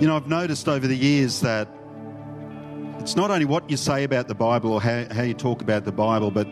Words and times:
You 0.00 0.08
know, 0.08 0.16
I've 0.16 0.26
noticed 0.26 0.68
over 0.68 0.88
the 0.88 0.96
years 0.96 1.40
that 1.42 1.68
it's 2.98 3.14
not 3.14 3.30
only 3.30 3.44
what 3.44 3.70
you 3.70 3.76
say 3.76 4.02
about 4.02 4.26
the 4.26 4.34
Bible 4.34 4.72
or 4.72 4.82
how, 4.82 5.06
how 5.12 5.22
you 5.22 5.34
talk 5.34 5.62
about 5.62 5.84
the 5.84 5.92
Bible, 5.92 6.32
but 6.32 6.48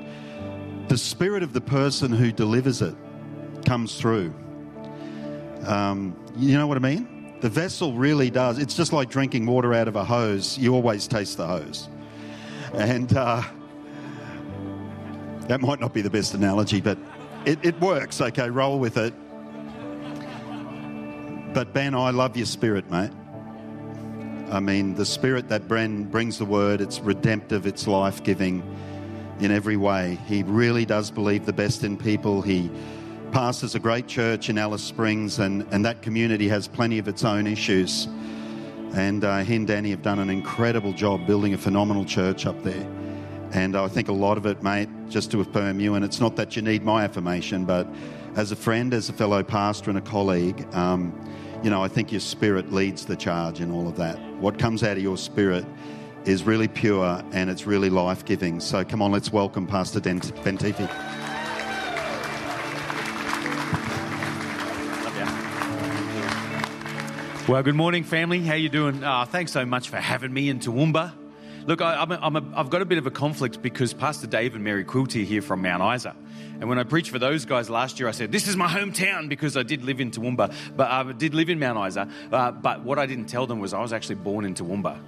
the 0.86 0.96
spirit 0.96 1.42
of 1.42 1.52
the 1.52 1.60
person 1.60 2.12
who 2.12 2.30
delivers 2.30 2.82
it 2.82 2.94
comes 3.66 3.98
through. 3.98 4.32
Um, 5.66 6.16
you 6.36 6.56
know 6.56 6.68
what 6.68 6.76
I 6.76 6.80
mean? 6.80 7.34
The 7.40 7.48
vessel 7.48 7.94
really 7.94 8.30
does. 8.30 8.58
It's 8.58 8.76
just 8.76 8.92
like 8.92 9.10
drinking 9.10 9.46
water 9.46 9.74
out 9.74 9.88
of 9.88 9.96
a 9.96 10.04
hose. 10.04 10.56
You 10.56 10.74
always 10.74 11.08
taste 11.08 11.36
the 11.36 11.46
hose. 11.48 11.88
And 12.74 13.12
uh, 13.16 13.42
that 15.48 15.60
might 15.60 15.80
not 15.80 15.92
be 15.92 16.00
the 16.00 16.10
best 16.10 16.34
analogy, 16.34 16.80
but 16.80 16.96
it, 17.44 17.58
it 17.64 17.80
works. 17.80 18.20
Okay, 18.20 18.48
roll 18.50 18.78
with 18.78 18.96
it. 18.98 19.12
But 21.52 21.72
Ben, 21.72 21.96
I 21.96 22.10
love 22.10 22.36
your 22.36 22.46
spirit, 22.46 22.88
mate. 22.88 23.10
I 24.52 24.60
mean, 24.60 24.94
the 24.94 25.06
spirit 25.06 25.48
that 25.48 25.66
Ben 25.66 26.04
brings 26.04 26.36
the 26.36 26.44
word, 26.44 26.82
it's 26.82 27.00
redemptive, 27.00 27.66
it's 27.66 27.86
life 27.86 28.22
giving 28.22 28.62
in 29.40 29.50
every 29.50 29.78
way. 29.78 30.18
He 30.26 30.42
really 30.42 30.84
does 30.84 31.10
believe 31.10 31.46
the 31.46 31.54
best 31.54 31.84
in 31.84 31.96
people. 31.96 32.42
He 32.42 32.70
pastors 33.30 33.74
a 33.74 33.78
great 33.78 34.06
church 34.06 34.50
in 34.50 34.58
Alice 34.58 34.84
Springs, 34.84 35.38
and, 35.38 35.66
and 35.70 35.82
that 35.86 36.02
community 36.02 36.48
has 36.48 36.68
plenty 36.68 36.98
of 36.98 37.08
its 37.08 37.24
own 37.24 37.46
issues. 37.46 38.08
And 38.92 39.24
uh, 39.24 39.38
he 39.38 39.56
and 39.56 39.66
Danny 39.66 39.88
have 39.88 40.02
done 40.02 40.18
an 40.18 40.28
incredible 40.28 40.92
job 40.92 41.26
building 41.26 41.54
a 41.54 41.58
phenomenal 41.58 42.04
church 42.04 42.44
up 42.44 42.62
there. 42.62 42.86
And 43.52 43.74
I 43.74 43.88
think 43.88 44.08
a 44.08 44.12
lot 44.12 44.36
of 44.36 44.44
it, 44.44 44.62
mate, 44.62 44.90
just 45.08 45.30
to 45.30 45.40
affirm 45.40 45.80
you, 45.80 45.94
and 45.94 46.04
it's 46.04 46.20
not 46.20 46.36
that 46.36 46.56
you 46.56 46.60
need 46.60 46.84
my 46.84 47.04
affirmation, 47.04 47.64
but 47.64 47.86
as 48.36 48.52
a 48.52 48.56
friend, 48.56 48.92
as 48.92 49.08
a 49.08 49.14
fellow 49.14 49.42
pastor, 49.42 49.88
and 49.88 49.98
a 49.98 50.02
colleague, 50.02 50.66
um, 50.74 51.18
you 51.62 51.70
know, 51.70 51.82
I 51.82 51.88
think 51.88 52.12
your 52.12 52.20
spirit 52.20 52.70
leads 52.70 53.06
the 53.06 53.16
charge 53.16 53.62
in 53.62 53.70
all 53.70 53.88
of 53.88 53.96
that. 53.96 54.18
What 54.42 54.58
comes 54.58 54.82
out 54.82 54.96
of 54.96 55.02
your 55.04 55.16
spirit 55.16 55.64
is 56.24 56.42
really 56.42 56.66
pure 56.66 57.22
and 57.30 57.48
it's 57.48 57.64
really 57.64 57.90
life 57.90 58.24
giving. 58.24 58.58
So 58.58 58.84
come 58.84 59.00
on, 59.00 59.12
let's 59.12 59.32
welcome 59.32 59.68
Pastor 59.68 60.00
Ben 60.00 60.18
Tiffy. 60.20 60.88
Well, 67.48 67.62
good 67.62 67.76
morning, 67.76 68.02
family. 68.02 68.40
How 68.40 68.54
you 68.54 68.68
doing? 68.68 69.04
Oh, 69.04 69.24
thanks 69.26 69.52
so 69.52 69.64
much 69.64 69.88
for 69.88 69.98
having 69.98 70.32
me 70.32 70.48
in 70.48 70.58
Toowoomba. 70.58 71.12
Look, 71.66 71.80
I, 71.80 71.96
have 71.96 72.70
got 72.70 72.82
a 72.82 72.84
bit 72.84 72.98
of 72.98 73.06
a 73.06 73.10
conflict 73.10 73.62
because 73.62 73.92
Pastor 73.94 74.26
Dave 74.26 74.54
and 74.54 74.64
Mary 74.64 74.84
Quilty 74.84 75.22
are 75.22 75.24
here 75.24 75.42
from 75.42 75.62
Mount 75.62 75.96
Isa. 75.96 76.16
And 76.60 76.68
when 76.68 76.78
I 76.78 76.84
preached 76.84 77.10
for 77.10 77.18
those 77.18 77.44
guys 77.44 77.70
last 77.70 78.00
year, 78.00 78.08
I 78.08 78.12
said, 78.12 78.32
This 78.32 78.48
is 78.48 78.56
my 78.56 78.68
hometown 78.68 79.28
because 79.28 79.56
I 79.56 79.62
did 79.62 79.84
live 79.84 80.00
in 80.00 80.10
Toowoomba, 80.10 80.54
but 80.76 80.90
I 80.90 81.00
uh, 81.00 81.12
did 81.12 81.34
live 81.34 81.48
in 81.50 81.58
Mount 81.58 81.88
Isa. 81.88 82.08
Uh, 82.30 82.50
but 82.52 82.82
what 82.82 82.98
I 82.98 83.06
didn't 83.06 83.26
tell 83.26 83.46
them 83.46 83.60
was 83.60 83.72
I 83.74 83.80
was 83.80 83.92
actually 83.92 84.16
born 84.16 84.44
in 84.44 84.54
Toowoomba. 84.54 84.98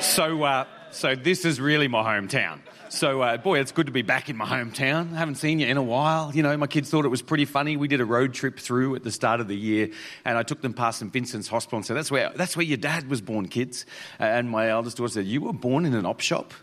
So, 0.00 0.42
uh, 0.42 0.64
so 0.90 1.14
this 1.14 1.44
is 1.44 1.60
really 1.60 1.88
my 1.88 2.02
hometown. 2.02 2.60
So, 2.90 3.20
uh, 3.20 3.36
boy, 3.36 3.58
it's 3.60 3.72
good 3.72 3.86
to 3.86 3.92
be 3.92 4.02
back 4.02 4.30
in 4.30 4.36
my 4.36 4.46
hometown. 4.46 5.12
I 5.12 5.18
haven't 5.18 5.34
seen 5.34 5.58
you 5.58 5.66
in 5.66 5.76
a 5.76 5.82
while. 5.82 6.34
You 6.34 6.42
know, 6.42 6.56
my 6.56 6.66
kids 6.66 6.88
thought 6.88 7.04
it 7.04 7.08
was 7.08 7.20
pretty 7.20 7.44
funny. 7.44 7.76
We 7.76 7.86
did 7.86 8.00
a 8.00 8.04
road 8.04 8.32
trip 8.32 8.58
through 8.58 8.94
at 8.94 9.04
the 9.04 9.12
start 9.12 9.40
of 9.40 9.48
the 9.48 9.56
year, 9.56 9.90
and 10.24 10.38
I 10.38 10.42
took 10.42 10.62
them 10.62 10.72
past 10.72 11.00
St 11.00 11.12
Vincent's 11.12 11.48
Hospital 11.48 11.76
and 11.76 11.86
said, 11.86 11.96
"That's 11.96 12.10
where 12.10 12.32
that's 12.34 12.56
where 12.56 12.64
your 12.64 12.78
dad 12.78 13.08
was 13.08 13.20
born, 13.20 13.48
kids." 13.48 13.84
And 14.18 14.48
my 14.48 14.70
eldest 14.70 14.96
daughter 14.96 15.12
said, 15.12 15.26
"You 15.26 15.42
were 15.42 15.52
born 15.52 15.84
in 15.84 15.94
an 15.94 16.06
op 16.06 16.20
shop." 16.20 16.54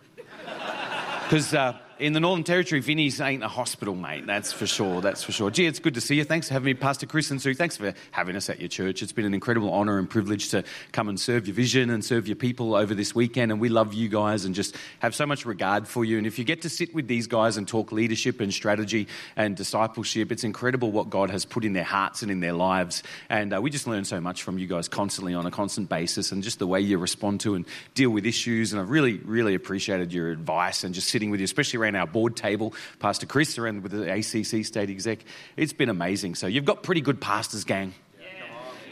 Because 1.23 1.54
uh, 1.54 1.78
in 2.00 2.14
the 2.14 2.20
Northern 2.20 2.44
Territory, 2.44 2.82
Vinnie's 2.82 3.22
ain't 3.22 3.44
a 3.44 3.48
hospital, 3.48 3.96
mate. 3.96 4.26
That's 4.26 4.52
for 4.52 4.68
sure. 4.68 5.02
That's 5.02 5.24
for 5.24 5.32
sure. 5.32 5.50
Gee, 5.50 5.66
it's 5.66 5.80
good 5.80 5.94
to 5.94 6.02
see 6.02 6.16
you. 6.16 6.24
Thanks 6.24 6.48
for 6.48 6.54
having 6.54 6.66
me, 6.66 6.74
Pastor 6.74 7.06
Chris 7.06 7.32
and 7.32 7.42
Sue. 7.42 7.54
Thanks 7.54 7.78
for 7.78 7.94
having 8.12 8.36
us 8.36 8.50
at 8.50 8.60
your 8.60 8.68
church. 8.68 9.02
It's 9.02 9.14
been 9.14 9.26
an 9.26 9.34
incredible 9.34 9.74
honour 9.74 9.98
and 9.98 10.10
privilege 10.10 10.50
to 10.50 10.64
come 10.92 11.08
and 11.08 11.20
serve 11.20 11.48
your 11.48 11.56
vision 11.56 11.90
and 11.90 12.04
serve 12.04 12.28
your 12.28 12.36
people 12.36 12.76
over 12.76 12.94
this 12.94 13.16
weekend. 13.16 13.52
And 13.52 13.62
we 13.62 13.70
love 13.70 13.94
you 13.94 14.10
guys 14.10 14.44
and 14.44 14.54
just 14.54 14.76
have 15.00 15.16
so 15.16 15.26
much 15.26 15.46
regard 15.46 15.88
for 15.88 16.04
you. 16.04 16.18
And 16.18 16.28
if 16.28 16.38
you 16.38 16.44
get 16.44 16.64
to 16.64 16.70
sit 16.70 16.94
with 16.94 17.08
these 17.08 17.28
guys 17.28 17.56
and 17.56 17.68
talk 17.68 17.92
leadership 17.92 18.42
and 18.42 18.54
strategy 18.54 19.08
and 19.36 19.55
discipleship, 19.55 20.32
it's 20.32 20.44
incredible 20.44 20.92
what 20.92 21.10
God 21.10 21.30
has 21.30 21.45
put 21.45 21.64
in 21.64 21.73
their 21.73 21.84
hearts 21.84 22.22
and 22.22 22.30
in 22.30 22.42
their 22.42 22.54
lives. 22.54 23.04
And 23.30 23.54
uh, 23.55 23.61
we 23.61 23.70
just 23.70 23.88
learn 23.88 24.04
so 24.04 24.20
much 24.20 24.44
from 24.44 24.60
you 24.60 24.67
guys 24.67 24.89
constantly 24.89 25.34
on 25.34 25.45
a 25.45 25.52
constant 25.52 25.88
basis 25.88 26.32
and 26.32 26.44
just 26.44 26.60
the 26.60 26.67
way 26.67 26.82
you 26.82 26.98
respond 26.98 27.39
to 27.42 27.55
and 27.55 27.66
deal 27.94 28.10
with 28.10 28.26
issues. 28.26 28.73
And 28.73 28.82
I've 28.82 28.89
really, 28.89 29.17
really 29.20 29.55
appreciated 29.55 30.11
your 30.11 30.32
advice 30.32 30.84
and 30.84 30.94
just 30.94 31.08
sitting 31.08 31.32
with 31.32 31.39
you, 31.39 31.45
especially 31.45 31.85
around 31.86 31.96
our 31.96 32.08
board 32.08 32.36
table, 32.36 32.73
Pastor 33.00 33.26
Chris, 33.26 33.58
around 33.58 33.84
with 33.84 33.92
the 33.92 34.12
ACC 34.12 34.66
state 34.66 34.90
exec. 34.90 35.20
It's 35.56 35.73
been 35.73 35.90
amazing. 35.90 36.36
So 36.36 36.48
you've 36.48 36.66
got 36.66 36.84
pretty 36.84 37.02
good 37.02 37.22
pastors, 37.22 37.64
gang. 37.64 37.94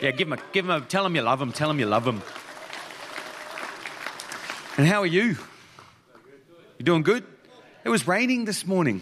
Yeah, 0.01 0.11
give 0.11 0.29
them, 0.29 0.39
a, 0.39 0.51
give 0.51 0.65
them 0.65 0.83
a, 0.83 0.85
tell 0.85 1.03
them 1.03 1.15
you 1.15 1.21
love 1.21 1.39
them, 1.39 1.51
tell 1.51 1.67
them 1.67 1.79
you 1.79 1.85
love 1.85 2.03
them. 2.03 2.21
And 4.77 4.87
how 4.87 5.01
are 5.01 5.07
you? 5.07 5.37
You 6.77 6.85
doing 6.85 7.03
good? 7.03 7.23
It 7.83 7.89
was 7.89 8.07
raining 8.07 8.45
this 8.45 8.65
morning. 8.65 9.01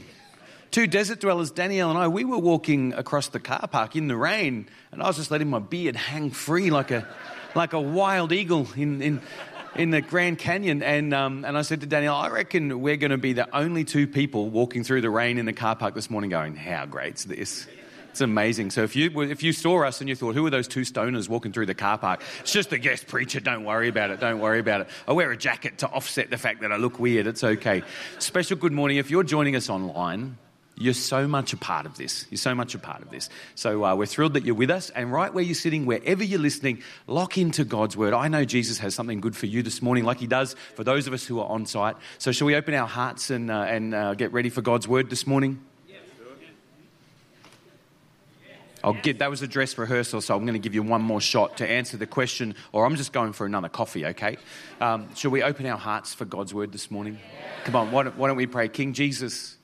Two 0.69 0.87
desert 0.87 1.19
dwellers, 1.19 1.51
Danielle 1.51 1.89
and 1.89 1.99
I, 1.99 2.07
we 2.07 2.23
were 2.23 2.37
walking 2.37 2.93
across 2.93 3.27
the 3.27 3.39
car 3.39 3.67
park 3.67 3.95
in 3.95 4.07
the 4.07 4.15
rain, 4.15 4.69
and 4.91 5.01
I 5.01 5.07
was 5.07 5.17
just 5.17 5.31
letting 5.31 5.49
my 5.49 5.59
beard 5.59 5.95
hang 5.95 6.31
free 6.31 6.69
like 6.69 6.91
a, 6.91 7.07
like 7.55 7.73
a 7.73 7.81
wild 7.81 8.31
eagle 8.31 8.67
in, 8.75 9.01
in, 9.01 9.21
in 9.75 9.89
the 9.89 10.01
Grand 10.01 10.37
Canyon, 10.37 10.83
and 10.83 11.13
um, 11.13 11.45
and 11.45 11.57
I 11.57 11.61
said 11.61 11.81
to 11.81 11.87
Danielle, 11.87 12.15
I 12.15 12.29
reckon 12.29 12.81
we're 12.81 12.97
going 12.97 13.11
to 13.11 13.17
be 13.17 13.33
the 13.33 13.53
only 13.55 13.83
two 13.83 14.07
people 14.07 14.49
walking 14.49 14.83
through 14.83 15.01
the 15.01 15.09
rain 15.09 15.37
in 15.37 15.45
the 15.45 15.53
car 15.53 15.75
park 15.75 15.95
this 15.95 16.09
morning, 16.09 16.29
going, 16.29 16.55
"How 16.55 16.85
great's 16.85 17.25
this?" 17.25 17.67
It's 18.09 18.19
amazing. 18.19 18.71
So 18.71 18.83
if 18.83 18.95
you 18.95 19.21
if 19.21 19.41
you 19.41 19.53
saw 19.53 19.85
us 19.85 20.01
and 20.01 20.09
you 20.09 20.15
thought, 20.15 20.35
"Who 20.35 20.45
are 20.45 20.49
those 20.49 20.67
two 20.67 20.81
stoners 20.81 21.29
walking 21.29 21.53
through 21.53 21.67
the 21.67 21.73
car 21.73 21.97
park?" 21.97 22.21
It's 22.41 22.51
just 22.51 22.73
a 22.73 22.77
guest 22.77 23.07
preacher. 23.07 23.39
Don't 23.39 23.63
worry 23.63 23.87
about 23.87 24.09
it. 24.09 24.19
Don't 24.19 24.39
worry 24.39 24.59
about 24.59 24.81
it. 24.81 24.87
I 25.07 25.13
wear 25.13 25.31
a 25.31 25.37
jacket 25.37 25.77
to 25.79 25.87
offset 25.87 26.29
the 26.29 26.37
fact 26.37 26.61
that 26.61 26.73
I 26.73 26.75
look 26.75 26.99
weird. 26.99 27.25
It's 27.25 27.43
okay. 27.43 27.83
Special 28.19 28.57
good 28.57 28.73
morning. 28.73 28.97
If 28.97 29.09
you're 29.09 29.23
joining 29.23 29.55
us 29.55 29.69
online. 29.69 30.37
You're 30.81 30.93
so 30.93 31.27
much 31.27 31.53
a 31.53 31.57
part 31.57 31.85
of 31.85 31.97
this. 31.97 32.25
You're 32.29 32.37
so 32.37 32.55
much 32.55 32.75
a 32.75 32.79
part 32.79 33.01
of 33.01 33.09
this. 33.09 33.29
So 33.55 33.85
uh, 33.85 33.95
we're 33.95 34.05
thrilled 34.07 34.33
that 34.33 34.45
you're 34.45 34.55
with 34.55 34.71
us. 34.71 34.89
And 34.89 35.11
right 35.11 35.33
where 35.33 35.43
you're 35.43 35.55
sitting, 35.55 35.85
wherever 35.85 36.23
you're 36.23 36.39
listening, 36.39 36.81
lock 37.07 37.37
into 37.37 37.63
God's 37.63 37.95
word. 37.95 38.13
I 38.13 38.27
know 38.27 38.45
Jesus 38.45 38.79
has 38.79 38.95
something 38.95 39.21
good 39.21 39.35
for 39.35 39.45
you 39.45 39.63
this 39.63 39.81
morning, 39.81 40.03
like 40.03 40.19
he 40.19 40.27
does 40.27 40.55
for 40.75 40.83
those 40.83 41.07
of 41.07 41.13
us 41.13 41.25
who 41.25 41.39
are 41.39 41.47
on 41.47 41.65
site. 41.65 41.95
So 42.17 42.31
shall 42.31 42.47
we 42.47 42.55
open 42.55 42.73
our 42.73 42.87
hearts 42.87 43.29
and, 43.29 43.51
uh, 43.51 43.61
and 43.61 43.93
uh, 43.93 44.13
get 44.15 44.33
ready 44.33 44.49
for 44.49 44.61
God's 44.61 44.87
word 44.87 45.09
this 45.09 45.27
morning? 45.27 45.61
I'll 48.83 48.93
get 48.93 49.19
that 49.19 49.29
was 49.29 49.41
a 49.41 49.47
dress 49.47 49.77
rehearsal, 49.77 50.21
so 50.21 50.35
I'm 50.35 50.41
going 50.41 50.53
to 50.53 50.59
give 50.59 50.73
you 50.73 50.81
one 50.81 51.01
more 51.01 51.21
shot 51.21 51.57
to 51.57 51.69
answer 51.69 51.97
the 51.97 52.07
question, 52.07 52.55
or 52.71 52.85
I'm 52.85 52.95
just 52.95 53.13
going 53.13 53.33
for 53.33 53.45
another 53.45 53.69
coffee, 53.69 54.07
okay? 54.07 54.37
Um, 54.79 55.13
shall 55.15 55.31
we 55.31 55.43
open 55.43 55.65
our 55.67 55.77
hearts 55.77 56.13
for 56.13 56.25
God's 56.25 56.53
word 56.53 56.71
this 56.71 56.89
morning? 56.89 57.19
Come 57.65 57.75
on, 57.75 57.91
why 57.91 58.03
don't, 58.03 58.17
why 58.17 58.27
don't 58.27 58.37
we 58.37 58.47
pray? 58.47 58.69
King 58.69 58.93
Jesus, 58.93 59.57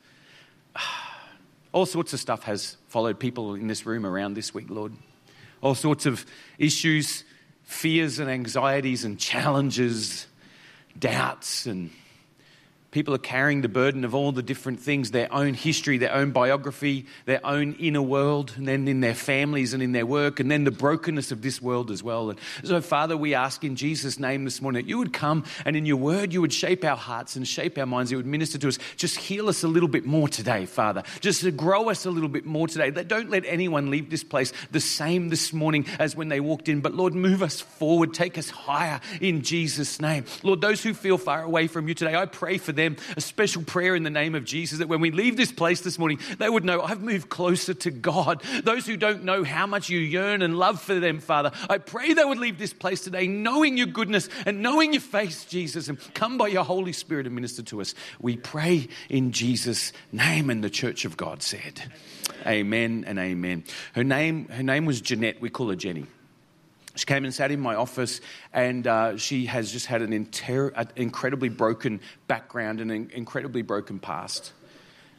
all 1.78 1.86
sorts 1.86 2.12
of 2.12 2.20
stuff 2.20 2.42
has 2.42 2.76
followed 2.88 3.20
people 3.20 3.54
in 3.54 3.68
this 3.68 3.86
room 3.86 4.04
around 4.04 4.34
this 4.34 4.52
week, 4.52 4.66
Lord. 4.68 4.94
All 5.62 5.76
sorts 5.76 6.08
of 6.08 6.26
issues, 6.58 7.24
fears 7.62 8.18
and 8.18 8.32
anxieties 8.32 9.04
and 9.06 9.20
challenges, 9.20 10.26
doubts 10.98 11.68
and 11.68 11.92
People 12.98 13.14
are 13.14 13.20
carrying 13.20 13.62
the 13.62 13.70
burden 13.70 14.04
of 14.06 14.16
all 14.16 14.32
the 14.32 14.42
different 14.42 14.80
things 14.80 15.12
their 15.12 15.32
own 15.32 15.54
history, 15.54 16.00
their 16.00 16.16
own 16.16 16.32
biography, 16.32 17.06
their 17.26 17.46
own 17.46 17.74
inner 17.74 18.02
world, 18.02 18.54
and 18.58 18.68
then 18.68 18.88
in 18.88 19.02
their 19.02 19.14
families 19.14 19.76
and 19.76 19.84
in 19.84 19.92
their 19.92 20.08
work, 20.08 20.40
and 20.40 20.50
then 20.50 20.64
the 20.64 20.72
brokenness 20.72 21.32
of 21.32 21.44
this 21.44 21.62
world 21.62 21.92
as 21.92 22.02
well. 22.02 22.32
And 22.32 22.40
so, 22.64 22.82
Father, 22.82 23.16
we 23.16 23.36
ask 23.36 23.64
in 23.64 23.76
Jesus' 23.76 24.18
name 24.18 24.46
this 24.46 24.64
morning 24.64 24.82
that 24.82 24.90
you 24.90 24.98
would 24.98 25.14
come 25.14 25.44
and 25.64 25.76
in 25.76 25.86
your 25.86 25.98
word 25.98 26.34
you 26.34 26.42
would 26.42 26.52
shape 26.52 26.84
our 26.84 26.98
hearts 26.98 27.36
and 27.36 27.48
shape 27.48 27.78
our 27.78 27.86
minds. 27.86 28.10
You 28.10 28.18
would 28.18 28.26
minister 28.26 28.58
to 28.58 28.68
us. 28.68 28.80
Just 28.96 29.18
heal 29.18 29.48
us 29.48 29.62
a 29.62 29.68
little 29.68 29.90
bit 29.90 30.08
more 30.08 30.28
today, 30.28 30.66
Father. 30.66 31.04
Just 31.20 31.56
grow 31.56 31.92
us 31.92 32.08
a 32.08 32.10
little 32.10 32.30
bit 32.30 32.48
more 32.48 32.68
today. 32.68 32.90
Don't 32.90 33.30
let 33.30 33.46
anyone 33.46 33.92
leave 33.92 34.10
this 34.10 34.24
place 34.24 34.52
the 34.72 34.80
same 34.80 35.30
this 35.30 35.54
morning 35.54 35.86
as 36.00 36.16
when 36.16 36.30
they 36.30 36.40
walked 36.40 36.68
in. 36.68 36.82
But 36.82 36.96
Lord, 36.96 37.14
move 37.14 37.44
us 37.44 37.62
forward. 37.62 38.16
Take 38.16 38.40
us 38.40 38.50
higher 38.50 39.02
in 39.22 39.44
Jesus' 39.44 40.02
name. 40.02 40.26
Lord, 40.42 40.62
those 40.62 40.82
who 40.82 40.96
feel 40.96 41.20
far 41.20 41.44
away 41.44 41.68
from 41.68 41.88
you 41.88 41.94
today, 41.94 42.16
I 42.16 42.26
pray 42.26 42.58
for 42.58 42.72
them 42.72 42.87
a 43.16 43.22
special 43.22 43.64
prayer 43.64 43.96
in 43.96 44.04
the 44.04 44.10
name 44.10 44.36
of 44.36 44.46
Jesus 44.46 44.80
that 44.80 44.88
when 44.88 45.02
we 45.02 45.12
leave 45.12 45.36
this 45.36 45.52
place 45.52 45.82
this 45.82 46.00
morning, 46.00 46.20
they 46.38 46.50
would 46.50 46.64
know 46.64 46.82
I've 46.82 47.02
moved 47.02 47.30
closer 47.30 47.74
to 47.74 47.92
God. 47.92 48.44
Those 48.64 48.86
who 48.86 48.96
don't 48.96 49.24
know 49.24 49.44
how 49.44 49.68
much 49.68 49.90
you 49.90 50.00
yearn 50.00 50.42
and 50.42 50.58
love 50.58 50.82
for 50.82 51.00
them, 51.00 51.20
Father, 51.20 51.52
I 51.70 51.80
pray 51.80 52.14
they 52.14 52.24
would 52.24 52.38
leave 52.38 52.58
this 52.58 52.74
place 52.74 53.04
today 53.04 53.28
knowing 53.28 53.78
your 53.78 53.88
goodness 53.88 54.30
and 54.46 54.62
knowing 54.62 54.94
your 54.94 55.02
face, 55.02 55.46
Jesus, 55.46 55.90
and 55.90 55.98
come 56.14 56.38
by 56.38 56.48
your 56.48 56.64
Holy 56.64 56.94
Spirit 56.94 57.26
and 57.26 57.36
minister 57.36 57.64
to 57.64 57.82
us. 57.82 57.96
We 58.20 58.38
pray 58.38 58.88
in 59.10 59.32
Jesus' 59.32 59.92
name, 60.12 60.50
and 60.50 60.64
the 60.64 60.70
church 60.70 61.06
of 61.06 61.18
God 61.18 61.42
said, 61.44 61.92
Amen 62.46 63.04
and 63.08 63.20
amen. 63.20 63.64
Her 63.94 64.04
name, 64.04 64.48
her 64.50 64.64
name 64.64 64.86
was 64.86 65.02
Jeanette. 65.02 65.42
We 65.42 65.50
call 65.50 65.70
her 65.70 65.76
Jenny. 65.76 66.06
She 66.98 67.06
came 67.06 67.24
and 67.26 67.34
sat 67.34 67.52
in 67.52 67.60
my 67.60 67.76
office, 67.76 68.22
and 68.54 68.88
uh, 68.88 69.18
she 69.18 69.46
has 69.46 69.72
just 69.72 69.86
had 69.86 70.02
an 70.02 70.14
inter- 70.14 70.74
incredibly 70.96 71.50
broken 71.50 72.02
background 72.28 72.82
and 72.82 72.92
an 72.92 73.12
incredibly 73.14 73.62
broken 73.62 74.00
past. 74.00 74.54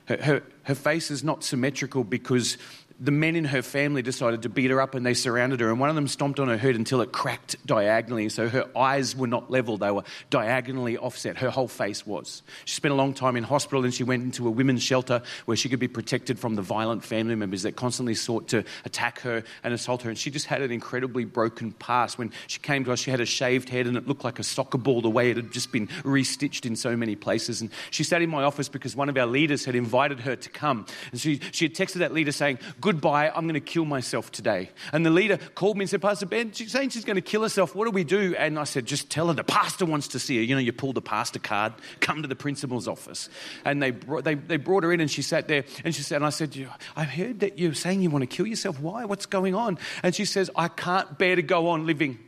Her, 0.06 0.16
her, 0.16 0.42
her 0.64 0.74
face 0.74 1.10
is 1.10 1.22
not 1.22 1.44
symmetrical 1.44 2.02
because 2.02 2.58
the 3.00 3.12
men 3.12 3.36
in 3.36 3.44
her 3.44 3.62
family 3.62 4.02
decided 4.02 4.42
to 4.42 4.48
beat 4.48 4.70
her 4.70 4.80
up 4.80 4.94
and 4.96 5.06
they 5.06 5.14
surrounded 5.14 5.60
her. 5.60 5.70
And 5.70 5.78
one 5.78 5.88
of 5.88 5.94
them 5.94 6.08
stomped 6.08 6.40
on 6.40 6.48
her 6.48 6.56
head 6.56 6.74
until 6.74 7.00
it 7.00 7.12
cracked 7.12 7.54
diagonally. 7.64 8.28
So 8.28 8.48
her 8.48 8.68
eyes 8.76 9.14
were 9.14 9.28
not 9.28 9.50
level, 9.50 9.78
they 9.78 9.90
were 9.90 10.02
diagonally 10.30 10.98
offset. 10.98 11.38
Her 11.38 11.50
whole 11.50 11.68
face 11.68 12.04
was. 12.04 12.42
She 12.64 12.74
spent 12.74 12.92
a 12.92 12.96
long 12.96 13.14
time 13.14 13.36
in 13.36 13.44
hospital 13.44 13.84
and 13.84 13.94
she 13.94 14.02
went 14.02 14.24
into 14.24 14.48
a 14.48 14.50
women's 14.50 14.82
shelter 14.82 15.22
where 15.44 15.56
she 15.56 15.68
could 15.68 15.78
be 15.78 15.86
protected 15.86 16.40
from 16.40 16.56
the 16.56 16.62
violent 16.62 17.04
family 17.04 17.36
members 17.36 17.62
that 17.62 17.76
constantly 17.76 18.14
sought 18.14 18.48
to 18.48 18.64
attack 18.84 19.20
her 19.20 19.44
and 19.62 19.72
assault 19.72 20.02
her. 20.02 20.10
And 20.10 20.18
she 20.18 20.30
just 20.30 20.46
had 20.46 20.60
an 20.62 20.72
incredibly 20.72 21.24
broken 21.24 21.70
past. 21.72 22.18
When 22.18 22.32
she 22.48 22.58
came 22.58 22.84
to 22.84 22.92
us, 22.92 22.98
she 22.98 23.12
had 23.12 23.20
a 23.20 23.26
shaved 23.26 23.68
head 23.68 23.86
and 23.86 23.96
it 23.96 24.08
looked 24.08 24.24
like 24.24 24.40
a 24.40 24.44
soccer 24.44 24.78
ball 24.78 25.02
the 25.02 25.10
way 25.10 25.30
it 25.30 25.36
had 25.36 25.52
just 25.52 25.70
been 25.70 25.86
restitched 26.02 26.66
in 26.66 26.74
so 26.74 26.96
many 26.96 27.14
places. 27.14 27.60
And 27.60 27.70
she 27.90 28.02
sat 28.02 28.22
in 28.22 28.30
my 28.30 28.42
office 28.42 28.68
because 28.68 28.96
one 28.96 29.08
of 29.08 29.16
our 29.16 29.26
leaders 29.26 29.64
had 29.64 29.76
invited 29.76 30.20
her 30.20 30.34
to 30.34 30.50
come. 30.50 30.84
And 31.12 31.20
she, 31.20 31.40
she 31.52 31.66
had 31.66 31.74
texted 31.74 31.98
that 31.98 32.12
leader 32.12 32.32
saying, 32.32 32.58
Goodbye, 32.88 33.28
I'm 33.28 33.44
going 33.44 33.52
to 33.52 33.60
kill 33.60 33.84
myself 33.84 34.32
today. 34.32 34.70
And 34.94 35.04
the 35.04 35.10
leader 35.10 35.36
called 35.54 35.76
me 35.76 35.82
and 35.82 35.90
said, 35.90 36.00
Pastor 36.00 36.24
Ben, 36.24 36.52
she's 36.52 36.72
saying 36.72 36.88
she's 36.88 37.04
going 37.04 37.16
to 37.16 37.20
kill 37.20 37.42
herself. 37.42 37.74
What 37.74 37.84
do 37.84 37.90
we 37.90 38.02
do? 38.02 38.34
And 38.34 38.58
I 38.58 38.64
said, 38.64 38.86
Just 38.86 39.10
tell 39.10 39.28
her 39.28 39.34
the 39.34 39.44
pastor 39.44 39.84
wants 39.84 40.08
to 40.08 40.18
see 40.18 40.38
her. 40.38 40.42
You 40.42 40.54
know, 40.54 40.60
you 40.62 40.72
pull 40.72 40.94
the 40.94 41.02
pastor 41.02 41.38
card, 41.38 41.74
come 42.00 42.22
to 42.22 42.28
the 42.28 42.34
principal's 42.34 42.88
office. 42.88 43.28
And 43.66 43.82
they 43.82 43.90
brought, 43.90 44.24
they, 44.24 44.36
they 44.36 44.56
brought 44.56 44.84
her 44.84 44.92
in 44.94 45.00
and 45.00 45.10
she 45.10 45.20
sat 45.20 45.48
there 45.48 45.66
and 45.84 45.94
she 45.94 46.00
said, 46.00 46.16
and 46.16 46.24
I 46.24 46.30
said, 46.30 46.56
I 46.96 47.04
heard 47.04 47.40
that 47.40 47.58
you're 47.58 47.74
saying 47.74 48.00
you 48.00 48.08
want 48.08 48.22
to 48.22 48.26
kill 48.26 48.46
yourself. 48.46 48.80
Why? 48.80 49.04
What's 49.04 49.26
going 49.26 49.54
on? 49.54 49.78
And 50.02 50.14
she 50.14 50.24
says, 50.24 50.50
I 50.56 50.68
can't 50.68 51.18
bear 51.18 51.36
to 51.36 51.42
go 51.42 51.68
on 51.68 51.84
living. 51.84 52.18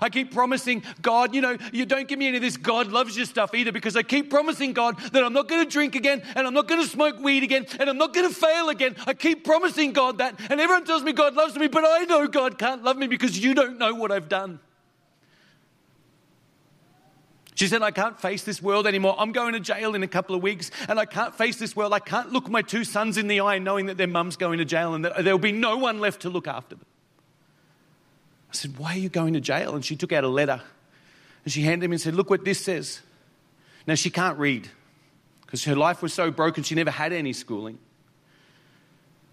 I 0.00 0.08
keep 0.08 0.32
promising 0.32 0.82
God, 1.02 1.34
you 1.34 1.40
know, 1.40 1.56
you 1.72 1.86
don't 1.86 2.08
give 2.08 2.18
me 2.18 2.28
any 2.28 2.36
of 2.36 2.42
this 2.42 2.56
God 2.56 2.88
loves 2.88 3.16
you 3.16 3.24
stuff 3.24 3.54
either 3.54 3.72
because 3.72 3.96
I 3.96 4.02
keep 4.02 4.30
promising 4.30 4.72
God 4.72 4.98
that 5.12 5.22
I'm 5.24 5.32
not 5.32 5.48
going 5.48 5.64
to 5.64 5.70
drink 5.70 5.94
again 5.94 6.22
and 6.34 6.46
I'm 6.46 6.54
not 6.54 6.68
going 6.68 6.82
to 6.82 6.88
smoke 6.88 7.18
weed 7.20 7.42
again 7.42 7.66
and 7.78 7.88
I'm 7.88 7.98
not 7.98 8.14
going 8.14 8.28
to 8.28 8.34
fail 8.34 8.68
again. 8.68 8.96
I 9.06 9.14
keep 9.14 9.44
promising 9.44 9.92
God 9.92 10.18
that 10.18 10.38
and 10.50 10.60
everyone 10.60 10.84
tells 10.84 11.02
me 11.02 11.12
God 11.12 11.34
loves 11.34 11.56
me, 11.56 11.68
but 11.68 11.84
I 11.86 12.04
know 12.04 12.26
God 12.26 12.58
can't 12.58 12.82
love 12.82 12.96
me 12.96 13.06
because 13.06 13.38
you 13.38 13.54
don't 13.54 13.78
know 13.78 13.94
what 13.94 14.12
I've 14.12 14.28
done. 14.28 14.60
She 17.58 17.66
said, 17.66 17.82
I 17.82 17.90
can't 17.90 18.20
face 18.20 18.44
this 18.44 18.62
world 18.62 18.86
anymore. 18.86 19.16
I'm 19.18 19.32
going 19.32 19.52
to 19.54 19.58
jail 19.58 19.96
in 19.96 20.04
a 20.04 20.06
couple 20.06 20.36
of 20.36 20.42
weeks, 20.42 20.70
and 20.88 20.96
I 20.96 21.06
can't 21.06 21.34
face 21.34 21.56
this 21.56 21.74
world. 21.74 21.92
I 21.92 21.98
can't 21.98 22.30
look 22.30 22.48
my 22.48 22.62
two 22.62 22.84
sons 22.84 23.18
in 23.18 23.26
the 23.26 23.40
eye 23.40 23.58
knowing 23.58 23.86
that 23.86 23.96
their 23.96 24.06
mum's 24.06 24.36
going 24.36 24.58
to 24.58 24.64
jail 24.64 24.94
and 24.94 25.04
that 25.04 25.24
there'll 25.24 25.40
be 25.40 25.50
no 25.50 25.76
one 25.76 25.98
left 25.98 26.22
to 26.22 26.30
look 26.30 26.46
after 26.46 26.76
them. 26.76 26.86
I 28.58 28.62
said, 28.62 28.78
Why 28.78 28.94
are 28.94 28.98
you 28.98 29.08
going 29.08 29.34
to 29.34 29.40
jail? 29.40 29.74
And 29.74 29.84
she 29.84 29.94
took 29.94 30.12
out 30.12 30.24
a 30.24 30.28
letter 30.28 30.60
and 31.44 31.52
she 31.52 31.62
handed 31.62 31.84
him 31.84 31.92
and 31.92 32.00
said, 32.00 32.14
Look 32.14 32.28
what 32.28 32.44
this 32.44 32.60
says. 32.60 33.00
Now, 33.86 33.94
she 33.94 34.10
can't 34.10 34.38
read 34.38 34.68
because 35.46 35.64
her 35.64 35.76
life 35.76 36.02
was 36.02 36.12
so 36.12 36.30
broken, 36.30 36.62
she 36.64 36.74
never 36.74 36.90
had 36.90 37.12
any 37.12 37.32
schooling. 37.32 37.78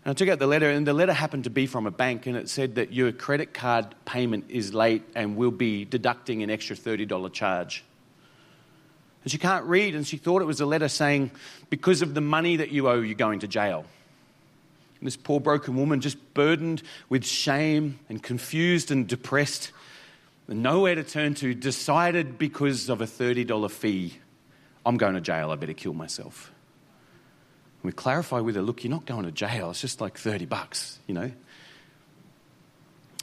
And 0.05 0.11
I 0.11 0.13
took 0.13 0.29
out 0.29 0.37
the 0.37 0.47
letter, 0.47 0.69
and 0.69 0.85
the 0.85 0.93
letter 0.93 1.11
happened 1.11 1.45
to 1.45 1.49
be 1.49 1.65
from 1.65 1.87
a 1.87 1.91
bank, 1.91 2.27
and 2.27 2.37
it 2.37 2.47
said 2.47 2.75
that 2.75 2.93
your 2.93 3.11
credit 3.11 3.53
card 3.53 3.87
payment 4.05 4.45
is 4.49 4.73
late 4.73 5.03
and 5.15 5.35
we'll 5.35 5.51
be 5.51 5.83
deducting 5.83 6.43
an 6.43 6.51
extra 6.51 6.75
$30 6.75 7.33
charge. 7.33 7.83
And 9.23 9.31
she 9.31 9.39
can't 9.39 9.65
read, 9.65 9.95
and 9.95 10.05
she 10.05 10.17
thought 10.17 10.43
it 10.43 10.45
was 10.45 10.61
a 10.61 10.65
letter 10.65 10.87
saying, 10.87 11.31
Because 11.71 12.03
of 12.03 12.13
the 12.13 12.21
money 12.21 12.57
that 12.57 12.69
you 12.69 12.87
owe, 12.87 13.01
you're 13.01 13.15
going 13.15 13.39
to 13.39 13.47
jail. 13.47 13.85
This 15.05 15.15
poor 15.15 15.39
broken 15.39 15.75
woman, 15.75 16.01
just 16.01 16.33
burdened 16.33 16.83
with 17.07 17.25
shame 17.25 17.99
and 18.09 18.21
confused 18.21 18.91
and 18.91 19.07
depressed, 19.07 19.71
and 20.47 20.61
nowhere 20.61 20.95
to 20.95 21.03
turn 21.03 21.35
to, 21.35 21.53
decided 21.53 22.37
because 22.37 22.89
of 22.89 23.01
a 23.01 23.05
$30 23.05 23.71
fee, 23.71 24.17
I'm 24.85 24.97
going 24.97 25.13
to 25.13 25.21
jail, 25.21 25.51
I 25.51 25.55
better 25.55 25.73
kill 25.73 25.93
myself. 25.93 26.51
And 27.81 27.83
we 27.83 27.91
clarify 27.91 28.39
with 28.39 28.55
her, 28.55 28.61
look, 28.61 28.83
you're 28.83 28.91
not 28.91 29.05
going 29.05 29.25
to 29.25 29.31
jail, 29.31 29.71
it's 29.71 29.81
just 29.81 30.01
like 30.01 30.17
30 30.17 30.45
bucks, 30.45 30.99
you 31.07 31.13
know. 31.13 31.21
And 31.21 31.33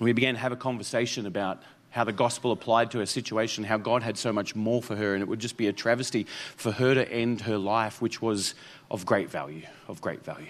we 0.00 0.12
began 0.12 0.34
to 0.34 0.40
have 0.40 0.52
a 0.52 0.56
conversation 0.56 1.26
about 1.26 1.62
how 1.90 2.04
the 2.04 2.12
gospel 2.12 2.52
applied 2.52 2.90
to 2.92 2.98
her 2.98 3.06
situation, 3.06 3.64
how 3.64 3.76
God 3.76 4.02
had 4.02 4.16
so 4.16 4.32
much 4.32 4.56
more 4.56 4.82
for 4.82 4.96
her, 4.96 5.14
and 5.14 5.22
it 5.22 5.28
would 5.28 5.40
just 5.40 5.56
be 5.56 5.66
a 5.66 5.72
travesty 5.72 6.26
for 6.56 6.72
her 6.72 6.94
to 6.94 7.12
end 7.12 7.42
her 7.42 7.58
life, 7.58 8.00
which 8.00 8.22
was 8.22 8.54
of 8.90 9.04
great 9.04 9.30
value, 9.30 9.62
of 9.88 10.00
great 10.00 10.24
value. 10.24 10.48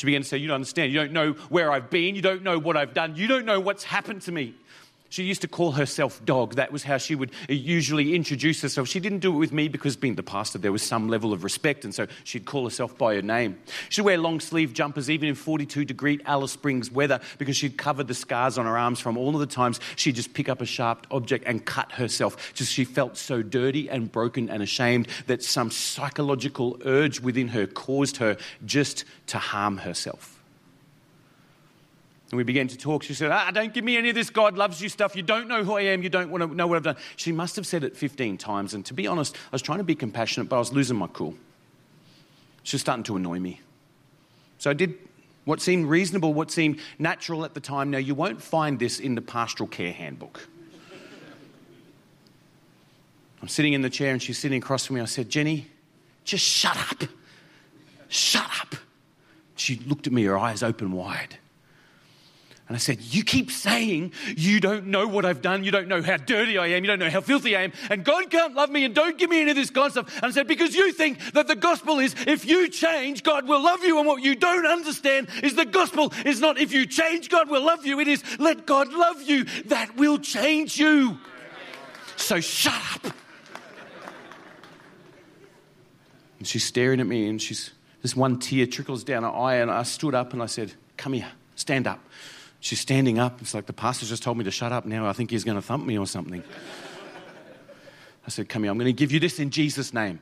She 0.00 0.06
began 0.06 0.22
to 0.22 0.26
say, 0.26 0.38
You 0.38 0.48
don't 0.48 0.54
understand. 0.54 0.94
You 0.94 0.98
don't 0.98 1.12
know 1.12 1.32
where 1.50 1.70
I've 1.70 1.90
been. 1.90 2.14
You 2.14 2.22
don't 2.22 2.42
know 2.42 2.58
what 2.58 2.74
I've 2.74 2.94
done. 2.94 3.16
You 3.16 3.26
don't 3.26 3.44
know 3.44 3.60
what's 3.60 3.84
happened 3.84 4.22
to 4.22 4.32
me. 4.32 4.54
She 5.10 5.24
used 5.24 5.42
to 5.42 5.48
call 5.48 5.72
herself 5.72 6.24
Dog. 6.24 6.54
That 6.54 6.70
was 6.70 6.84
how 6.84 6.96
she 6.96 7.16
would 7.16 7.32
usually 7.48 8.14
introduce 8.14 8.62
herself. 8.62 8.86
She 8.86 9.00
didn't 9.00 9.18
do 9.18 9.34
it 9.34 9.38
with 9.38 9.52
me 9.52 9.66
because, 9.66 9.96
being 9.96 10.14
the 10.14 10.22
pastor, 10.22 10.58
there 10.58 10.70
was 10.70 10.82
some 10.82 11.08
level 11.08 11.32
of 11.32 11.42
respect, 11.42 11.84
and 11.84 11.92
so 11.92 12.06
she'd 12.22 12.44
call 12.44 12.62
herself 12.62 12.96
by 12.96 13.16
her 13.16 13.22
name. 13.22 13.58
She'd 13.88 14.02
wear 14.02 14.18
long 14.18 14.38
sleeve 14.38 14.72
jumpers 14.72 15.10
even 15.10 15.28
in 15.28 15.34
42 15.34 15.84
degree 15.84 16.20
Alice 16.26 16.52
Springs 16.52 16.92
weather 16.92 17.18
because 17.38 17.56
she'd 17.56 17.76
covered 17.76 18.06
the 18.06 18.14
scars 18.14 18.56
on 18.56 18.66
her 18.66 18.78
arms 18.78 19.00
from 19.00 19.18
all 19.18 19.34
of 19.34 19.40
the 19.40 19.46
times 19.46 19.80
she'd 19.96 20.14
just 20.14 20.32
pick 20.32 20.48
up 20.48 20.60
a 20.60 20.66
sharp 20.66 21.08
object 21.10 21.44
and 21.44 21.64
cut 21.66 21.90
herself. 21.90 22.54
Just 22.54 22.72
she 22.72 22.84
felt 22.84 23.16
so 23.16 23.42
dirty 23.42 23.90
and 23.90 24.12
broken 24.12 24.48
and 24.48 24.62
ashamed 24.62 25.08
that 25.26 25.42
some 25.42 25.72
psychological 25.72 26.78
urge 26.84 27.18
within 27.18 27.48
her 27.48 27.66
caused 27.66 28.18
her 28.18 28.36
just 28.64 29.04
to 29.26 29.38
harm 29.38 29.78
herself. 29.78 30.39
And 32.30 32.36
we 32.36 32.44
began 32.44 32.68
to 32.68 32.78
talk. 32.78 33.02
She 33.02 33.14
said, 33.14 33.32
Ah, 33.32 33.50
don't 33.50 33.74
give 33.74 33.84
me 33.84 33.96
any 33.96 34.10
of 34.10 34.14
this 34.14 34.30
God 34.30 34.56
loves 34.56 34.80
you 34.80 34.88
stuff. 34.88 35.16
You 35.16 35.22
don't 35.22 35.48
know 35.48 35.64
who 35.64 35.76
I 35.76 35.82
am. 35.82 36.02
You 36.02 36.08
don't 36.08 36.30
want 36.30 36.42
to 36.42 36.54
know 36.54 36.66
what 36.66 36.76
I've 36.76 36.84
done. 36.84 36.96
She 37.16 37.32
must 37.32 37.56
have 37.56 37.66
said 37.66 37.82
it 37.82 37.96
15 37.96 38.38
times. 38.38 38.72
And 38.72 38.86
to 38.86 38.94
be 38.94 39.06
honest, 39.06 39.34
I 39.34 39.52
was 39.52 39.62
trying 39.62 39.78
to 39.78 39.84
be 39.84 39.96
compassionate, 39.96 40.48
but 40.48 40.56
I 40.56 40.58
was 40.60 40.72
losing 40.72 40.96
my 40.96 41.08
cool. 41.08 41.34
She 42.62 42.76
was 42.76 42.82
starting 42.82 43.02
to 43.04 43.16
annoy 43.16 43.40
me. 43.40 43.60
So 44.58 44.70
I 44.70 44.74
did 44.74 44.94
what 45.44 45.60
seemed 45.60 45.86
reasonable, 45.88 46.32
what 46.32 46.50
seemed 46.50 46.78
natural 46.98 47.44
at 47.44 47.54
the 47.54 47.60
time. 47.60 47.90
Now, 47.90 47.98
you 47.98 48.14
won't 48.14 48.40
find 48.40 48.78
this 48.78 49.00
in 49.00 49.16
the 49.16 49.22
pastoral 49.22 49.68
care 49.68 49.92
handbook. 49.92 50.46
I'm 53.42 53.48
sitting 53.48 53.72
in 53.72 53.80
the 53.80 53.90
chair 53.90 54.12
and 54.12 54.22
she's 54.22 54.38
sitting 54.38 54.58
across 54.58 54.86
from 54.86 54.96
me. 54.96 55.02
I 55.02 55.06
said, 55.06 55.30
Jenny, 55.30 55.66
just 56.24 56.44
shut 56.44 56.76
up. 56.76 57.08
Shut 58.08 58.48
up. 58.60 58.76
She 59.56 59.76
looked 59.86 60.06
at 60.06 60.12
me, 60.12 60.24
her 60.24 60.38
eyes 60.38 60.62
open 60.62 60.92
wide. 60.92 61.38
And 62.70 62.76
I 62.76 62.78
said, 62.78 63.00
You 63.00 63.24
keep 63.24 63.50
saying 63.50 64.12
you 64.36 64.60
don't 64.60 64.86
know 64.86 65.08
what 65.08 65.24
I've 65.24 65.42
done. 65.42 65.64
You 65.64 65.72
don't 65.72 65.88
know 65.88 66.00
how 66.00 66.18
dirty 66.18 66.56
I 66.56 66.68
am. 66.68 66.84
You 66.84 66.86
don't 66.86 67.00
know 67.00 67.10
how 67.10 67.20
filthy 67.20 67.56
I 67.56 67.62
am. 67.62 67.72
And 67.90 68.04
God 68.04 68.30
can't 68.30 68.54
love 68.54 68.70
me 68.70 68.84
and 68.84 68.94
don't 68.94 69.18
give 69.18 69.28
me 69.28 69.40
any 69.40 69.50
of 69.50 69.56
this 69.56 69.70
God 69.70 69.90
stuff. 69.90 70.14
And 70.18 70.26
I 70.26 70.30
said, 70.30 70.46
Because 70.46 70.72
you 70.76 70.92
think 70.92 71.32
that 71.32 71.48
the 71.48 71.56
gospel 71.56 71.98
is 71.98 72.14
if 72.28 72.44
you 72.44 72.68
change, 72.68 73.24
God 73.24 73.48
will 73.48 73.60
love 73.60 73.82
you. 73.82 73.98
And 73.98 74.06
what 74.06 74.22
you 74.22 74.36
don't 74.36 74.66
understand 74.66 75.30
is 75.42 75.56
the 75.56 75.64
gospel 75.64 76.12
is 76.24 76.40
not 76.40 76.58
if 76.60 76.72
you 76.72 76.86
change, 76.86 77.28
God 77.28 77.50
will 77.50 77.64
love 77.64 77.84
you. 77.84 77.98
It 77.98 78.06
is 78.06 78.22
let 78.38 78.66
God 78.66 78.92
love 78.92 79.20
you. 79.20 79.42
That 79.64 79.96
will 79.96 80.18
change 80.18 80.78
you. 80.78 81.18
So 82.14 82.38
shut 82.38 82.72
up. 83.04 83.12
And 86.38 86.46
she's 86.46 86.62
staring 86.62 87.00
at 87.00 87.06
me 87.08 87.28
and 87.28 87.42
she's, 87.42 87.72
this 88.00 88.14
one 88.14 88.38
tear 88.38 88.66
trickles 88.66 89.02
down 89.02 89.24
her 89.24 89.30
eye. 89.30 89.56
And 89.56 89.72
I 89.72 89.82
stood 89.82 90.14
up 90.14 90.32
and 90.32 90.40
I 90.40 90.46
said, 90.46 90.72
Come 90.96 91.14
here, 91.14 91.32
stand 91.56 91.88
up. 91.88 91.98
She's 92.60 92.78
standing 92.80 93.18
up. 93.18 93.40
It's 93.40 93.54
like 93.54 93.66
the 93.66 93.72
pastor 93.72 94.04
just 94.04 94.22
told 94.22 94.36
me 94.36 94.44
to 94.44 94.50
shut 94.50 94.70
up 94.70 94.84
now. 94.84 95.06
I 95.06 95.14
think 95.14 95.30
he's 95.30 95.44
going 95.44 95.56
to 95.56 95.62
thump 95.62 95.84
me 95.86 95.98
or 95.98 96.06
something. 96.06 96.44
I 98.26 98.28
said, 98.28 98.48
Come 98.48 98.62
here, 98.62 98.70
I'm 98.70 98.78
going 98.78 98.86
to 98.86 98.92
give 98.92 99.12
you 99.12 99.18
this 99.18 99.40
in 99.40 99.50
Jesus' 99.50 99.94
name. 99.94 100.20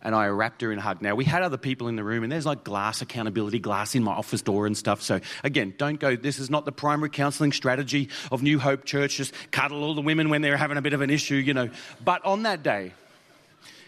And 0.00 0.14
I 0.14 0.26
wrapped 0.26 0.60
her 0.60 0.70
in 0.70 0.78
a 0.78 0.82
hug. 0.82 1.00
Now, 1.00 1.14
we 1.14 1.24
had 1.24 1.42
other 1.42 1.56
people 1.56 1.88
in 1.88 1.96
the 1.96 2.04
room, 2.04 2.24
and 2.24 2.30
there's 2.30 2.44
like 2.44 2.62
glass 2.62 3.00
accountability 3.00 3.58
glass 3.58 3.94
in 3.94 4.04
my 4.04 4.12
office 4.12 4.42
door 4.42 4.66
and 4.66 4.76
stuff. 4.76 5.00
So, 5.00 5.20
again, 5.42 5.74
don't 5.78 5.98
go, 5.98 6.14
this 6.14 6.38
is 6.38 6.50
not 6.50 6.66
the 6.66 6.72
primary 6.72 7.08
counseling 7.08 7.52
strategy 7.52 8.10
of 8.30 8.42
New 8.42 8.58
Hope 8.58 8.84
Church. 8.84 9.16
Just 9.16 9.32
cuddle 9.50 9.82
all 9.82 9.94
the 9.94 10.02
women 10.02 10.28
when 10.28 10.42
they're 10.42 10.58
having 10.58 10.76
a 10.76 10.82
bit 10.82 10.92
of 10.92 11.00
an 11.00 11.08
issue, 11.08 11.36
you 11.36 11.54
know. 11.54 11.70
But 12.04 12.22
on 12.24 12.42
that 12.42 12.62
day, 12.62 12.92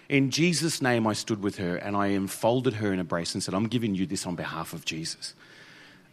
in 0.08 0.30
Jesus' 0.30 0.80
name, 0.80 1.06
I 1.06 1.12
stood 1.12 1.42
with 1.42 1.58
her 1.58 1.76
and 1.76 1.94
I 1.94 2.08
enfolded 2.08 2.74
her 2.74 2.92
in 2.94 2.98
a 2.98 3.04
brace 3.04 3.34
and 3.34 3.42
said, 3.42 3.52
I'm 3.52 3.68
giving 3.68 3.94
you 3.94 4.06
this 4.06 4.26
on 4.26 4.36
behalf 4.36 4.72
of 4.72 4.86
Jesus 4.86 5.34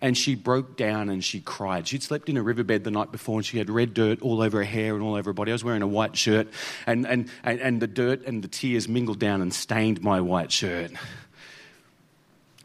and 0.04 0.18
she 0.18 0.36
broke 0.36 0.76
down 0.76 1.08
and 1.08 1.24
she 1.24 1.40
cried. 1.40 1.88
She'd 1.88 2.04
slept 2.04 2.28
in 2.28 2.36
a 2.36 2.44
riverbed 2.44 2.84
the 2.84 2.92
night 2.92 3.14
before 3.14 3.38
and 3.38 3.46
she 3.46 3.58
had 3.58 3.70
red 3.70 3.94
dirt 3.94 4.22
all 4.22 4.42
over 4.42 4.58
her 4.58 4.64
hair 4.66 4.96
and 4.96 5.02
all 5.02 5.16
over 5.16 5.30
her 5.30 5.34
body. 5.34 5.52
I 5.52 5.54
was 5.54 5.64
wearing 5.64 5.82
a 5.82 5.88
white 5.88 6.18
shirt 6.18 6.50
and, 6.86 7.08
and, 7.08 7.30
and, 7.42 7.62
and 7.62 7.82
the 7.82 7.88
dirt 7.88 8.26
and 8.28 8.44
the 8.44 8.50
tears 8.50 8.90
mingled 8.90 9.20
down 9.20 9.42
and 9.42 9.54
stained 9.54 10.04
my 10.04 10.20
white 10.20 10.52
shirt. 10.52 10.92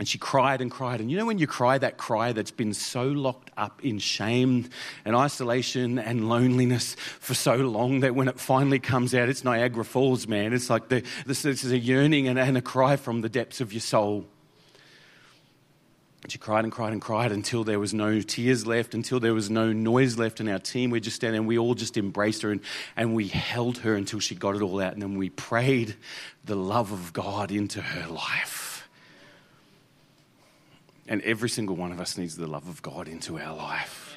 And 0.00 0.08
she 0.08 0.18
cried 0.18 0.60
and 0.60 0.68
cried. 0.68 1.00
And 1.00 1.12
you 1.12 1.16
know, 1.16 1.26
when 1.26 1.38
you 1.38 1.46
cry 1.46 1.78
that 1.78 1.96
cry 1.96 2.32
that's 2.32 2.50
been 2.50 2.74
so 2.74 3.04
locked 3.04 3.52
up 3.56 3.84
in 3.84 4.00
shame 4.00 4.68
and 5.04 5.14
isolation 5.14 6.00
and 6.00 6.28
loneliness 6.28 6.96
for 7.20 7.34
so 7.34 7.54
long 7.54 8.00
that 8.00 8.16
when 8.16 8.26
it 8.26 8.40
finally 8.40 8.80
comes 8.80 9.14
out, 9.14 9.28
it's 9.28 9.44
Niagara 9.44 9.84
Falls, 9.84 10.26
man. 10.26 10.52
It's 10.52 10.70
like 10.70 10.88
the, 10.88 11.04
this, 11.24 11.42
this 11.42 11.62
is 11.62 11.70
a 11.70 11.78
yearning 11.78 12.26
and, 12.26 12.36
and 12.36 12.58
a 12.58 12.62
cry 12.62 12.96
from 12.96 13.20
the 13.20 13.28
depths 13.28 13.60
of 13.60 13.72
your 13.72 13.80
soul. 13.80 14.26
She 16.26 16.36
cried 16.36 16.64
and 16.64 16.72
cried 16.72 16.92
and 16.92 17.00
cried 17.00 17.30
until 17.30 17.62
there 17.62 17.78
was 17.78 17.94
no 17.94 18.20
tears 18.20 18.66
left, 18.66 18.92
until 18.92 19.20
there 19.20 19.34
was 19.34 19.48
no 19.48 19.72
noise 19.72 20.18
left 20.18 20.40
in 20.40 20.48
our 20.48 20.58
team. 20.58 20.90
We 20.90 21.00
just 21.00 21.16
standing 21.16 21.38
and 21.38 21.46
we 21.46 21.58
all 21.58 21.74
just 21.74 21.96
embraced 21.96 22.42
her 22.42 22.50
and, 22.50 22.60
and 22.96 23.14
we 23.14 23.28
held 23.28 23.78
her 23.78 23.94
until 23.94 24.18
she 24.18 24.34
got 24.34 24.56
it 24.56 24.62
all 24.62 24.80
out. 24.80 24.94
And 24.94 25.00
then 25.00 25.16
we 25.16 25.30
prayed 25.30 25.94
the 26.44 26.56
love 26.56 26.90
of 26.90 27.12
God 27.12 27.52
into 27.52 27.80
her 27.80 28.08
life. 28.08 28.88
And 31.06 31.22
every 31.22 31.48
single 31.48 31.76
one 31.76 31.92
of 31.92 32.00
us 32.00 32.18
needs 32.18 32.36
the 32.36 32.48
love 32.48 32.68
of 32.68 32.82
God 32.82 33.06
into 33.06 33.38
our 33.38 33.56
life. 33.56 34.07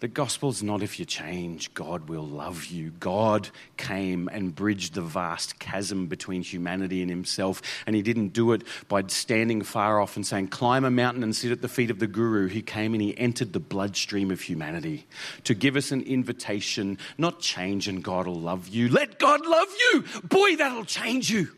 The 0.00 0.08
gospel's 0.08 0.62
not 0.62 0.82
if 0.82 0.98
you 0.98 1.04
change, 1.04 1.74
God 1.74 2.08
will 2.08 2.26
love 2.26 2.66
you. 2.66 2.90
God 3.00 3.50
came 3.76 4.30
and 4.32 4.54
bridged 4.54 4.94
the 4.94 5.02
vast 5.02 5.58
chasm 5.58 6.06
between 6.06 6.42
humanity 6.42 7.02
and 7.02 7.10
himself. 7.10 7.60
And 7.86 7.94
he 7.94 8.00
didn't 8.00 8.28
do 8.28 8.52
it 8.52 8.62
by 8.88 9.02
standing 9.08 9.60
far 9.60 10.00
off 10.00 10.16
and 10.16 10.26
saying, 10.26 10.48
climb 10.48 10.86
a 10.86 10.90
mountain 10.90 11.22
and 11.22 11.36
sit 11.36 11.52
at 11.52 11.60
the 11.60 11.68
feet 11.68 11.90
of 11.90 11.98
the 11.98 12.06
guru. 12.06 12.46
He 12.46 12.62
came 12.62 12.94
and 12.94 13.02
he 13.02 13.16
entered 13.18 13.52
the 13.52 13.60
bloodstream 13.60 14.30
of 14.30 14.40
humanity 14.40 15.06
to 15.44 15.54
give 15.54 15.76
us 15.76 15.92
an 15.92 16.00
invitation, 16.02 16.96
not 17.18 17.40
change 17.40 17.86
and 17.86 18.02
God 18.02 18.26
will 18.26 18.40
love 18.40 18.68
you. 18.68 18.88
Let 18.88 19.18
God 19.18 19.44
love 19.44 19.68
you. 19.92 20.04
Boy, 20.24 20.56
that'll 20.56 20.86
change 20.86 21.30
you. 21.30 21.48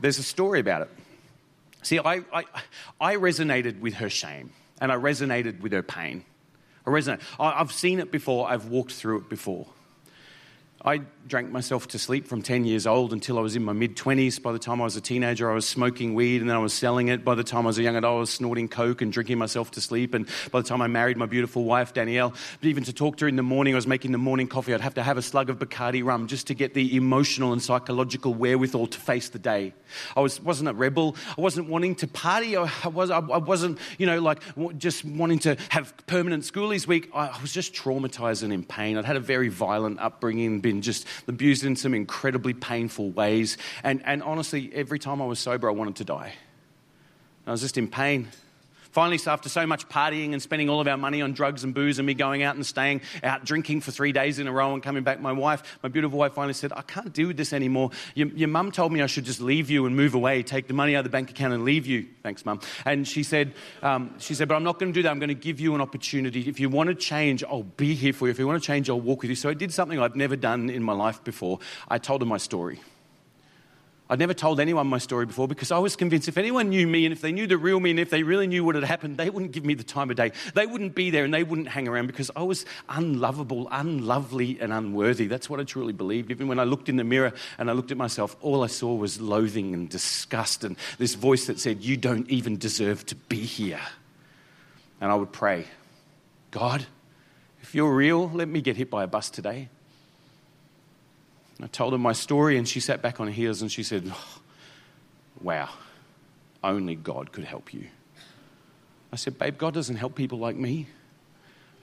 There's 0.00 0.18
a 0.18 0.24
story 0.24 0.60
about 0.60 0.82
it. 0.82 0.90
See, 1.82 1.98
I, 1.98 2.22
I, 2.32 2.44
I 3.00 3.16
resonated 3.16 3.80
with 3.80 3.94
her 3.94 4.08
shame 4.08 4.52
and 4.82 4.90
I 4.90 4.96
resonated 4.96 5.60
with 5.60 5.70
her 5.70 5.82
pain. 5.82 6.24
I 6.84 6.90
resonate. 6.90 7.20
I've 7.38 7.70
seen 7.70 8.00
it 8.00 8.10
before, 8.10 8.50
I've 8.50 8.66
walked 8.66 8.92
through 8.92 9.18
it 9.18 9.28
before. 9.28 9.68
I 10.84 11.02
drank 11.26 11.50
myself 11.50 11.88
to 11.88 11.98
sleep 11.98 12.26
from 12.26 12.42
10 12.42 12.64
years 12.64 12.86
old 12.86 13.12
until 13.12 13.38
I 13.38 13.42
was 13.42 13.56
in 13.56 13.64
my 13.64 13.72
mid 13.72 13.96
20s. 13.96 14.42
By 14.42 14.52
the 14.52 14.58
time 14.58 14.80
I 14.80 14.84
was 14.84 14.96
a 14.96 15.00
teenager, 15.00 15.50
I 15.50 15.54
was 15.54 15.66
smoking 15.66 16.14
weed 16.14 16.40
and 16.40 16.50
then 16.50 16.56
I 16.56 16.60
was 16.60 16.72
selling 16.72 17.08
it. 17.08 17.24
By 17.24 17.34
the 17.34 17.44
time 17.44 17.64
I 17.64 17.68
was 17.68 17.78
a 17.78 17.82
young 17.82 17.96
adult, 17.96 18.16
I 18.16 18.20
was 18.20 18.30
snorting 18.30 18.68
coke 18.68 19.02
and 19.02 19.12
drinking 19.12 19.38
myself 19.38 19.70
to 19.72 19.80
sleep. 19.80 20.14
And 20.14 20.26
by 20.50 20.60
the 20.60 20.68
time 20.68 20.82
I 20.82 20.86
married 20.86 21.16
my 21.16 21.26
beautiful 21.26 21.64
wife, 21.64 21.92
Danielle, 21.92 22.30
but 22.30 22.68
even 22.68 22.84
to 22.84 22.92
talk 22.92 23.16
to 23.18 23.24
her 23.24 23.28
in 23.28 23.36
the 23.36 23.42
morning, 23.42 23.74
I 23.74 23.76
was 23.76 23.86
making 23.86 24.12
the 24.12 24.18
morning 24.18 24.48
coffee. 24.48 24.74
I'd 24.74 24.80
have 24.80 24.94
to 24.94 25.02
have 25.02 25.16
a 25.16 25.22
slug 25.22 25.50
of 25.50 25.58
Bacardi 25.58 26.04
rum 26.04 26.26
just 26.26 26.48
to 26.48 26.54
get 26.54 26.74
the 26.74 26.96
emotional 26.96 27.52
and 27.52 27.62
psychological 27.62 28.34
wherewithal 28.34 28.88
to 28.88 28.98
face 28.98 29.28
the 29.28 29.38
day. 29.38 29.74
I 30.16 30.20
was, 30.20 30.40
wasn't 30.40 30.68
a 30.70 30.74
rebel. 30.74 31.16
I 31.36 31.40
wasn't 31.40 31.68
wanting 31.68 31.94
to 31.96 32.08
party. 32.08 32.56
I, 32.56 32.68
was, 32.88 33.10
I, 33.10 33.18
wasn't, 33.18 33.78
you 33.98 34.06
know, 34.06 34.20
like 34.20 34.42
just 34.78 35.04
wanting 35.04 35.38
to 35.40 35.56
have 35.68 35.94
permanent 36.06 36.44
schoolies 36.44 36.86
week. 36.86 37.10
I, 37.14 37.28
I 37.28 37.40
was 37.40 37.52
just 37.52 37.74
traumatized 37.74 38.42
and 38.42 38.52
in 38.52 38.64
pain. 38.64 38.96
I'd 38.96 39.04
had 39.04 39.16
a 39.16 39.20
very 39.20 39.48
violent 39.48 40.00
upbringing, 40.00 40.60
been 40.60 40.82
just 40.82 41.06
abused 41.28 41.64
in 41.64 41.76
some 41.76 41.94
incredibly 41.94 42.54
painful 42.54 43.10
ways. 43.10 43.56
And, 43.82 44.02
and 44.04 44.22
honestly, 44.22 44.70
every 44.74 44.98
time 44.98 45.22
I 45.22 45.26
was 45.26 45.38
sober, 45.38 45.68
I 45.68 45.72
wanted 45.72 45.96
to 45.96 46.04
die. 46.04 46.34
I 47.46 47.50
was 47.50 47.60
just 47.60 47.76
in 47.78 47.88
pain. 47.88 48.28
Finally, 48.92 49.18
after 49.26 49.48
so 49.48 49.66
much 49.66 49.88
partying 49.88 50.32
and 50.32 50.42
spending 50.42 50.68
all 50.68 50.80
of 50.80 50.86
our 50.86 50.96
money 50.96 51.22
on 51.22 51.32
drugs 51.32 51.64
and 51.64 51.74
booze 51.74 51.98
and 51.98 52.06
me 52.06 52.14
going 52.14 52.42
out 52.42 52.54
and 52.54 52.64
staying 52.64 53.00
out 53.22 53.44
drinking 53.44 53.80
for 53.80 53.90
three 53.90 54.12
days 54.12 54.38
in 54.38 54.46
a 54.46 54.52
row 54.52 54.74
and 54.74 54.82
coming 54.82 55.02
back, 55.02 55.20
my 55.20 55.32
wife, 55.32 55.62
my 55.82 55.88
beautiful 55.88 56.18
wife, 56.18 56.34
finally 56.34 56.52
said, 56.52 56.72
I 56.74 56.82
can't 56.82 57.12
deal 57.12 57.28
with 57.28 57.36
this 57.36 57.52
anymore. 57.52 57.90
Your, 58.14 58.28
your 58.28 58.48
mum 58.48 58.70
told 58.70 58.92
me 58.92 59.00
I 59.00 59.06
should 59.06 59.24
just 59.24 59.40
leave 59.40 59.70
you 59.70 59.86
and 59.86 59.96
move 59.96 60.14
away, 60.14 60.42
take 60.42 60.68
the 60.68 60.74
money 60.74 60.94
out 60.94 61.00
of 61.00 61.04
the 61.04 61.10
bank 61.10 61.30
account 61.30 61.54
and 61.54 61.64
leave 61.64 61.86
you. 61.86 62.06
Thanks, 62.22 62.44
mum. 62.44 62.60
And 62.84 63.08
she 63.08 63.22
said, 63.22 63.54
um, 63.82 64.14
she 64.18 64.34
said, 64.34 64.48
but 64.48 64.54
I'm 64.54 64.64
not 64.64 64.78
going 64.78 64.92
to 64.92 64.98
do 64.98 65.02
that. 65.02 65.10
I'm 65.10 65.18
going 65.18 65.28
to 65.28 65.34
give 65.34 65.58
you 65.58 65.74
an 65.74 65.80
opportunity. 65.80 66.48
If 66.48 66.60
you 66.60 66.68
want 66.68 66.88
to 66.88 66.94
change, 66.94 67.42
I'll 67.42 67.62
be 67.62 67.94
here 67.94 68.12
for 68.12 68.26
you. 68.26 68.30
If 68.30 68.38
you 68.38 68.46
want 68.46 68.62
to 68.62 68.66
change, 68.66 68.90
I'll 68.90 69.00
walk 69.00 69.22
with 69.22 69.30
you. 69.30 69.36
So 69.36 69.48
I 69.48 69.54
did 69.54 69.72
something 69.72 69.98
I've 69.98 70.16
never 70.16 70.36
done 70.36 70.68
in 70.68 70.82
my 70.82 70.92
life 70.92 71.24
before. 71.24 71.60
I 71.88 71.98
told 71.98 72.20
her 72.20 72.26
my 72.26 72.36
story. 72.36 72.78
I'd 74.12 74.18
never 74.18 74.34
told 74.34 74.60
anyone 74.60 74.88
my 74.88 74.98
story 74.98 75.24
before 75.24 75.48
because 75.48 75.72
I 75.72 75.78
was 75.78 75.96
convinced 75.96 76.28
if 76.28 76.36
anyone 76.36 76.68
knew 76.68 76.86
me 76.86 77.06
and 77.06 77.14
if 77.14 77.22
they 77.22 77.32
knew 77.32 77.46
the 77.46 77.56
real 77.56 77.80
me 77.80 77.92
and 77.92 77.98
if 77.98 78.10
they 78.10 78.22
really 78.22 78.46
knew 78.46 78.62
what 78.62 78.74
had 78.74 78.84
happened, 78.84 79.16
they 79.16 79.30
wouldn't 79.30 79.52
give 79.52 79.64
me 79.64 79.72
the 79.72 79.82
time 79.82 80.10
of 80.10 80.16
day. 80.16 80.32
They 80.52 80.66
wouldn't 80.66 80.94
be 80.94 81.08
there 81.08 81.24
and 81.24 81.32
they 81.32 81.42
wouldn't 81.42 81.68
hang 81.68 81.88
around 81.88 82.08
because 82.08 82.30
I 82.36 82.42
was 82.42 82.66
unlovable, 82.90 83.68
unlovely, 83.70 84.58
and 84.60 84.70
unworthy. 84.70 85.28
That's 85.28 85.48
what 85.48 85.60
I 85.60 85.64
truly 85.64 85.94
believed. 85.94 86.30
Even 86.30 86.46
when 86.46 86.58
I 86.58 86.64
looked 86.64 86.90
in 86.90 86.96
the 86.96 87.04
mirror 87.04 87.32
and 87.56 87.70
I 87.70 87.72
looked 87.72 87.90
at 87.90 87.96
myself, 87.96 88.36
all 88.42 88.62
I 88.62 88.66
saw 88.66 88.94
was 88.94 89.18
loathing 89.18 89.72
and 89.72 89.88
disgust 89.88 90.62
and 90.62 90.76
this 90.98 91.14
voice 91.14 91.46
that 91.46 91.58
said, 91.58 91.82
You 91.82 91.96
don't 91.96 92.28
even 92.28 92.58
deserve 92.58 93.06
to 93.06 93.14
be 93.14 93.40
here. 93.40 93.80
And 95.00 95.10
I 95.10 95.14
would 95.14 95.32
pray, 95.32 95.68
God, 96.50 96.84
if 97.62 97.74
you're 97.74 97.94
real, 97.94 98.28
let 98.28 98.46
me 98.46 98.60
get 98.60 98.76
hit 98.76 98.90
by 98.90 99.04
a 99.04 99.06
bus 99.06 99.30
today. 99.30 99.70
I 101.62 101.68
told 101.68 101.92
her 101.92 101.98
my 101.98 102.12
story, 102.12 102.58
and 102.58 102.68
she 102.68 102.80
sat 102.80 103.02
back 103.02 103.20
on 103.20 103.28
her 103.28 103.32
heels 103.32 103.62
and 103.62 103.70
she 103.70 103.82
said, 103.82 104.10
oh, 104.12 104.40
Wow, 105.40 105.70
only 106.62 106.94
God 106.94 107.32
could 107.32 107.44
help 107.44 107.74
you. 107.74 107.86
I 109.12 109.16
said, 109.16 109.38
Babe, 109.38 109.58
God 109.58 109.74
doesn't 109.74 109.96
help 109.96 110.14
people 110.14 110.38
like 110.38 110.56
me. 110.56 110.86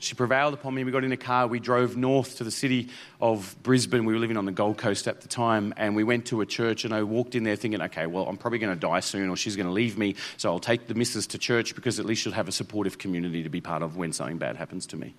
She 0.01 0.15
prevailed 0.15 0.53
upon 0.53 0.73
me. 0.73 0.85
We 0.85 0.91
got 0.91 1.03
in 1.03 1.11
a 1.11 1.17
car. 1.17 1.45
We 1.45 1.59
drove 1.59 1.97
north 1.97 2.37
to 2.37 2.45
the 2.45 2.51
city 2.51 2.87
of 3.19 3.53
Brisbane. 3.63 4.05
We 4.05 4.13
were 4.13 4.19
living 4.19 4.37
on 4.37 4.45
the 4.45 4.53
Gold 4.53 4.77
Coast 4.77 5.09
at 5.09 5.19
the 5.19 5.27
time. 5.27 5.73
And 5.75 5.93
we 5.93 6.05
went 6.05 6.27
to 6.27 6.39
a 6.39 6.45
church. 6.45 6.85
And 6.85 6.93
I 6.93 7.03
walked 7.03 7.35
in 7.35 7.43
there 7.43 7.57
thinking, 7.57 7.81
okay, 7.81 8.05
well, 8.05 8.25
I'm 8.25 8.37
probably 8.37 8.59
going 8.59 8.73
to 8.73 8.79
die 8.79 9.01
soon 9.01 9.29
or 9.29 9.35
she's 9.35 9.57
going 9.57 9.65
to 9.65 9.73
leave 9.73 9.97
me. 9.97 10.15
So 10.37 10.49
I'll 10.49 10.59
take 10.59 10.87
the 10.87 10.93
missus 10.95 11.27
to 11.27 11.37
church 11.37 11.75
because 11.75 11.99
at 11.99 12.05
least 12.05 12.21
she'll 12.21 12.31
have 12.31 12.47
a 12.47 12.53
supportive 12.53 12.97
community 12.97 13.43
to 13.43 13.49
be 13.49 13.59
part 13.59 13.83
of 13.83 13.97
when 13.97 14.13
something 14.13 14.37
bad 14.37 14.55
happens 14.55 14.85
to 14.87 14.97
me. 14.97 15.15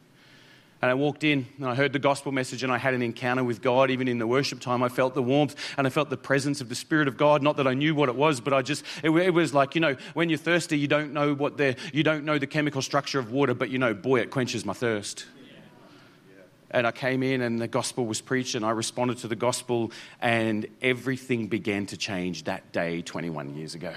And 0.83 0.91
I 0.91 0.95
walked 0.95 1.25
in 1.25 1.47
and 1.59 1.67
I 1.67 1.75
heard 1.75 1.93
the 1.93 1.99
gospel 1.99 2.33
message 2.33 2.63
and 2.63 2.73
I 2.73 2.79
had 2.79 2.95
an 2.95 3.03
encounter 3.03 3.45
with 3.45 3.61
God. 3.61 3.91
Even 3.91 4.09
in 4.09 4.19
the 4.19 4.27
worship 4.27 4.61
time, 4.61 4.83
I 4.83 4.89
felt 4.89 5.15
the 5.15 5.23
warmth 5.23 5.55
and 5.77 5.87
I 5.87 5.91
felt 5.91 6.09
the 6.09 6.17
presence 6.17 6.63
of 6.63 6.71
the 6.71 6.75
Spirit 6.75 7.07
of 7.07 7.19
God. 7.19 7.43
Not 7.43 7.59
that 7.59 7.67
I 7.67 7.75
knew 7.75 7.95
what 7.95 8.09
it 8.09 8.15
was, 8.15 8.41
but 8.41 8.55
I 8.55 8.63
just, 8.63 8.85
it, 9.03 9.11
it 9.11 9.35
was 9.35 9.53
like, 9.53 9.75
you 9.75 9.83
know, 9.83 9.97
when 10.15 10.31
you're 10.31 10.39
thirsty, 10.39 10.79
you 10.79 10.89
don't 10.89 11.13
know 11.13 11.35
what 11.35 11.59
the, 11.59 11.77
you 11.93 12.03
don't 12.03 12.25
know 12.25 12.39
the 12.39 12.47
chemical 12.47 12.81
structure 12.81 13.19
of 13.19 13.31
water, 13.31 13.53
but 13.53 13.69
you 13.69 13.79
know, 13.79 13.93
boy, 13.93 14.21
it 14.21 14.31
quenches 14.31 14.65
my 14.65 14.73
thirst. 14.73 15.27
And 16.71 16.87
I 16.87 16.93
came 16.93 17.23
in 17.23 17.43
and 17.43 17.61
the 17.61 17.69
gospel 17.69 18.07
was 18.07 18.21
preached 18.21 18.55
and 18.55 18.65
I 18.65 18.71
responded 18.71 19.19
to 19.19 19.29
the 19.29 19.37
gospel 19.37 19.91
and 20.21 20.67
everything 20.81 21.49
began 21.49 21.85
to 21.87 21.97
change 21.97 22.45
that 22.45 22.73
day 22.73 23.03
21 23.03 23.57
years 23.57 23.75
ago. 23.75 23.93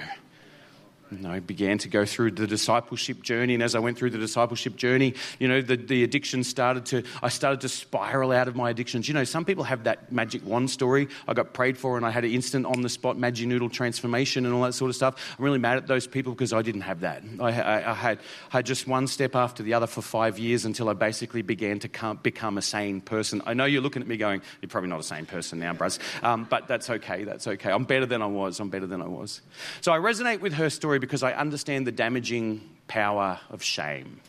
I 1.25 1.39
began 1.39 1.77
to 1.79 1.89
go 1.89 2.05
through 2.05 2.31
the 2.31 2.47
discipleship 2.47 3.21
journey. 3.21 3.53
And 3.53 3.63
as 3.63 3.75
I 3.75 3.79
went 3.79 3.97
through 3.97 4.11
the 4.11 4.17
discipleship 4.17 4.75
journey, 4.75 5.15
you 5.39 5.47
know, 5.47 5.61
the, 5.61 5.75
the 5.75 6.03
addiction 6.03 6.43
started 6.43 6.85
to, 6.87 7.03
I 7.21 7.29
started 7.29 7.61
to 7.61 7.69
spiral 7.69 8.31
out 8.31 8.47
of 8.47 8.55
my 8.55 8.69
addictions. 8.69 9.07
You 9.07 9.13
know, 9.13 9.23
some 9.23 9.45
people 9.45 9.63
have 9.63 9.85
that 9.85 10.11
magic 10.11 10.45
wand 10.45 10.69
story. 10.69 11.07
I 11.27 11.33
got 11.33 11.53
prayed 11.53 11.77
for 11.77 11.97
and 11.97 12.05
I 12.05 12.11
had 12.11 12.25
an 12.25 12.31
instant 12.31 12.65
on 12.65 12.81
the 12.81 12.89
spot 12.89 13.17
magic 13.17 13.47
noodle 13.47 13.69
transformation 13.69 14.45
and 14.45 14.53
all 14.53 14.63
that 14.63 14.73
sort 14.73 14.89
of 14.89 14.95
stuff. 14.95 15.35
I'm 15.37 15.45
really 15.45 15.59
mad 15.59 15.77
at 15.77 15.87
those 15.87 16.07
people 16.07 16.33
because 16.33 16.53
I 16.53 16.61
didn't 16.61 16.81
have 16.81 17.01
that. 17.01 17.23
I, 17.39 17.61
I, 17.61 17.91
I 17.91 17.93
had, 17.93 18.19
had 18.49 18.65
just 18.65 18.87
one 18.87 19.07
step 19.07 19.35
after 19.35 19.63
the 19.63 19.73
other 19.73 19.87
for 19.87 20.01
five 20.01 20.39
years 20.39 20.65
until 20.65 20.89
I 20.89 20.93
basically 20.93 21.41
began 21.41 21.79
to 21.79 21.89
come, 21.89 22.19
become 22.21 22.57
a 22.57 22.61
sane 22.61 23.01
person. 23.01 23.41
I 23.45 23.53
know 23.53 23.65
you're 23.65 23.81
looking 23.81 24.01
at 24.01 24.07
me 24.07 24.17
going, 24.17 24.41
you're 24.61 24.69
probably 24.69 24.89
not 24.89 24.99
a 24.99 25.03
sane 25.03 25.25
person 25.25 25.59
now, 25.59 25.73
Bruz. 25.73 25.99
Um, 26.23 26.45
but 26.49 26.67
that's 26.67 26.89
okay. 26.89 27.23
That's 27.23 27.47
okay. 27.47 27.71
I'm 27.71 27.85
better 27.85 28.05
than 28.05 28.21
I 28.21 28.27
was. 28.27 28.59
I'm 28.59 28.69
better 28.69 28.87
than 28.87 29.01
I 29.01 29.07
was. 29.07 29.41
So 29.81 29.91
I 29.91 29.97
resonate 29.97 30.39
with 30.39 30.53
her 30.53 30.69
story 30.69 30.99
because 31.03 31.21
I 31.21 31.33
understand 31.33 31.85
the 31.85 31.91
damaging 31.91 32.61
power 32.87 33.37
of 33.49 33.61
shame. 33.61 34.21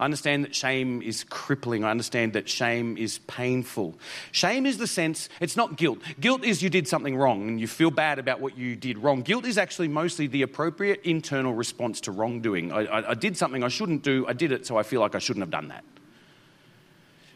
I 0.00 0.04
understand 0.06 0.42
that 0.42 0.56
shame 0.56 1.02
is 1.02 1.22
crippling. 1.22 1.84
I 1.84 1.92
understand 1.92 2.32
that 2.32 2.48
shame 2.48 2.96
is 2.96 3.18
painful. 3.28 3.94
Shame 4.32 4.66
is 4.66 4.76
the 4.76 4.88
sense, 4.88 5.28
it's 5.38 5.56
not 5.56 5.76
guilt. 5.76 6.00
Guilt 6.18 6.42
is 6.42 6.64
you 6.64 6.68
did 6.68 6.88
something 6.88 7.16
wrong 7.16 7.46
and 7.46 7.60
you 7.60 7.68
feel 7.68 7.92
bad 7.92 8.18
about 8.18 8.40
what 8.40 8.58
you 8.58 8.74
did 8.74 8.98
wrong. 8.98 9.22
Guilt 9.22 9.46
is 9.46 9.56
actually 9.56 9.86
mostly 9.86 10.26
the 10.26 10.42
appropriate 10.42 11.00
internal 11.04 11.54
response 11.54 12.00
to 12.00 12.10
wrongdoing. 12.10 12.72
I, 12.72 12.86
I, 12.86 13.10
I 13.10 13.14
did 13.14 13.36
something 13.36 13.62
I 13.62 13.68
shouldn't 13.68 14.02
do, 14.02 14.26
I 14.26 14.32
did 14.32 14.50
it, 14.50 14.66
so 14.66 14.76
I 14.76 14.82
feel 14.82 15.00
like 15.00 15.14
I 15.14 15.20
shouldn't 15.20 15.44
have 15.44 15.52
done 15.52 15.68
that. 15.68 15.84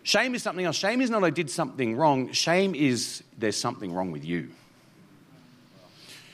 Shame 0.03 0.35
is 0.35 0.43
something 0.43 0.65
else. 0.65 0.75
Shame 0.75 1.01
is 1.01 1.11
not 1.11 1.23
I 1.23 1.31
did 1.31 1.49
something 1.49 1.95
wrong. 1.95 2.33
Shame 2.33 2.75
is 2.75 3.23
there's 3.39 3.57
something 3.57 3.95
wrong 3.95 4.11
with 4.11 4.25
you. 4.25 4.49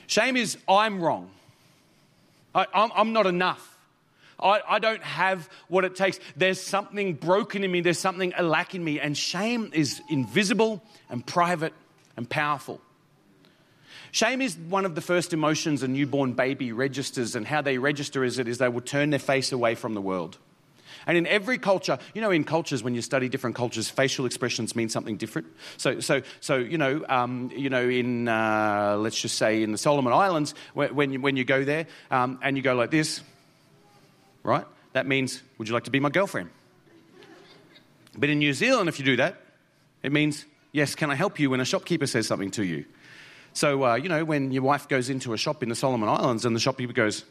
Shame 0.07 0.35
is 0.37 0.57
I'm 0.67 1.03
wrong. 1.03 1.29
I, 2.53 2.65
am 2.73 3.13
not 3.13 3.27
enough. 3.27 3.77
I, 4.39 4.61
I, 4.67 4.79
don't 4.79 5.03
have 5.03 5.49
what 5.67 5.85
it 5.85 5.95
takes. 5.95 6.19
There's 6.35 6.61
something 6.61 7.13
broken 7.13 7.63
in 7.63 7.71
me, 7.71 7.81
there's 7.81 7.99
something 7.99 8.33
lacking 8.39 8.81
in 8.81 8.85
me. 8.85 8.99
And 8.99 9.17
shame 9.17 9.71
is 9.73 10.01
invisible 10.09 10.83
and 11.09 11.25
private 11.25 11.73
and 12.17 12.29
powerful. 12.29 12.81
Shame 14.11 14.41
is 14.41 14.57
one 14.57 14.83
of 14.83 14.95
the 14.95 15.01
first 15.01 15.31
emotions 15.31 15.83
a 15.83 15.87
newborn 15.87 16.33
baby 16.33 16.73
registers, 16.73 17.35
and 17.35 17.47
how 17.47 17.61
they 17.61 17.77
register 17.77 18.25
is 18.25 18.39
it 18.39 18.47
is 18.47 18.57
they 18.57 18.67
will 18.67 18.81
turn 18.81 19.09
their 19.09 19.19
face 19.19 19.53
away 19.53 19.75
from 19.75 19.93
the 19.93 20.01
world. 20.01 20.37
And 21.07 21.17
in 21.17 21.27
every 21.27 21.57
culture, 21.57 21.97
you 22.13 22.21
know, 22.21 22.31
in 22.31 22.43
cultures, 22.43 22.83
when 22.83 22.95
you 22.95 23.01
study 23.01 23.29
different 23.29 23.55
cultures, 23.55 23.89
facial 23.89 24.25
expressions 24.25 24.75
mean 24.75 24.89
something 24.89 25.17
different. 25.17 25.47
So, 25.77 25.99
so, 25.99 26.21
so 26.39 26.57
you 26.57 26.77
know, 26.77 27.03
um, 27.09 27.51
you 27.55 27.69
know, 27.69 27.87
in 27.87 28.27
uh, 28.27 28.97
let's 28.99 29.19
just 29.19 29.37
say 29.37 29.63
in 29.63 29.71
the 29.71 29.77
Solomon 29.77 30.13
Islands, 30.13 30.53
when 30.73 31.13
you, 31.13 31.21
when 31.21 31.37
you 31.37 31.43
go 31.43 31.63
there 31.63 31.87
um, 32.09 32.39
and 32.41 32.57
you 32.57 32.63
go 32.63 32.75
like 32.75 32.91
this, 32.91 33.21
right? 34.43 34.65
That 34.93 35.07
means, 35.07 35.41
would 35.57 35.67
you 35.67 35.73
like 35.73 35.85
to 35.85 35.91
be 35.91 35.99
my 35.99 36.09
girlfriend? 36.09 36.49
But 38.17 38.29
in 38.29 38.39
New 38.39 38.53
Zealand, 38.53 38.89
if 38.89 38.99
you 38.99 39.05
do 39.05 39.15
that, 39.17 39.37
it 40.03 40.11
means, 40.11 40.45
yes, 40.71 40.95
can 40.95 41.09
I 41.09 41.15
help 41.15 41.39
you 41.39 41.49
when 41.49 41.61
a 41.61 41.65
shopkeeper 41.65 42.07
says 42.07 42.27
something 42.27 42.51
to 42.51 42.63
you? 42.63 42.85
So, 43.53 43.85
uh, 43.85 43.95
you 43.95 44.09
know, 44.09 44.23
when 44.23 44.51
your 44.51 44.63
wife 44.63 44.87
goes 44.87 45.09
into 45.09 45.33
a 45.33 45.37
shop 45.37 45.63
in 45.63 45.69
the 45.69 45.75
Solomon 45.75 46.09
Islands 46.09 46.45
and 46.45 46.55
the 46.55 46.59
shopkeeper 46.59 46.93
goes, 46.93 47.23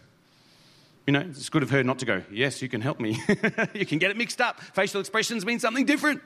you 1.06 1.12
know, 1.12 1.20
it's 1.20 1.48
good 1.48 1.62
of 1.62 1.70
her 1.70 1.82
not 1.82 1.98
to 2.00 2.06
go, 2.06 2.22
Yes, 2.30 2.62
you 2.62 2.68
can 2.68 2.80
help 2.80 3.00
me. 3.00 3.20
you 3.74 3.86
can 3.86 3.98
get 3.98 4.10
it 4.10 4.16
mixed 4.16 4.40
up. 4.40 4.60
Facial 4.60 5.00
expressions 5.00 5.44
mean 5.44 5.58
something 5.58 5.86
different. 5.86 6.22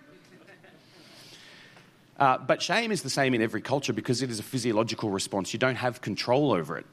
Uh, 2.18 2.38
but 2.38 2.62
shame 2.62 2.92
is 2.92 3.02
the 3.02 3.10
same 3.10 3.34
in 3.34 3.42
every 3.42 3.60
culture 3.60 3.92
because 3.92 4.22
it 4.22 4.30
is 4.30 4.38
a 4.38 4.42
physiological 4.42 5.10
response. 5.10 5.52
You 5.52 5.58
don't 5.58 5.76
have 5.76 6.00
control 6.00 6.52
over 6.52 6.78
it, 6.78 6.86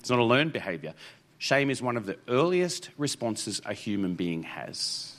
it's 0.00 0.10
not 0.10 0.18
a 0.18 0.24
learned 0.24 0.52
behavior. 0.52 0.94
Shame 1.38 1.68
is 1.68 1.82
one 1.82 1.98
of 1.98 2.06
the 2.06 2.16
earliest 2.28 2.88
responses 2.96 3.60
a 3.66 3.74
human 3.74 4.14
being 4.14 4.44
has. 4.44 5.15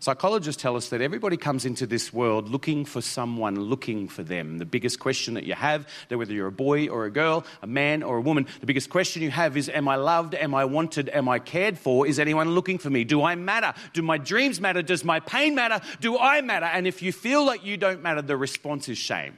Psychologists 0.00 0.60
tell 0.60 0.76
us 0.76 0.88
that 0.88 1.02
everybody 1.02 1.36
comes 1.36 1.66
into 1.66 1.86
this 1.86 2.10
world 2.10 2.48
looking 2.48 2.86
for 2.86 3.02
someone 3.02 3.60
looking 3.60 4.08
for 4.08 4.22
them. 4.22 4.56
The 4.56 4.64
biggest 4.64 4.98
question 4.98 5.34
that 5.34 5.44
you 5.44 5.52
have, 5.52 5.86
whether 6.08 6.32
you're 6.32 6.46
a 6.46 6.52
boy 6.52 6.88
or 6.88 7.04
a 7.04 7.10
girl, 7.10 7.44
a 7.60 7.66
man 7.66 8.02
or 8.02 8.16
a 8.16 8.20
woman, 8.22 8.46
the 8.60 8.66
biggest 8.66 8.88
question 8.88 9.20
you 9.20 9.30
have 9.30 9.58
is 9.58 9.68
Am 9.68 9.88
I 9.88 9.96
loved? 9.96 10.34
Am 10.34 10.54
I 10.54 10.64
wanted? 10.64 11.10
Am 11.10 11.28
I 11.28 11.38
cared 11.38 11.78
for? 11.78 12.06
Is 12.06 12.18
anyone 12.18 12.54
looking 12.54 12.78
for 12.78 12.88
me? 12.88 13.04
Do 13.04 13.22
I 13.22 13.34
matter? 13.34 13.74
Do 13.92 14.00
my 14.00 14.16
dreams 14.16 14.58
matter? 14.58 14.80
Does 14.80 15.04
my 15.04 15.20
pain 15.20 15.54
matter? 15.54 15.84
Do 16.00 16.18
I 16.18 16.40
matter? 16.40 16.64
And 16.64 16.86
if 16.86 17.02
you 17.02 17.12
feel 17.12 17.44
like 17.44 17.66
you 17.66 17.76
don't 17.76 18.02
matter, 18.02 18.22
the 18.22 18.38
response 18.38 18.88
is 18.88 18.96
shame. 18.96 19.36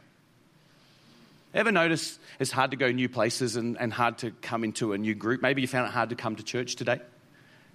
Ever 1.54 1.72
notice 1.72 2.20
it's 2.38 2.52
hard 2.52 2.70
to 2.70 2.76
go 2.76 2.92
new 2.92 3.08
places 3.08 3.56
and, 3.56 3.76
and 3.80 3.92
hard 3.92 4.18
to 4.18 4.30
come 4.30 4.62
into 4.62 4.92
a 4.92 4.98
new 4.98 5.16
group? 5.16 5.42
Maybe 5.42 5.60
you 5.60 5.66
found 5.66 5.88
it 5.88 5.92
hard 5.92 6.10
to 6.10 6.14
come 6.14 6.36
to 6.36 6.44
church 6.44 6.76
today. 6.76 7.00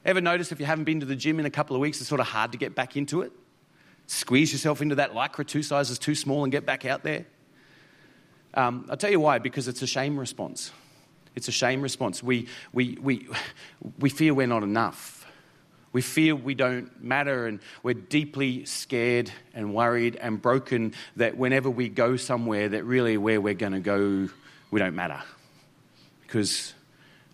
Ever 0.08 0.22
notice 0.22 0.54
if 0.54 0.62
you 0.62 0.66
haven't 0.66 0.86
been 0.86 1.02
to 1.02 1.06
the 1.06 1.18
gym 1.18 1.38
in 1.38 1.46
a 1.46 1.50
couple 1.50 1.76
of 1.76 1.82
weeks, 1.82 2.00
it's 2.00 2.08
sort 2.08 2.22
of 2.22 2.28
hard 2.28 2.54
to 2.54 2.58
get 2.58 2.74
back 2.74 2.96
into 2.96 3.24
it? 3.24 3.34
Squeeze 4.08 4.54
yourself 4.54 4.82
into 4.82 4.96
that 4.96 5.12
lycra 5.12 5.46
two 5.46 5.62
sizes 5.62 6.00
too 6.00 6.16
small 6.16 6.44
and 6.44 6.52
get 6.52 6.66
back 6.66 6.86
out 6.86 7.04
there? 7.04 7.26
Um, 8.54 8.88
I'll 8.90 8.96
tell 8.96 9.12
you 9.12 9.20
why, 9.20 9.40
because 9.40 9.68
it's 9.68 9.82
a 9.82 9.88
shame 9.88 10.18
response. 10.18 10.72
It's 11.36 11.50
a 11.50 11.52
shame 11.52 11.82
response. 11.82 12.24
We, 12.24 12.48
we, 12.72 12.98
we, 13.02 13.28
we 14.00 14.10
fear 14.10 14.34
we're 14.34 14.48
not 14.48 14.64
enough. 14.64 15.28
We 15.92 16.02
fear 16.02 16.38
we 16.38 16.56
don't 16.56 17.04
matter, 17.04 17.46
and 17.46 17.60
we're 17.84 17.94
deeply 17.94 18.64
scared 18.64 19.30
and 19.54 19.74
worried 19.74 20.16
and 20.16 20.42
broken 20.42 20.94
that 21.18 21.36
whenever 21.36 21.70
we 21.70 21.90
go 21.90 22.16
somewhere, 22.16 22.70
that 22.70 22.86
really 22.86 23.18
where 23.18 23.42
we're 23.42 23.56
going 23.56 23.74
to 23.74 23.82
go, 23.82 24.30
we 24.72 24.80
don't 24.80 24.96
matter. 24.96 25.22
Because 26.22 26.74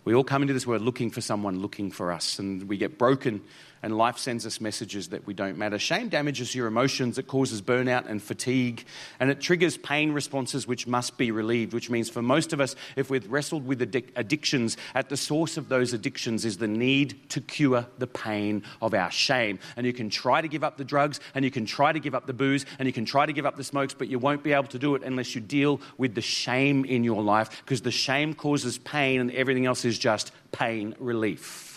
we 0.05 0.13
all 0.13 0.23
come 0.23 0.41
into 0.41 0.53
this 0.53 0.67
world 0.67 0.81
looking 0.81 1.09
for 1.09 1.21
someone 1.21 1.59
looking 1.59 1.91
for 1.91 2.11
us, 2.11 2.39
and 2.39 2.67
we 2.67 2.77
get 2.77 2.97
broken 2.97 3.41
and 3.83 3.97
life 3.97 4.17
sends 4.17 4.45
us 4.47 4.59
messages 4.59 5.09
that 5.09 5.27
we 5.27 5.33
don't 5.33 5.57
matter. 5.57 5.77
Shame 5.77 6.09
damages 6.09 6.55
your 6.55 6.67
emotions, 6.67 7.17
it 7.17 7.27
causes 7.27 7.61
burnout 7.61 8.09
and 8.09 8.23
fatigue, 8.23 8.85
and 9.19 9.29
it 9.29 9.41
triggers 9.41 9.77
pain 9.77 10.13
responses 10.13 10.65
which 10.65 10.87
must 10.87 11.17
be 11.17 11.29
relieved, 11.29 11.73
which 11.73 11.89
means 11.89 12.09
for 12.09 12.21
most 12.21 12.53
of 12.53 12.61
us, 12.61 12.75
if 12.95 13.09
we've 13.09 13.29
wrestled 13.31 13.67
with 13.67 13.81
addictions, 13.81 14.77
at 14.95 15.09
the 15.09 15.17
source 15.17 15.57
of 15.57 15.69
those 15.69 15.93
addictions 15.93 16.45
is 16.45 16.57
the 16.57 16.67
need 16.67 17.29
to 17.29 17.41
cure 17.41 17.85
the 17.97 18.07
pain 18.07 18.63
of 18.81 18.93
our 18.93 19.11
shame. 19.11 19.59
And 19.75 19.85
you 19.85 19.93
can 19.93 20.09
try 20.09 20.41
to 20.41 20.47
give 20.47 20.63
up 20.63 20.77
the 20.77 20.85
drugs, 20.85 21.19
and 21.35 21.43
you 21.43 21.51
can 21.51 21.65
try 21.65 21.91
to 21.91 21.99
give 21.99 22.15
up 22.15 22.25
the 22.25 22.33
booze, 22.33 22.65
and 22.79 22.87
you 22.87 22.93
can 22.93 23.05
try 23.05 23.25
to 23.25 23.33
give 23.33 23.45
up 23.45 23.57
the 23.57 23.63
smokes, 23.63 23.93
but 23.93 24.07
you 24.07 24.17
won't 24.17 24.43
be 24.43 24.53
able 24.53 24.69
to 24.69 24.79
do 24.79 24.95
it 24.95 25.03
unless 25.03 25.35
you 25.35 25.41
deal 25.41 25.81
with 25.97 26.15
the 26.15 26.21
shame 26.21 26.85
in 26.85 27.03
your 27.03 27.21
life, 27.21 27.61
because 27.65 27.81
the 27.81 27.91
shame 27.91 28.33
causes 28.33 28.77
pain, 28.77 29.19
and 29.19 29.29
everything 29.31 29.65
else 29.65 29.83
is 29.83 29.99
just 29.99 30.31
pain 30.53 30.95
relief. 30.99 31.72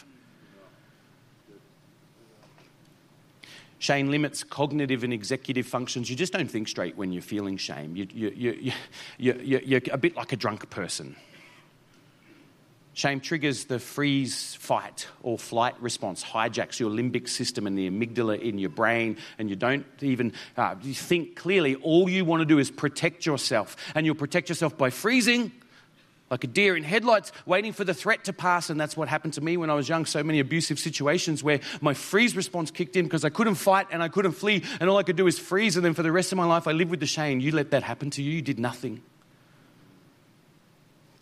Shame 3.78 4.09
limits 4.09 4.42
cognitive 4.42 5.04
and 5.04 5.12
executive 5.12 5.66
functions. 5.66 6.09
You 6.09 6.16
just 6.16 6.33
don't 6.33 6.50
think 6.50 6.68
straight 6.68 6.97
when 6.97 7.12
you're 7.12 7.23
feeling 7.23 7.56
shame. 7.59 7.95
You, 7.95 8.06
you, 8.12 8.33
you, 8.35 8.73
you, 9.18 9.61
you're 9.64 9.80
a 9.92 9.99
bit 9.99 10.16
like 10.16 10.33
a 10.33 10.37
drunk 10.37 10.68
person. 10.71 11.16
Shame 12.95 13.21
triggers 13.21 13.66
the 13.66 13.78
freeze, 13.78 14.54
fight, 14.54 15.06
or 15.23 15.38
flight 15.38 15.75
response, 15.83 16.25
hijacks 16.25 16.80
your 16.80 16.88
limbic 16.88 17.28
system 17.28 17.66
and 17.66 17.76
the 17.76 17.90
amygdala 17.90 18.40
in 18.40 18.56
your 18.56 18.71
brain, 18.71 19.18
and 19.38 19.50
you 19.50 19.56
don't 19.56 19.85
even 20.00 20.33
uh, 20.56 20.76
you 20.83 20.95
think 20.95 21.37
clearly. 21.37 21.75
All 21.75 22.09
you 22.09 22.25
want 22.25 22.40
to 22.40 22.47
do 22.47 22.59
is 22.59 22.71
protect 22.71 23.26
yourself, 23.26 23.76
and 23.95 24.06
you'll 24.06 24.14
protect 24.14 24.49
yourself 24.49 24.78
by 24.78 24.88
freezing 24.88 25.52
like 26.30 26.45
a 26.45 26.47
deer 26.47 26.76
in 26.76 26.83
headlights, 26.83 27.33
waiting 27.45 27.73
for 27.73 27.85
the 27.85 27.95
threat 27.95 28.25
to 28.25 28.33
pass. 28.33 28.71
And 28.71 28.80
that's 28.80 28.97
what 28.97 29.09
happened 29.09 29.35
to 29.35 29.40
me 29.40 29.56
when 29.56 29.71
I 29.71 29.75
was 29.75 29.88
young. 29.88 30.06
So 30.06 30.23
many 30.23 30.40
abusive 30.40 30.78
situations 30.78 31.42
where 31.42 31.61
my 31.80 31.95
freeze 31.95 32.37
response 32.37 32.71
kicked 32.71 32.97
in 32.97 33.04
because 33.04 33.25
I 33.25 33.30
couldn't 33.30 33.54
fight 33.56 33.87
and 33.90 34.02
I 34.02 34.09
couldn't 34.09 34.33
flee. 34.33 34.62
And 34.80 34.90
all 34.90 34.97
I 34.97 35.02
could 35.02 35.16
do 35.16 35.26
is 35.26 35.38
freeze. 35.38 35.76
And 35.76 35.85
then 35.85 35.95
for 35.95 36.02
the 36.02 36.12
rest 36.12 36.33
of 36.33 36.37
my 36.37 36.47
life, 36.47 36.66
I 36.66 36.73
lived 36.73 36.90
with 36.90 37.00
the 37.00 37.06
shame. 37.06 37.40
You 37.40 37.52
let 37.52 37.71
that 37.71 37.83
happen 37.83 38.11
to 38.11 38.23
you, 38.23 38.32
you 38.32 38.43
did 38.43 38.58
nothing. 38.58 39.02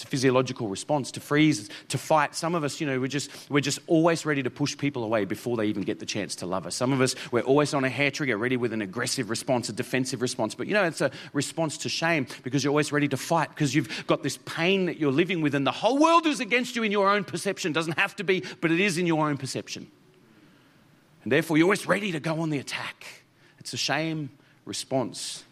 Physiological 0.04 0.68
response 0.68 1.10
to 1.12 1.20
freeze, 1.20 1.68
to 1.88 1.98
fight. 1.98 2.34
Some 2.34 2.54
of 2.54 2.62
us, 2.62 2.80
you 2.80 2.86
know, 2.86 3.00
we're 3.00 3.08
just, 3.08 3.30
we're 3.50 3.60
just 3.60 3.78
always 3.86 4.24
ready 4.24 4.42
to 4.42 4.50
push 4.50 4.76
people 4.76 5.02
away 5.02 5.24
before 5.24 5.56
they 5.56 5.66
even 5.66 5.82
get 5.82 5.98
the 5.98 6.06
chance 6.06 6.36
to 6.36 6.46
love 6.46 6.66
us. 6.66 6.74
Some 6.74 6.92
of 6.92 7.00
us, 7.00 7.14
we're 7.32 7.42
always 7.42 7.74
on 7.74 7.84
a 7.84 7.88
hair 7.88 8.10
trigger, 8.10 8.36
ready 8.36 8.56
with 8.56 8.72
an 8.72 8.82
aggressive 8.82 9.30
response, 9.30 9.68
a 9.68 9.72
defensive 9.72 10.22
response. 10.22 10.54
But 10.54 10.66
you 10.66 10.74
know, 10.74 10.84
it's 10.84 11.00
a 11.00 11.10
response 11.32 11.78
to 11.78 11.88
shame 11.88 12.26
because 12.42 12.62
you're 12.62 12.70
always 12.70 12.92
ready 12.92 13.08
to 13.08 13.16
fight 13.16 13.48
because 13.48 13.74
you've 13.74 14.06
got 14.06 14.22
this 14.22 14.38
pain 14.44 14.86
that 14.86 14.98
you're 14.98 15.12
living 15.12 15.40
with, 15.40 15.54
and 15.54 15.66
the 15.66 15.72
whole 15.72 15.98
world 15.98 16.26
is 16.26 16.40
against 16.40 16.76
you 16.76 16.82
in 16.82 16.92
your 16.92 17.08
own 17.08 17.24
perception. 17.24 17.72
Doesn't 17.72 17.98
have 17.98 18.14
to 18.16 18.24
be, 18.24 18.44
but 18.60 18.70
it 18.70 18.80
is 18.80 18.98
in 18.98 19.06
your 19.06 19.28
own 19.28 19.36
perception. 19.36 19.90
And 21.22 21.32
therefore, 21.32 21.56
you're 21.56 21.66
always 21.66 21.86
ready 21.86 22.12
to 22.12 22.20
go 22.20 22.40
on 22.40 22.50
the 22.50 22.58
attack. 22.58 23.06
It's 23.58 23.72
a 23.72 23.78
shame 23.78 24.30
response 24.66 25.44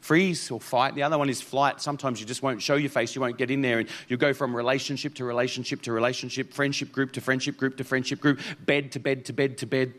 freeze 0.00 0.50
or 0.50 0.60
fight. 0.60 0.94
The 0.94 1.02
other 1.02 1.18
one 1.18 1.28
is 1.28 1.40
flight. 1.40 1.80
Sometimes 1.80 2.20
you 2.20 2.26
just 2.26 2.42
won't 2.42 2.62
show 2.62 2.76
your 2.76 2.90
face, 2.90 3.14
you 3.14 3.20
won't 3.20 3.38
get 3.38 3.50
in 3.50 3.62
there, 3.62 3.78
and 3.78 3.88
you 4.08 4.16
go 4.16 4.32
from 4.32 4.54
relationship 4.54 5.14
to 5.14 5.24
relationship 5.24 5.82
to 5.82 5.92
relationship, 5.92 6.52
friendship 6.52 6.92
group 6.92 7.12
to 7.12 7.20
friendship 7.20 7.56
group 7.56 7.76
to 7.76 7.84
friendship 7.84 8.20
group, 8.20 8.40
bed 8.64 8.92
to 8.92 9.00
bed 9.00 9.24
to 9.26 9.32
bed 9.32 9.58
to 9.58 9.66
bed. 9.66 9.94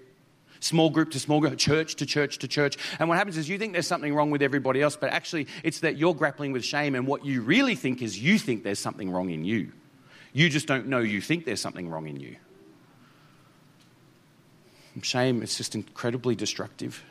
Small 0.61 0.89
group 0.89 1.11
to 1.11 1.19
small 1.19 1.39
group, 1.39 1.57
church 1.57 1.95
to 1.95 2.05
church 2.05 2.39
to 2.39 2.47
church. 2.47 2.77
And 2.99 3.07
what 3.07 3.17
happens 3.17 3.37
is 3.37 3.47
you 3.47 3.57
think 3.57 3.71
there's 3.71 3.87
something 3.87 4.13
wrong 4.13 4.29
with 4.29 4.41
everybody 4.41 4.81
else, 4.81 4.97
but 4.97 5.09
actually 5.11 5.47
it's 5.63 5.79
that 5.79 5.97
you're 5.97 6.13
grappling 6.13 6.51
with 6.51 6.65
shame, 6.65 6.95
and 6.95 7.07
what 7.07 7.25
you 7.25 7.41
really 7.41 7.75
think 7.75 8.01
is 8.01 8.19
you 8.19 8.37
think 8.37 8.63
there's 8.63 8.79
something 8.79 9.09
wrong 9.09 9.29
in 9.29 9.45
you. 9.45 9.71
You 10.33 10.49
just 10.49 10.67
don't 10.67 10.87
know 10.87 10.99
you 10.99 11.21
think 11.21 11.45
there's 11.45 11.61
something 11.61 11.89
wrong 11.89 12.07
in 12.07 12.19
you. 12.19 12.35
Shame, 15.01 15.41
is 15.43 15.55
just 15.55 15.75
incredibly 15.75 16.35
destructive. 16.35 17.03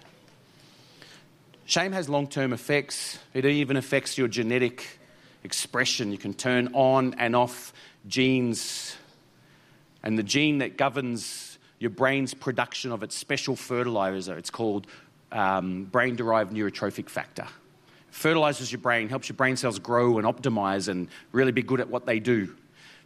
Shame 1.68 1.92
has 1.92 2.08
long 2.08 2.26
term 2.26 2.54
effects, 2.54 3.18
it 3.34 3.44
even 3.44 3.76
affects 3.76 4.16
your 4.16 4.26
genetic 4.26 4.98
expression. 5.44 6.10
You 6.10 6.16
can 6.16 6.32
turn 6.32 6.70
on 6.72 7.12
and 7.18 7.36
off 7.36 7.74
genes, 8.06 8.96
and 10.02 10.18
the 10.18 10.22
gene 10.22 10.58
that 10.58 10.78
governs 10.78 11.58
your 11.78 11.90
brain's 11.90 12.32
production 12.32 12.90
of 12.90 13.02
its 13.02 13.14
special 13.14 13.54
fertilizer, 13.54 14.34
it's 14.38 14.48
called 14.48 14.86
um, 15.30 15.84
brain 15.84 16.16
derived 16.16 16.54
neurotrophic 16.54 17.10
factor. 17.10 17.42
It 17.42 18.14
fertilizes 18.14 18.72
your 18.72 18.80
brain, 18.80 19.10
helps 19.10 19.28
your 19.28 19.36
brain 19.36 19.58
cells 19.58 19.78
grow 19.78 20.16
and 20.16 20.26
optimize 20.26 20.88
and 20.88 21.06
really 21.32 21.52
be 21.52 21.62
good 21.62 21.80
at 21.80 21.90
what 21.90 22.06
they 22.06 22.18
do. 22.18 22.56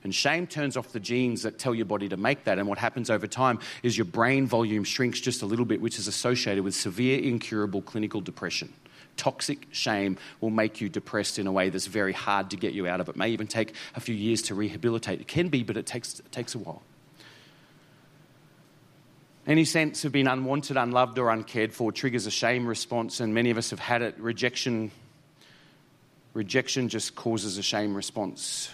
And 0.04 0.14
shame 0.14 0.46
turns 0.46 0.76
off 0.76 0.92
the 0.92 1.00
genes 1.00 1.42
that 1.42 1.58
tell 1.58 1.74
your 1.74 1.86
body 1.86 2.08
to 2.08 2.16
make 2.16 2.44
that. 2.44 2.58
And 2.58 2.66
what 2.66 2.78
happens 2.78 3.08
over 3.08 3.26
time 3.26 3.60
is 3.82 3.96
your 3.96 4.04
brain 4.04 4.46
volume 4.46 4.84
shrinks 4.84 5.20
just 5.20 5.42
a 5.42 5.46
little 5.46 5.64
bit, 5.64 5.80
which 5.80 5.98
is 5.98 6.08
associated 6.08 6.64
with 6.64 6.74
severe, 6.74 7.20
incurable 7.20 7.82
clinical 7.82 8.20
depression. 8.20 8.72
Toxic 9.16 9.66
shame 9.70 10.16
will 10.40 10.50
make 10.50 10.80
you 10.80 10.88
depressed 10.88 11.38
in 11.38 11.46
a 11.46 11.52
way 11.52 11.68
that's 11.68 11.86
very 11.86 12.12
hard 12.12 12.50
to 12.50 12.56
get 12.56 12.72
you 12.72 12.86
out 12.86 13.00
of. 13.00 13.08
It 13.08 13.16
may 13.16 13.28
even 13.28 13.46
take 13.46 13.74
a 13.94 14.00
few 14.00 14.14
years 14.14 14.42
to 14.42 14.54
rehabilitate. 14.54 15.20
It 15.20 15.28
can 15.28 15.48
be, 15.48 15.62
but 15.62 15.76
it 15.76 15.86
takes, 15.86 16.18
it 16.18 16.32
takes 16.32 16.54
a 16.54 16.58
while. 16.58 16.82
Any 19.46 19.64
sense 19.64 20.04
of 20.04 20.12
being 20.12 20.28
unwanted, 20.28 20.76
unloved, 20.76 21.18
or 21.18 21.28
uncared 21.28 21.72
for 21.72 21.92
triggers 21.92 22.26
a 22.26 22.30
shame 22.30 22.66
response, 22.66 23.20
and 23.20 23.34
many 23.34 23.50
of 23.50 23.58
us 23.58 23.70
have 23.70 23.80
had 23.80 24.00
it. 24.00 24.18
Rejection, 24.18 24.92
rejection 26.32 26.88
just 26.88 27.14
causes 27.16 27.58
a 27.58 27.62
shame 27.62 27.94
response. 27.94 28.70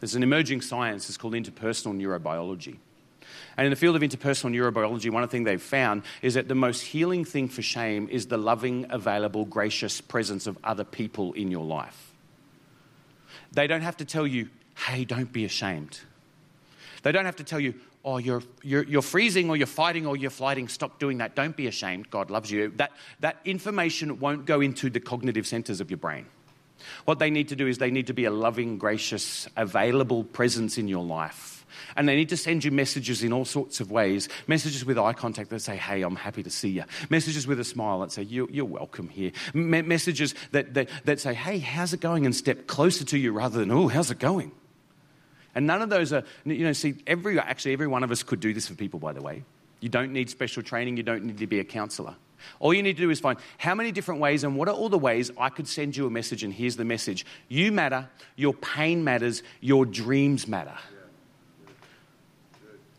There's 0.00 0.14
an 0.14 0.22
emerging 0.22 0.60
science, 0.60 1.08
it's 1.08 1.16
called 1.16 1.34
interpersonal 1.34 1.96
neurobiology. 1.96 2.76
And 3.56 3.64
in 3.64 3.70
the 3.70 3.76
field 3.76 3.96
of 3.96 4.02
interpersonal 4.02 4.50
neurobiology, 4.54 5.10
one 5.10 5.22
of 5.22 5.30
the 5.30 5.32
things 5.32 5.46
they've 5.46 5.60
found 5.60 6.02
is 6.20 6.34
that 6.34 6.48
the 6.48 6.54
most 6.54 6.82
healing 6.82 7.24
thing 7.24 7.48
for 7.48 7.62
shame 7.62 8.08
is 8.10 8.26
the 8.26 8.36
loving, 8.36 8.86
available, 8.90 9.44
gracious 9.46 10.00
presence 10.00 10.46
of 10.46 10.58
other 10.62 10.84
people 10.84 11.32
in 11.32 11.50
your 11.50 11.64
life. 11.64 12.12
They 13.52 13.66
don't 13.66 13.80
have 13.80 13.96
to 13.98 14.04
tell 14.04 14.26
you, 14.26 14.50
hey, 14.86 15.04
don't 15.04 15.32
be 15.32 15.44
ashamed. 15.46 16.00
They 17.02 17.12
don't 17.12 17.24
have 17.24 17.36
to 17.36 17.44
tell 17.44 17.60
you, 17.60 17.74
oh, 18.04 18.18
you're, 18.18 18.42
you're, 18.62 18.84
you're 18.84 19.02
freezing 19.02 19.48
or 19.48 19.56
you're 19.56 19.66
fighting 19.66 20.06
or 20.06 20.16
you're 20.16 20.30
flighting, 20.30 20.68
stop 20.68 20.98
doing 20.98 21.18
that. 21.18 21.34
Don't 21.34 21.56
be 21.56 21.66
ashamed. 21.66 22.10
God 22.10 22.30
loves 22.30 22.50
you. 22.50 22.72
That, 22.76 22.92
that 23.20 23.38
information 23.44 24.20
won't 24.20 24.44
go 24.44 24.60
into 24.60 24.90
the 24.90 25.00
cognitive 25.00 25.46
centers 25.46 25.80
of 25.80 25.90
your 25.90 25.98
brain. 25.98 26.26
What 27.04 27.18
they 27.18 27.30
need 27.30 27.48
to 27.48 27.56
do 27.56 27.66
is 27.66 27.78
they 27.78 27.90
need 27.90 28.06
to 28.08 28.12
be 28.12 28.24
a 28.24 28.30
loving, 28.30 28.78
gracious, 28.78 29.48
available 29.56 30.24
presence 30.24 30.78
in 30.78 30.88
your 30.88 31.04
life. 31.04 31.56
And 31.96 32.08
they 32.08 32.16
need 32.16 32.28
to 32.30 32.36
send 32.36 32.64
you 32.64 32.70
messages 32.70 33.22
in 33.22 33.32
all 33.32 33.44
sorts 33.44 33.80
of 33.80 33.90
ways. 33.90 34.28
Messages 34.46 34.84
with 34.84 34.98
eye 34.98 35.12
contact 35.12 35.50
that 35.50 35.60
say, 35.60 35.76
hey, 35.76 36.02
I'm 36.02 36.16
happy 36.16 36.42
to 36.42 36.50
see 36.50 36.68
you. 36.68 36.84
Messages 37.10 37.46
with 37.46 37.58
a 37.60 37.64
smile 37.64 38.00
that 38.00 38.12
say, 38.12 38.22
you, 38.22 38.48
are 38.60 38.64
welcome 38.64 39.08
here. 39.08 39.32
messages 39.54 40.34
that, 40.52 40.74
that, 40.74 40.88
that 41.04 41.20
say, 41.20 41.34
hey, 41.34 41.58
how's 41.58 41.92
it 41.92 42.00
going? 42.00 42.26
And 42.26 42.34
step 42.34 42.66
closer 42.66 43.04
to 43.06 43.18
you 43.18 43.32
rather 43.32 43.58
than, 43.58 43.70
oh, 43.70 43.88
how's 43.88 44.10
it 44.10 44.18
going? 44.18 44.52
And 45.54 45.66
none 45.66 45.80
of 45.80 45.88
those 45.88 46.12
are, 46.12 46.22
you 46.44 46.64
know, 46.64 46.72
see, 46.74 46.96
every, 47.06 47.38
actually, 47.38 47.72
every 47.72 47.86
one 47.86 48.04
of 48.04 48.10
us 48.10 48.22
could 48.22 48.40
do 48.40 48.52
this 48.52 48.68
for 48.68 48.74
people, 48.74 49.00
by 49.00 49.14
the 49.14 49.22
way. 49.22 49.42
You 49.80 49.88
don't 49.88 50.12
need 50.12 50.28
special 50.28 50.62
training, 50.62 50.96
you 50.98 51.02
don't 51.02 51.24
need 51.24 51.38
to 51.38 51.46
be 51.46 51.60
a 51.60 51.64
counselor. 51.64 52.14
All 52.60 52.74
you 52.74 52.82
need 52.82 52.96
to 52.96 53.02
do 53.02 53.10
is 53.10 53.20
find 53.20 53.38
how 53.58 53.74
many 53.74 53.92
different 53.92 54.20
ways 54.20 54.44
and 54.44 54.56
what 54.56 54.68
are 54.68 54.74
all 54.74 54.88
the 54.88 54.98
ways 54.98 55.30
I 55.38 55.48
could 55.48 55.68
send 55.68 55.96
you 55.96 56.06
a 56.06 56.10
message, 56.10 56.42
and 56.42 56.52
here's 56.52 56.76
the 56.76 56.84
message 56.84 57.26
You 57.48 57.72
matter, 57.72 58.08
your 58.36 58.54
pain 58.54 59.04
matters, 59.04 59.42
your 59.60 59.86
dreams 59.86 60.46
matter. 60.46 60.76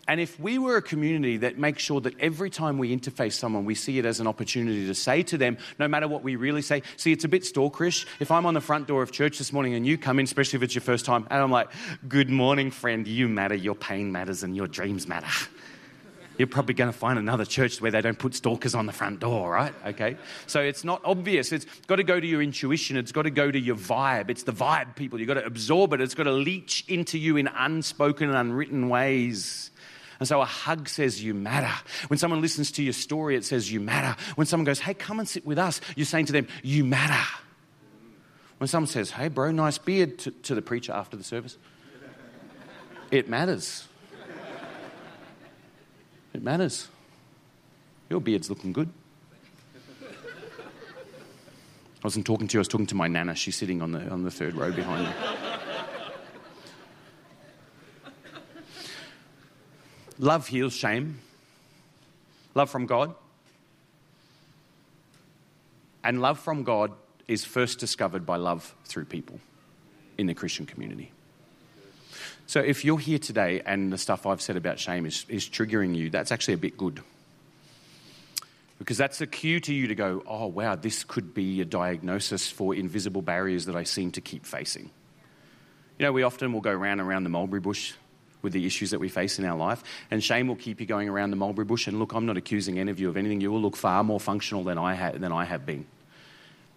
And 0.08 0.22
if 0.22 0.40
we 0.40 0.58
were 0.58 0.78
a 0.78 0.82
community 0.82 1.38
that 1.38 1.58
makes 1.58 1.84
sure 1.84 2.00
that 2.02 2.18
every 2.20 2.50
time 2.50 2.78
we 2.78 2.96
interface 2.96 3.34
someone, 3.34 3.66
we 3.66 3.76
see 3.76 4.00
it 4.00 4.06
as 4.06 4.22
an 4.22 4.28
opportunity 4.28 4.88
to 4.88 4.96
say 4.96 5.22
to 5.24 5.38
them, 5.38 5.58
no 5.80 5.88
matter 5.90 6.08
what 6.08 6.24
we 6.24 6.38
really 6.38 6.62
say, 6.62 6.84
see, 6.96 7.12
it's 7.12 7.26
a 7.26 7.28
bit 7.28 7.42
stalkerish. 7.42 8.06
If 8.22 8.32
I'm 8.32 8.46
on 8.46 8.54
the 8.54 8.62
front 8.62 8.88
door 8.88 9.04
of 9.04 9.12
church 9.12 9.38
this 9.38 9.52
morning 9.52 9.74
and 9.74 9.86
you 9.86 9.98
come 9.98 10.20
in, 10.20 10.24
especially 10.24 10.58
if 10.58 10.64
it's 10.64 10.76
your 10.76 10.82
first 10.82 11.04
time, 11.04 11.28
and 11.30 11.44
I'm 11.44 11.52
like, 11.52 11.70
good 12.08 12.30
morning, 12.30 12.72
friend, 12.72 13.06
you 13.06 13.28
matter, 13.28 13.56
your 13.56 13.76
pain 13.76 14.14
matters, 14.14 14.44
and 14.44 14.56
your 14.56 14.68
dreams 14.68 15.10
matter. 15.10 15.28
You're 16.38 16.48
probably 16.48 16.76
going 16.76 16.92
to 16.92 16.98
find 16.98 17.18
another 17.18 17.46
church 17.46 17.82
where 17.82 17.92
they 17.92 18.02
don't 18.02 18.20
put 18.20 18.36
stalkers 18.36 18.76
on 18.76 18.86
the 18.86 18.94
front 18.94 19.20
door, 19.20 19.52
right? 19.52 19.74
Okay. 19.88 20.18
So 20.46 20.62
it's 20.62 20.84
not 20.84 21.02
obvious. 21.04 21.52
It's 21.52 21.66
got 21.88 21.96
to 21.96 22.04
go 22.04 22.20
to 22.20 22.28
your 22.28 22.42
intuition. 22.42 22.96
It's 22.98 23.12
got 23.12 23.24
to 23.24 23.32
go 23.32 23.50
to 23.50 23.60
your 23.60 23.76
vibe. 23.76 24.30
It's 24.30 24.44
the 24.44 24.54
vibe, 24.54 24.96
people. 24.96 25.20
You've 25.20 25.28
got 25.28 25.36
to 25.36 25.46
absorb 25.46 25.94
it. 25.94 26.02
It's 26.02 26.14
got 26.14 26.24
to 26.24 26.32
leach 26.32 26.86
into 26.88 27.18
you 27.18 27.38
in 27.38 27.48
unspoken 27.48 28.30
and 28.30 28.38
unwritten 28.38 28.90
ways. 28.90 29.72
And 30.20 30.28
so 30.28 30.42
a 30.42 30.46
hug 30.46 30.90
says 30.90 31.24
you 31.24 31.34
matter. 31.34 31.74
When 32.08 32.18
someone 32.18 32.42
listens 32.42 32.72
to 32.74 32.84
your 32.84 32.94
story, 32.94 33.36
it 33.36 33.46
says 33.46 33.72
you 33.72 33.80
matter. 33.80 34.20
When 34.36 34.48
someone 34.48 34.66
goes, 34.66 34.80
hey, 34.80 34.94
come 34.94 35.20
and 35.20 35.28
sit 35.28 35.46
with 35.46 35.58
us, 35.58 35.82
you're 35.96 36.06
saying 36.06 36.28
to 36.28 36.34
them, 36.34 36.48
you 36.64 36.84
matter. 36.84 37.28
When 38.58 38.68
someone 38.68 38.88
says, 38.88 39.12
hey, 39.12 39.28
bro, 39.28 39.52
nice 39.52 39.78
beard 39.78 40.18
to, 40.20 40.32
to 40.32 40.56
the 40.56 40.62
preacher 40.62 40.92
after 40.92 41.16
the 41.16 41.24
service, 41.24 41.58
it 43.12 43.30
matters. 43.30 43.87
It 46.38 46.44
matters. 46.44 46.88
Your 48.12 48.22
beard's 48.22 48.48
looking 48.48 48.72
good. 48.72 48.90
I 50.04 50.08
wasn't 52.04 52.28
talking 52.28 52.48
to 52.48 52.54
you, 52.54 52.60
I 52.60 52.62
was 52.62 52.68
talking 52.68 52.86
to 52.86 52.96
my 52.96 53.08
nana. 53.08 53.34
She's 53.34 53.56
sitting 53.56 53.82
on 53.82 53.92
the, 53.92 54.08
on 54.08 54.24
the 54.24 54.30
third 54.30 54.54
row 54.54 54.72
behind 54.72 55.08
me. 55.08 55.14
Love 60.20 60.48
heals 60.48 60.74
shame. 60.74 61.18
Love 62.54 62.70
from 62.70 62.86
God. 62.86 63.16
And 66.04 66.22
love 66.22 66.40
from 66.40 66.64
God 66.64 66.92
is 67.28 67.46
first 67.46 67.80
discovered 67.80 68.28
by 68.28 68.36
love 68.36 68.76
through 68.86 69.06
people 69.06 69.40
in 70.20 70.28
the 70.28 70.36
Christian 70.36 70.68
community. 70.68 71.12
So 72.48 72.62
if 72.62 72.86
you're 72.86 72.98
here 72.98 73.20
today 73.20 73.62
and 73.66 73.92
the 73.92 73.98
stuff 73.98 74.26
I've 74.26 74.42
said 74.42 74.56
about 74.56 74.80
shame 74.80 75.06
is, 75.06 75.26
is 75.28 75.48
triggering 75.48 75.94
you, 75.94 76.10
that's 76.10 76.32
actually 76.32 76.54
a 76.54 76.58
bit 76.58 76.78
good. 76.78 77.02
Because 78.80 78.98
that's 78.98 79.20
a 79.20 79.28
cue 79.28 79.60
to 79.60 79.74
you 79.74 79.88
to 79.88 79.96
go, 79.96 80.24
oh, 80.26 80.48
wow, 80.48 80.76
this 80.76 81.04
could 81.04 81.34
be 81.34 81.60
a 81.60 81.66
diagnosis 81.66 82.50
for 82.50 82.74
invisible 82.74 83.22
barriers 83.22 83.66
that 83.66 83.76
I 83.76 83.84
seem 83.84 84.12
to 84.14 84.22
keep 84.22 84.46
facing. 84.46 84.90
You 86.00 86.06
know, 86.06 86.14
we 86.14 86.24
often 86.24 86.54
will 86.54 86.62
go 86.62 86.72
round 86.72 87.02
and 87.02 87.10
around 87.10 87.24
the 87.24 87.30
mulberry 87.30 87.60
bush 87.60 87.94
with 88.42 88.54
the 88.54 88.66
issues 88.66 88.92
that 88.92 89.00
we 89.00 89.10
face 89.10 89.40
in 89.40 89.46
our 89.46 89.58
life. 89.58 89.84
And 90.10 90.24
shame 90.24 90.48
will 90.48 90.56
keep 90.56 90.80
you 90.80 90.86
going 90.86 91.10
around 91.10 91.32
the 91.32 91.36
mulberry 91.36 91.66
bush. 91.66 91.88
And 91.88 92.00
look, 92.00 92.14
I'm 92.14 92.26
not 92.26 92.38
accusing 92.38 92.80
any 92.80 92.92
of 92.92 93.00
you 93.00 93.10
of 93.10 93.18
anything. 93.18 93.42
You 93.42 93.52
will 93.52 93.62
look 93.62 93.76
far 93.76 94.06
more 94.06 94.22
functional 94.22 94.64
than 94.64 94.78
I, 94.78 94.96
ha- 94.96 95.12
than 95.12 95.34
I 95.34 95.44
have 95.44 95.66
been. 95.66 95.86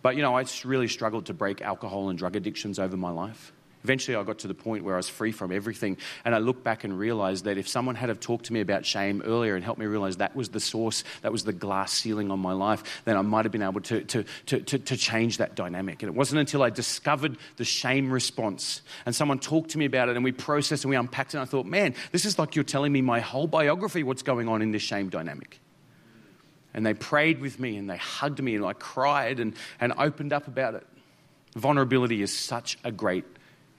But, 0.02 0.16
you 0.16 0.22
know, 0.22 0.37
I 0.37 0.44
really 0.64 0.88
struggled 0.88 1.26
to 1.26 1.35
break 1.35 1.61
alcohol 1.61 2.09
and 2.09 2.18
drug 2.18 2.35
addictions 2.35 2.80
over 2.80 2.96
my 2.96 3.11
life. 3.11 3.52
Eventually, 3.83 4.14
I 4.14 4.23
got 4.25 4.40
to 4.40 4.49
the 4.49 4.55
point 4.55 4.85
where 4.85 4.95
I 4.95 4.99
was 4.99 5.09
free 5.09 5.33
from 5.33 5.53
everything. 5.53 5.97
And 6.25 6.35
I 6.35 6.38
look 6.38 6.62
back 6.62 6.85
and 6.85 6.99
realized 6.99 7.47
that 7.47 7.57
if 7.57 7.66
someone 7.66 7.95
had 7.95 8.11
have 8.11 8.21
talked 8.21 8.47
to 8.47 8.53
me 8.53 8.61
about 8.61 8.85
shame 8.85 9.23
earlier 9.25 9.55
and 9.55 9.64
helped 9.64 9.81
me 9.81 9.87
realize 9.87 10.19
that 10.19 10.37
was 10.37 10.51
the 10.51 10.61
source, 10.61 11.03
that 11.23 11.33
was 11.33 11.45
the 11.45 11.53
glass 11.53 11.93
ceiling 11.93 12.31
on 12.31 12.38
my 12.40 12.53
life, 12.53 13.03
then 13.07 13.16
I 13.16 13.23
might 13.23 13.47
have 13.47 13.53
been 13.53 13.62
able 13.62 13.81
to, 13.83 14.03
to, 14.03 14.25
to, 14.47 14.61
to, 14.61 14.79
to 14.79 14.97
change 14.97 15.38
that 15.38 15.55
dynamic. 15.55 16.03
And 16.03 16.12
it 16.12 16.16
wasn't 16.16 16.40
until 16.40 16.62
I 16.62 16.69
discovered 16.69 17.38
the 17.57 17.64
shame 17.64 18.12
response 18.12 18.83
and 19.07 19.14
someone 19.14 19.38
talked 19.38 19.71
to 19.71 19.79
me 19.79 19.87
about 19.87 20.11
it 20.11 20.16
and 20.16 20.25
we 20.25 20.33
processed 20.33 20.85
and 20.85 20.90
we 20.90 20.97
unpacked 20.97 21.35
it. 21.35 21.38
And 21.38 21.43
I 21.43 21.47
thought, 21.47 21.64
man, 21.66 21.95
this 22.12 22.27
is 22.27 22.38
like 22.38 22.55
you're 22.57 22.64
telling 22.64 22.93
me 22.93 23.01
my 23.01 23.21
whole 23.21 23.47
biography, 23.47 24.03
what's 24.03 24.23
going 24.23 24.49
on 24.49 24.61
in 24.61 24.73
this 24.73 24.83
shame 24.83 25.09
dynamic. 25.09 25.59
And 26.75 26.85
they 26.85 26.95
prayed 26.95 27.40
with 27.40 27.59
me 27.59 27.77
and 27.79 27.88
they 27.88 27.97
hugged 27.97 28.43
me 28.43 28.57
and 28.57 28.64
I 28.64 28.75
cried 28.75 29.40
and, 29.40 29.55
and 29.81 29.95
opened 29.97 30.33
up 30.33 30.47
about 30.49 30.75
it. 30.75 30.87
Vulnerability 31.57 32.23
is 32.23 32.37
such 32.37 32.79
a 32.85 32.93
great 32.93 33.25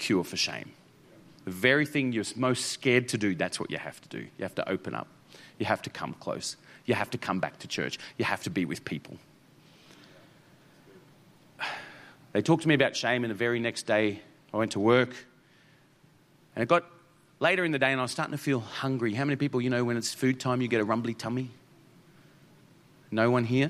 cure 0.02 0.24
for 0.24 0.36
shame. 0.36 0.72
The 1.46 1.52
very 1.52 1.86
thing 1.86 2.12
you're 2.12 2.26
most 2.36 2.66
scared 2.72 3.08
to 3.10 3.18
do, 3.18 3.36
that's 3.36 3.60
what 3.60 3.72
you 3.72 3.78
have 3.78 4.02
to 4.02 4.10
do. 4.10 4.18
You 4.18 4.44
have 4.44 4.56
to 4.56 4.68
open 4.68 4.96
up. 4.96 5.08
You 5.60 5.66
have 5.68 5.82
to 5.84 5.90
come 5.90 6.14
close. 6.16 6.58
You 6.86 6.96
have 6.96 7.12
to 7.12 7.18
come 7.18 7.40
back 7.40 7.60
to 7.60 7.68
church. 7.68 8.00
You 8.18 8.26
have 8.26 8.44
to 8.44 8.50
be 8.50 8.66
with 8.66 8.84
people. 8.84 9.18
They 12.34 12.42
talked 12.42 12.62
to 12.62 12.70
me 12.70 12.76
about 12.76 12.96
shame, 12.96 13.26
and 13.26 13.32
the 13.32 13.36
very 13.36 13.60
next 13.60 13.84
day 13.84 14.22
I 14.54 14.58
went 14.58 14.72
to 14.72 14.80
work. 14.80 15.10
And 16.56 16.64
it 16.64 16.70
got 16.70 16.86
later 17.42 17.66
in 17.66 17.74
the 17.74 17.80
day, 17.80 17.92
and 17.92 18.00
I 18.00 18.04
was 18.04 18.12
starting 18.12 18.32
to 18.32 18.38
feel 18.38 18.62
hungry. 18.62 19.14
How 19.14 19.26
many 19.26 19.36
people, 19.36 19.60
you 19.60 19.70
know, 19.70 19.84
when 19.84 19.98
it's 19.98 20.14
food 20.14 20.40
time, 20.40 20.62
you 20.62 20.70
get 20.70 20.80
a 20.80 20.86
rumbly 20.86 21.14
tummy? 21.14 21.52
No 23.12 23.30
one 23.30 23.44
here? 23.44 23.70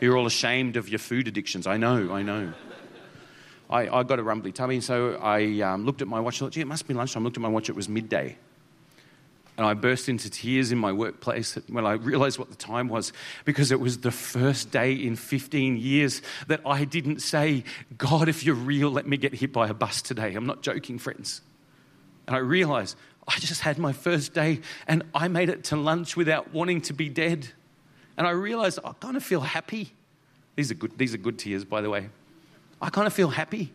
You're 0.00 0.16
all 0.16 0.26
ashamed 0.26 0.76
of 0.76 0.88
your 0.88 0.98
food 0.98 1.28
addictions. 1.28 1.68
I 1.68 1.76
know, 1.76 2.12
I 2.12 2.22
know. 2.22 2.52
I, 3.68 3.88
I 3.88 4.02
got 4.04 4.18
a 4.18 4.22
rumbly 4.22 4.52
tummy, 4.52 4.80
so 4.80 5.16
I 5.16 5.60
um, 5.60 5.84
looked 5.84 6.02
at 6.02 6.08
my 6.08 6.20
watch. 6.20 6.38
Thought, 6.38 6.52
gee, 6.52 6.60
it 6.60 6.66
must 6.66 6.86
be 6.86 6.94
lunchtime. 6.94 7.22
I 7.22 7.24
looked 7.24 7.36
at 7.36 7.42
my 7.42 7.48
watch. 7.48 7.68
It 7.68 7.76
was 7.76 7.88
midday. 7.88 8.36
And 9.56 9.66
I 9.66 9.72
burst 9.74 10.08
into 10.08 10.28
tears 10.28 10.70
in 10.70 10.78
my 10.78 10.92
workplace 10.92 11.54
when 11.68 11.86
I 11.86 11.92
realized 11.92 12.38
what 12.38 12.50
the 12.50 12.56
time 12.56 12.88
was 12.88 13.12
because 13.44 13.72
it 13.72 13.80
was 13.80 13.98
the 13.98 14.10
first 14.10 14.70
day 14.70 14.92
in 14.92 15.16
15 15.16 15.78
years 15.78 16.22
that 16.46 16.60
I 16.66 16.84
didn't 16.84 17.20
say, 17.20 17.64
God, 17.96 18.28
if 18.28 18.44
you're 18.44 18.54
real, 18.54 18.90
let 18.90 19.06
me 19.06 19.16
get 19.16 19.34
hit 19.34 19.52
by 19.52 19.68
a 19.68 19.74
bus 19.74 20.02
today. 20.02 20.34
I'm 20.34 20.46
not 20.46 20.62
joking, 20.62 20.98
friends. 20.98 21.40
And 22.26 22.36
I 22.36 22.40
realized 22.40 22.96
I 23.26 23.38
just 23.38 23.62
had 23.62 23.78
my 23.78 23.92
first 23.92 24.34
day 24.34 24.60
and 24.86 25.02
I 25.14 25.28
made 25.28 25.48
it 25.48 25.64
to 25.64 25.76
lunch 25.76 26.16
without 26.16 26.52
wanting 26.52 26.82
to 26.82 26.92
be 26.92 27.08
dead. 27.08 27.48
And 28.16 28.26
I 28.26 28.30
realized 28.30 28.78
I 28.84 28.92
kind 28.92 29.16
of 29.16 29.24
feel 29.24 29.40
happy. 29.40 29.92
These 30.54 30.70
are 30.70 30.74
good, 30.74 30.96
these 30.96 31.14
are 31.14 31.18
good 31.18 31.38
tears, 31.38 31.64
by 31.64 31.80
the 31.80 31.90
way. 31.90 32.08
I 32.80 32.90
kind 32.90 33.06
of 33.06 33.12
feel 33.12 33.28
happy. 33.28 33.72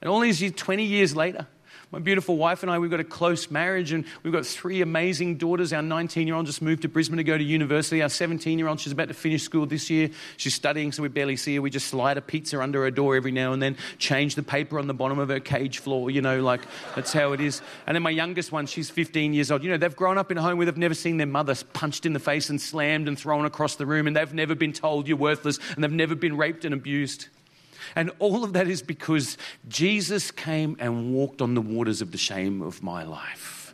And 0.00 0.10
all 0.10 0.20
these 0.20 0.40
years, 0.40 0.52
20 0.56 0.84
years 0.84 1.16
later, 1.16 1.46
my 1.94 2.00
beautiful 2.00 2.36
wife 2.36 2.62
and 2.62 2.72
I, 2.72 2.80
we've 2.80 2.90
got 2.90 2.98
a 2.98 3.04
close 3.04 3.52
marriage 3.52 3.92
and 3.92 4.04
we've 4.24 4.32
got 4.32 4.44
three 4.44 4.82
amazing 4.82 5.36
daughters. 5.36 5.72
Our 5.72 5.80
19 5.80 6.26
year 6.26 6.34
old 6.34 6.46
just 6.46 6.60
moved 6.60 6.82
to 6.82 6.88
Brisbane 6.88 7.18
to 7.18 7.24
go 7.24 7.38
to 7.38 7.44
university. 7.44 8.02
Our 8.02 8.08
17 8.08 8.58
year 8.58 8.66
old, 8.66 8.80
she's 8.80 8.92
about 8.92 9.08
to 9.08 9.14
finish 9.14 9.44
school 9.44 9.64
this 9.64 9.88
year. 9.90 10.10
She's 10.36 10.54
studying, 10.54 10.90
so 10.90 11.04
we 11.04 11.08
barely 11.08 11.36
see 11.36 11.54
her. 11.54 11.62
We 11.62 11.70
just 11.70 11.86
slide 11.86 12.18
a 12.18 12.20
pizza 12.20 12.60
under 12.60 12.82
her 12.82 12.90
door 12.90 13.14
every 13.14 13.30
now 13.30 13.52
and 13.52 13.62
then, 13.62 13.76
change 13.98 14.34
the 14.34 14.42
paper 14.42 14.80
on 14.80 14.88
the 14.88 14.94
bottom 14.94 15.20
of 15.20 15.28
her 15.28 15.38
cage 15.38 15.78
floor, 15.78 16.10
you 16.10 16.20
know, 16.20 16.42
like 16.42 16.62
that's 16.96 17.12
how 17.12 17.32
it 17.32 17.40
is. 17.40 17.62
And 17.86 17.94
then 17.94 18.02
my 18.02 18.10
youngest 18.10 18.50
one, 18.50 18.66
she's 18.66 18.90
15 18.90 19.32
years 19.32 19.52
old. 19.52 19.62
You 19.62 19.70
know, 19.70 19.76
they've 19.76 19.94
grown 19.94 20.18
up 20.18 20.32
in 20.32 20.38
a 20.38 20.42
home 20.42 20.58
where 20.58 20.66
they've 20.66 20.76
never 20.76 20.94
seen 20.94 21.18
their 21.18 21.28
mother 21.28 21.54
punched 21.74 22.06
in 22.06 22.12
the 22.12 22.18
face 22.18 22.50
and 22.50 22.60
slammed 22.60 23.06
and 23.06 23.16
thrown 23.16 23.44
across 23.44 23.76
the 23.76 23.86
room, 23.86 24.08
and 24.08 24.16
they've 24.16 24.34
never 24.34 24.56
been 24.56 24.72
told 24.72 25.06
you're 25.06 25.16
worthless, 25.16 25.60
and 25.76 25.84
they've 25.84 25.92
never 25.92 26.16
been 26.16 26.36
raped 26.36 26.64
and 26.64 26.74
abused. 26.74 27.28
And 27.96 28.10
all 28.18 28.44
of 28.44 28.52
that 28.54 28.68
is 28.68 28.82
because 28.82 29.36
Jesus 29.68 30.30
came 30.30 30.76
and 30.78 31.14
walked 31.14 31.42
on 31.42 31.54
the 31.54 31.60
waters 31.60 32.00
of 32.00 32.12
the 32.12 32.18
shame 32.18 32.62
of 32.62 32.82
my 32.82 33.04
life. 33.04 33.64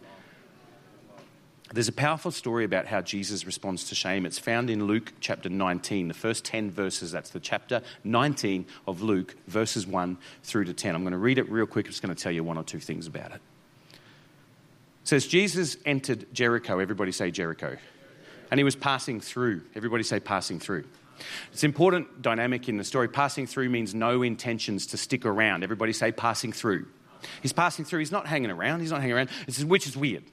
There's 1.73 1.88
a 1.88 1.92
powerful 1.92 2.33
story 2.33 2.64
about 2.64 2.87
how 2.87 3.01
Jesus 3.01 3.46
responds 3.46 3.88
to 3.90 3.94
shame. 3.94 4.27
It's 4.27 4.40
found 4.40 4.70
in 4.70 4.87
Luke 4.87 5.12
chapter 5.20 5.49
19, 5.49 6.09
the 6.09 6.14
first 6.14 6.44
10 6.44 6.68
verses. 6.73 7.12
That's 7.12 7.31
the 7.31 7.38
chapter 7.38 7.83
19 8.03 8.66
of 8.88 9.03
Luke, 9.03 9.37
verses 9.46 9.87
1 9.87 10.18
through 10.42 10.64
to 10.64 10.75
10. 10.75 10.96
I'm 10.96 11.03
going 11.03 11.12
to 11.12 11.18
read 11.18 11.38
it 11.38 11.49
real 11.49 11.66
quick. 11.66 11.87
I'm 11.87 11.92
just 11.92 12.03
going 12.03 12.14
to 12.14 12.20
tell 12.20 12.33
you 12.33 12.42
one 12.42 12.59
or 12.59 12.64
two 12.64 12.81
things 12.81 13.07
about 13.07 13.31
it. 13.31 13.40
It 13.92 13.99
says, 15.05 15.29
Jesus 15.29 15.77
entered 15.87 16.27
Jericho. 16.33 16.81
Everybody 16.81 17.12
say 17.12 17.31
Jericho. 17.31 17.77
And 18.51 18.59
he 18.59 18.64
was 18.64 18.75
passing 18.75 19.20
through. 19.20 19.62
Everybody 19.77 20.03
say 20.03 20.18
passing 20.18 20.59
through. 20.59 20.87
It's 21.52 21.64
important 21.64 22.22
dynamic 22.22 22.68
in 22.68 22.76
the 22.76 22.85
story. 22.85 23.09
Passing 23.09 23.46
through 23.46 23.70
means 23.70 23.94
no 23.94 24.22
intentions 24.22 24.87
to 24.88 24.96
stick 24.96 25.24
around. 25.24 25.62
Everybody 25.62 25.92
say 25.92 26.12
passing 26.12 26.52
through. 26.52 26.87
He's 27.42 27.52
passing 27.52 27.85
through. 27.85 27.98
He's 27.98 28.12
not 28.12 28.26
hanging 28.26 28.50
around. 28.50 28.80
He's 28.80 28.90
not 28.90 29.00
hanging 29.00 29.16
around, 29.16 29.30
which 29.66 29.87
is 29.87 29.96
weird. 29.96 30.24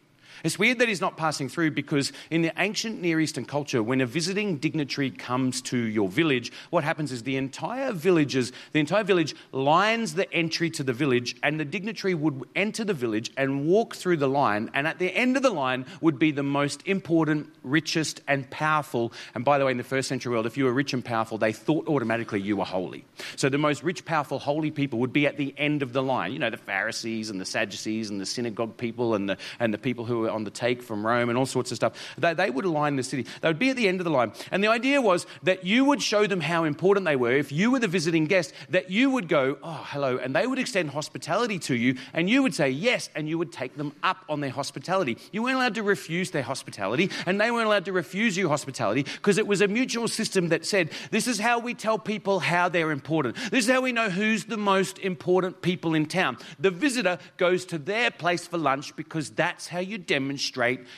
It's 0.43 0.59
weird 0.59 0.79
that 0.79 0.87
he's 0.87 1.01
not 1.01 1.17
passing 1.17 1.49
through 1.49 1.71
because 1.71 2.11
in 2.29 2.41
the 2.41 2.51
ancient 2.57 3.01
Near 3.01 3.19
Eastern 3.19 3.45
culture, 3.45 3.81
when 3.81 4.01
a 4.01 4.05
visiting 4.05 4.57
dignitary 4.57 5.09
comes 5.09 5.61
to 5.63 5.77
your 5.77 6.07
village, 6.09 6.51
what 6.69 6.83
happens 6.83 7.11
is 7.11 7.23
the 7.23 7.37
entire 7.37 7.91
villages, 7.91 8.51
the 8.71 8.79
entire 8.79 9.03
village 9.03 9.35
lines 9.51 10.13
the 10.15 10.31
entry 10.33 10.69
to 10.71 10.83
the 10.83 10.93
village, 10.93 11.35
and 11.43 11.59
the 11.59 11.65
dignitary 11.65 12.13
would 12.13 12.43
enter 12.55 12.83
the 12.83 12.93
village 12.93 13.31
and 13.37 13.67
walk 13.67 13.95
through 13.95 14.17
the 14.17 14.27
line, 14.27 14.69
and 14.73 14.87
at 14.87 14.99
the 14.99 15.15
end 15.15 15.37
of 15.37 15.43
the 15.43 15.49
line 15.49 15.85
would 16.01 16.19
be 16.19 16.31
the 16.31 16.43
most 16.43 16.81
important, 16.85 17.49
richest, 17.63 18.21
and 18.27 18.49
powerful. 18.49 19.11
And 19.35 19.43
by 19.43 19.57
the 19.57 19.65
way, 19.65 19.71
in 19.71 19.77
the 19.77 19.83
first 19.83 20.07
century 20.07 20.31
world, 20.31 20.45
if 20.45 20.57
you 20.57 20.65
were 20.65 20.73
rich 20.73 20.93
and 20.93 21.03
powerful, 21.03 21.37
they 21.37 21.53
thought 21.53 21.87
automatically 21.87 22.41
you 22.41 22.57
were 22.57 22.65
holy. 22.65 23.05
So 23.35 23.49
the 23.49 23.57
most 23.57 23.83
rich, 23.83 24.05
powerful, 24.05 24.39
holy 24.39 24.71
people 24.71 24.99
would 24.99 25.13
be 25.13 25.27
at 25.27 25.37
the 25.37 25.53
end 25.57 25.81
of 25.81 25.93
the 25.93 26.03
line. 26.03 26.31
You 26.31 26.39
know, 26.39 26.49
the 26.49 26.57
Pharisees 26.57 27.29
and 27.29 27.41
the 27.41 27.45
Sadducees 27.45 28.09
and 28.09 28.21
the 28.21 28.25
synagogue 28.25 28.77
people 28.77 29.15
and 29.15 29.29
the 29.29 29.37
and 29.59 29.73
the 29.73 29.77
people 29.77 30.05
who 30.05 30.26
were 30.27 30.33
on 30.33 30.43
the 30.43 30.51
take 30.51 30.83
from 30.83 31.05
Rome 31.05 31.29
and 31.29 31.37
all 31.37 31.45
sorts 31.45 31.71
of 31.71 31.77
stuff. 31.77 31.93
They, 32.17 32.33
they 32.33 32.49
would 32.49 32.65
line 32.65 32.95
the 32.95 33.03
city. 33.03 33.25
They 33.41 33.47
would 33.47 33.59
be 33.59 33.69
at 33.69 33.75
the 33.75 33.87
end 33.87 33.99
of 33.99 34.03
the 34.03 34.11
line. 34.11 34.31
And 34.51 34.63
the 34.63 34.67
idea 34.67 35.01
was 35.01 35.25
that 35.43 35.65
you 35.65 35.85
would 35.85 36.01
show 36.01 36.27
them 36.27 36.41
how 36.41 36.63
important 36.63 37.05
they 37.05 37.15
were. 37.15 37.31
If 37.31 37.51
you 37.51 37.71
were 37.71 37.79
the 37.79 37.87
visiting 37.87 38.25
guest, 38.25 38.53
that 38.69 38.91
you 38.91 39.09
would 39.09 39.27
go, 39.27 39.57
oh, 39.63 39.85
hello, 39.89 40.17
and 40.17 40.35
they 40.35 40.45
would 40.45 40.59
extend 40.59 40.91
hospitality 40.91 41.59
to 41.59 41.75
you, 41.75 41.95
and 42.13 42.29
you 42.29 42.43
would 42.43 42.53
say 42.53 42.69
yes, 42.69 43.09
and 43.15 43.27
you 43.27 43.37
would 43.37 43.51
take 43.51 43.77
them 43.77 43.93
up 44.03 44.25
on 44.29 44.41
their 44.41 44.51
hospitality. 44.51 45.17
You 45.31 45.43
weren't 45.43 45.55
allowed 45.55 45.75
to 45.75 45.83
refuse 45.83 46.31
their 46.31 46.43
hospitality, 46.43 47.09
and 47.25 47.39
they 47.39 47.51
weren't 47.51 47.67
allowed 47.67 47.85
to 47.85 47.93
refuse 47.93 48.37
you 48.37 48.49
hospitality 48.49 49.03
because 49.03 49.37
it 49.37 49.47
was 49.47 49.61
a 49.61 49.67
mutual 49.67 50.07
system 50.07 50.49
that 50.49 50.65
said, 50.65 50.91
this 51.11 51.27
is 51.27 51.39
how 51.39 51.59
we 51.59 51.73
tell 51.73 51.97
people 51.97 52.39
how 52.39 52.69
they're 52.69 52.91
important. 52.91 53.35
This 53.51 53.65
is 53.65 53.71
how 53.71 53.81
we 53.81 53.91
know 53.91 54.09
who's 54.09 54.45
the 54.45 54.57
most 54.57 54.99
important 54.99 55.61
people 55.61 55.93
in 55.93 56.05
town. 56.05 56.37
The 56.59 56.71
visitor 56.71 57.19
goes 57.37 57.65
to 57.65 57.77
their 57.77 58.11
place 58.11 58.47
for 58.47 58.57
lunch 58.57 58.95
because 58.95 59.29
that's 59.29 59.67
how 59.67 59.79
you 59.79 59.97
demonstrate 59.97 60.16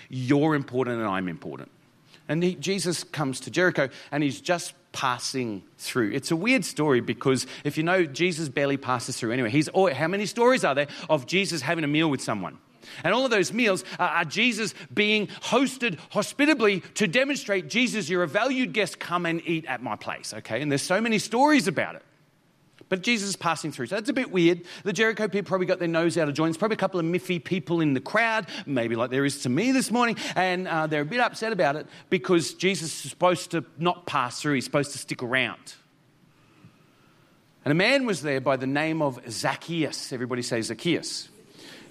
you're 0.10 0.56
important 0.56 0.98
and 0.98 1.08
I'm 1.08 1.28
important. 1.28 1.72
And 2.28 2.44
he, 2.44 2.56
Jesus 2.56 3.04
comes 3.04 3.40
to 3.42 3.52
Jericho 3.52 3.90
and 4.12 4.24
he's 4.24 4.40
just 4.40 4.74
passing 4.92 5.64
through. 5.78 6.12
It's 6.12 6.32
a 6.32 6.36
weird 6.36 6.66
story 6.66 7.02
because 7.02 7.48
if 7.64 7.78
you 7.78 7.84
know, 7.84 8.06
Jesus 8.06 8.50
barely 8.50 8.78
passes 8.78 9.18
through 9.18 9.32
anyway. 9.32 9.50
He's, 9.50 9.70
oh, 9.74 9.92
how 9.94 10.08
many 10.08 10.26
stories 10.26 10.64
are 10.64 10.76
there 10.76 10.88
of 11.10 11.26
Jesus 11.26 11.62
having 11.62 11.84
a 11.84 11.88
meal 11.88 12.10
with 12.10 12.22
someone? 12.22 12.58
And 13.04 13.14
all 13.14 13.26
of 13.26 13.32
those 13.32 13.54
meals 13.54 13.84
are, 14.00 14.26
Jesus 14.26 14.74
being 14.94 15.28
hosted 15.28 16.00
hospitably 16.10 16.82
to 16.96 17.08
demonstrate, 17.08 17.70
Jesus, 17.70 18.10
you're 18.10 18.24
a 18.24 18.28
valued 18.28 18.74
guest, 18.74 19.00
come 19.00 19.26
and 19.26 19.42
eat 19.46 19.66
at 19.66 19.82
my 19.84 19.96
place, 19.96 20.34
okay? 20.34 20.62
And 20.62 20.72
there's 20.72 20.82
so 20.82 21.00
many 21.00 21.20
stories 21.20 21.68
about 21.68 21.96
it. 21.96 22.04
But 22.90 23.02
Jesus 23.02 23.30
is 23.30 23.36
passing 23.36 23.72
through. 23.72 23.86
So 23.86 23.96
that's 23.96 24.10
a 24.10 24.14
bit 24.14 24.32
weird. 24.32 24.62
The 24.84 24.94
Jericho 24.94 25.28
people 25.28 25.48
probably 25.48 25.68
got 25.68 25.80
their 25.80 25.88
nose 25.88 26.18
out 26.18 26.28
of 26.28 26.34
joint. 26.34 26.50
There's 26.50 26.58
probably 26.58 26.76
a 26.76 26.78
couple 26.78 27.00
of 27.00 27.06
miffy 27.06 27.44
people 27.44 27.82
in 27.82 27.94
the 27.94 28.02
crowd, 28.02 28.48
maybe 28.66 28.96
like 28.96 29.12
there 29.12 29.26
is 29.26 29.44
to 29.44 29.50
me 29.50 29.72
this 29.72 29.92
morning, 29.92 30.18
and 30.36 30.68
uh, 30.68 30.88
they're 30.88 31.02
a 31.02 31.06
bit 31.06 31.20
upset 31.20 31.54
about 31.54 31.76
it 31.76 31.88
because 32.10 32.54
Jesus 32.56 33.06
is 33.06 33.12
supposed 33.12 33.52
to 33.52 33.64
not 33.78 34.06
pass 34.06 34.42
through, 34.42 34.56
he's 34.56 34.66
supposed 34.66 34.92
to 34.94 34.98
stick 34.98 35.24
around. 35.24 35.76
And 37.64 37.72
a 37.72 37.76
man 37.76 38.06
was 38.06 38.22
there 38.22 38.42
by 38.42 38.58
the 38.58 38.68
name 38.68 39.02
of 39.02 39.20
Zacchaeus. 39.30 40.12
Everybody 40.12 40.42
say 40.42 40.62
Zacchaeus. 40.62 41.30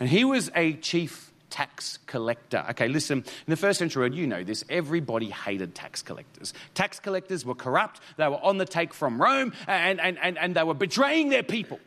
And 0.00 0.08
he 0.08 0.24
was 0.24 0.50
a 0.54 0.74
chief 0.74 1.27
tax 1.50 1.98
collector. 2.06 2.64
Okay, 2.70 2.88
listen, 2.88 3.18
in 3.18 3.24
the 3.46 3.56
first 3.56 3.78
century 3.78 4.02
world, 4.02 4.14
you 4.14 4.26
know 4.26 4.44
this, 4.44 4.64
everybody 4.68 5.30
hated 5.30 5.74
tax 5.74 6.02
collectors. 6.02 6.52
Tax 6.74 7.00
collectors 7.00 7.44
were 7.44 7.54
corrupt, 7.54 8.00
they 8.16 8.28
were 8.28 8.42
on 8.44 8.58
the 8.58 8.66
take 8.66 8.92
from 8.92 9.20
Rome, 9.20 9.52
and, 9.66 10.00
and, 10.00 10.18
and, 10.20 10.38
and 10.38 10.54
they 10.54 10.62
were 10.62 10.74
betraying 10.74 11.28
their 11.28 11.42
people. 11.42 11.80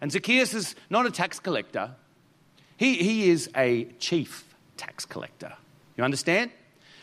And 0.00 0.12
Zacchaeus 0.12 0.54
is 0.54 0.74
not 0.90 1.06
a 1.06 1.10
tax 1.10 1.40
collector, 1.40 1.92
he, 2.76 2.94
he 2.94 3.30
is 3.30 3.50
a 3.56 3.84
chief 3.98 4.54
tax 4.76 5.04
collector. 5.04 5.52
You 5.96 6.04
understand? 6.04 6.52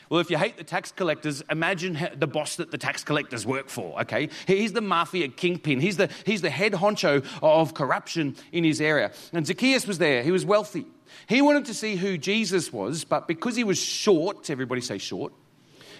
Well, 0.09 0.21
if 0.21 0.29
you 0.29 0.37
hate 0.37 0.55
the 0.55 0.63
tax 0.63 0.91
collectors, 0.91 1.43
imagine 1.49 1.97
the 2.15 2.27
boss 2.27 2.57
that 2.57 2.71
the 2.71 2.77
tax 2.77 3.03
collectors 3.03 3.45
work 3.45 3.69
for, 3.69 3.99
okay? 4.01 4.29
He's 4.47 4.71
the 4.71 4.81
mafia 4.81 5.27
kingpin. 5.27 5.79
He's 5.79 5.97
the, 5.97 6.09
he's 6.25 6.41
the 6.41 6.49
head 6.49 6.73
honcho 6.73 7.25
of 7.41 7.73
corruption 7.73 8.35
in 8.51 8.63
his 8.63 8.79
area. 8.79 9.11
And 9.33 9.45
Zacchaeus 9.45 9.87
was 9.87 9.97
there. 9.97 10.21
He 10.23 10.31
was 10.31 10.45
wealthy. 10.45 10.85
He 11.27 11.41
wanted 11.41 11.65
to 11.65 11.73
see 11.73 11.95
who 11.95 12.17
Jesus 12.17 12.71
was, 12.71 13.03
but 13.03 13.27
because 13.27 13.55
he 13.55 13.63
was 13.63 13.77
short, 13.77 14.49
everybody 14.49 14.81
say 14.81 14.97
short, 14.97 15.33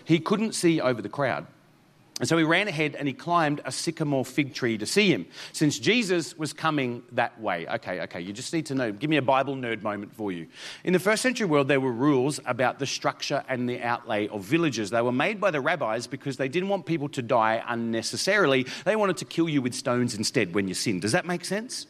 he 0.04 0.20
couldn't 0.20 0.54
see 0.54 0.82
over 0.82 1.02
the 1.02 1.10
crowd. 1.10 1.48
And 2.18 2.30
so 2.30 2.38
he 2.38 2.46
ran 2.46 2.70
ahead 2.70 2.96
and 2.96 3.10
he 3.10 3.14
climbed 3.14 3.60
a 3.66 3.74
sycamore 3.74 4.24
fig 4.24 4.54
tree 4.54 4.78
to 4.78 4.86
see 4.86 5.12
him, 5.12 5.26
since 5.52 5.78
Jesus 5.78 6.38
was 6.38 6.54
coming 6.54 7.04
that 7.12 7.42
way. 7.42 7.68
Okay, 7.68 8.00
okay, 8.04 8.22
you 8.22 8.32
just 8.32 8.54
need 8.54 8.68
to 8.68 8.76
know. 8.76 8.94
Give 8.94 9.10
me 9.10 9.18
a 9.18 9.22
Bible 9.22 9.58
nerd 9.58 9.82
moment 9.82 10.16
for 10.16 10.32
you. 10.32 10.48
In 10.86 10.94
the 10.94 11.00
first 11.00 11.22
century 11.22 11.46
world, 11.46 11.68
there 11.68 11.82
were 11.82 11.92
rules 11.92 12.40
about 12.46 12.80
the 12.80 12.86
structure 12.86 13.44
and 13.50 13.68
the 13.68 13.82
outlay 13.82 14.30
of 14.30 14.44
villages. 14.44 14.92
They 14.92 15.02
were 15.02 15.12
made 15.12 15.42
by 15.42 15.52
the 15.52 15.60
rabbis 15.60 16.08
because 16.08 16.38
they 16.38 16.48
didn't 16.48 16.70
want 16.70 16.86
people 16.86 17.10
to 17.10 17.22
die 17.22 17.62
unnecessarily. 17.68 18.66
They 18.86 18.96
wanted 18.96 19.18
to 19.18 19.26
kill 19.26 19.50
you 19.50 19.62
with 19.62 19.74
stones 19.74 20.16
instead 20.16 20.56
when 20.56 20.70
you 20.70 20.74
sinned. 20.74 21.02
Does 21.02 21.12
that 21.12 21.26
make 21.26 21.44
sense? 21.44 21.86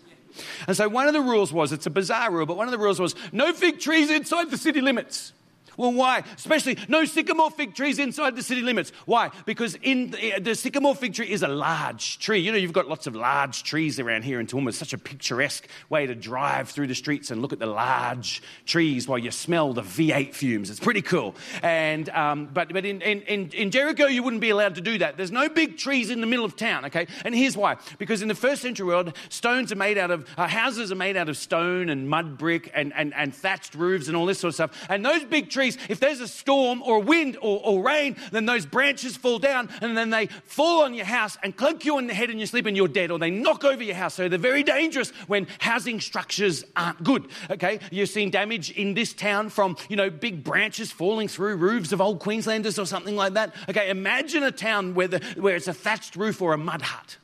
And 0.67 0.75
so 0.75 0.89
one 0.89 1.07
of 1.07 1.13
the 1.13 1.21
rules 1.21 1.53
was 1.53 1.71
it's 1.71 1.85
a 1.85 1.89
bizarre 1.89 2.31
rule, 2.31 2.45
but 2.45 2.57
one 2.57 2.67
of 2.67 2.71
the 2.71 2.77
rules 2.77 2.99
was 2.99 3.15
no 3.31 3.53
fig 3.53 3.79
trees 3.79 4.09
inside 4.09 4.51
the 4.51 4.57
city 4.57 4.81
limits. 4.81 5.33
Well, 5.77 5.93
why? 5.93 6.23
Especially 6.35 6.77
no 6.87 7.05
sycamore 7.05 7.51
fig 7.51 7.75
trees 7.75 7.99
inside 7.99 8.35
the 8.35 8.43
city 8.43 8.61
limits. 8.61 8.91
Why? 9.05 9.31
Because 9.45 9.75
in 9.81 10.11
the, 10.11 10.39
the, 10.39 10.55
sycamore 10.55 10.95
fig 10.95 11.13
tree 11.13 11.31
is 11.31 11.43
a 11.43 11.47
large 11.47 12.19
tree. 12.19 12.39
You 12.39 12.51
know, 12.51 12.57
you've 12.57 12.73
got 12.73 12.87
lots 12.87 13.07
of 13.07 13.15
large 13.15 13.63
trees 13.63 13.99
around 13.99 14.23
here 14.23 14.39
in 14.39 14.47
Toowoomba. 14.47 14.69
It's 14.69 14.77
such 14.77 14.93
a 14.93 14.97
picturesque 14.97 15.67
way 15.89 16.05
to 16.05 16.15
drive 16.15 16.69
through 16.69 16.87
the 16.87 16.95
streets 16.95 17.31
and 17.31 17.41
look 17.41 17.53
at 17.53 17.59
the 17.59 17.65
large 17.65 18.41
trees 18.65 19.07
while 19.07 19.17
you 19.17 19.31
smell 19.31 19.73
the 19.73 19.81
V8 19.81 20.33
fumes. 20.33 20.69
It's 20.69 20.79
pretty 20.79 21.01
cool. 21.01 21.35
And 21.61 22.09
um, 22.09 22.49
but 22.53 22.71
but 22.71 22.85
in, 22.85 23.01
in, 23.01 23.49
in 23.49 23.71
Jericho, 23.71 24.05
you 24.05 24.23
wouldn't 24.23 24.41
be 24.41 24.49
allowed 24.49 24.75
to 24.75 24.81
do 24.81 24.97
that. 24.99 25.17
There's 25.17 25.31
no 25.31 25.49
big 25.49 25.77
trees 25.77 26.09
in 26.09 26.21
the 26.21 26.27
middle 26.27 26.45
of 26.45 26.55
town. 26.55 26.85
Okay, 26.85 27.07
and 27.23 27.35
here's 27.35 27.57
why: 27.57 27.77
because 27.97 28.21
in 28.21 28.27
the 28.27 28.35
first 28.35 28.61
century 28.61 28.85
world, 28.85 29.15
stones 29.29 29.71
are 29.71 29.75
made 29.75 29.97
out 29.97 30.11
of 30.11 30.27
uh, 30.37 30.47
houses 30.47 30.91
are 30.91 30.95
made 30.95 31.17
out 31.17 31.29
of 31.29 31.37
stone 31.37 31.89
and 31.89 32.09
mud 32.09 32.37
brick 32.37 32.71
and, 32.73 32.93
and 32.93 33.13
and 33.13 33.33
thatched 33.33 33.75
roofs 33.75 34.07
and 34.07 34.15
all 34.15 34.25
this 34.25 34.39
sort 34.39 34.49
of 34.49 34.55
stuff. 34.55 34.85
And 34.89 35.05
those 35.05 35.23
big 35.23 35.49
trees 35.49 35.64
trees, 35.71 35.85
if 35.89 35.99
there's 35.99 36.19
a 36.19 36.27
storm 36.27 36.81
or 36.81 36.99
wind 36.99 37.37
or, 37.41 37.61
or, 37.63 37.83
rain, 37.83 38.15
then 38.31 38.45
those 38.45 38.65
branches 38.65 39.17
fall 39.17 39.39
down 39.39 39.69
and 39.81 39.97
then 39.97 40.09
they 40.09 40.27
fall 40.27 40.83
on 40.83 40.93
your 40.93 41.05
house 41.05 41.37
and 41.43 41.55
clunk 41.55 41.85
you 41.85 41.97
on 41.97 42.07
the 42.07 42.13
head 42.13 42.29
and 42.29 42.39
you 42.39 42.45
sleep 42.45 42.65
and 42.65 42.75
you're 42.75 42.87
dead, 42.87 43.11
or 43.11 43.19
they 43.19 43.29
knock 43.29 43.63
over 43.63 43.83
your 43.83 43.95
house. 43.95 44.15
So 44.15 44.27
they're 44.29 44.39
very 44.39 44.63
dangerous 44.63 45.11
when 45.27 45.47
housing 45.59 45.99
structures 45.99 46.63
aren't 46.75 47.03
good. 47.03 47.27
Okay, 47.49 47.79
you've 47.91 48.09
seen 48.09 48.31
damage 48.31 48.71
in 48.71 48.93
this 48.93 49.13
town 49.13 49.49
from 49.49 49.77
you 49.89 49.95
know 49.95 50.09
big 50.09 50.43
branches 50.43 50.91
falling 50.91 51.27
through 51.27 51.57
roofs 51.57 51.91
of 51.91 52.01
old 52.01 52.19
Queenslanders 52.19 52.79
or 52.79 52.85
something 52.85 53.15
like 53.15 53.33
that. 53.33 53.53
Okay, 53.69 53.89
imagine 53.89 54.43
a 54.43 54.51
town 54.51 54.93
where 54.93 55.07
the, 55.07 55.19
where 55.37 55.55
it's 55.55 55.67
a 55.67 55.73
thatched 55.73 56.15
roof 56.15 56.41
or 56.41 56.53
a 56.53 56.57
mud 56.57 56.81
hut. 56.81 57.17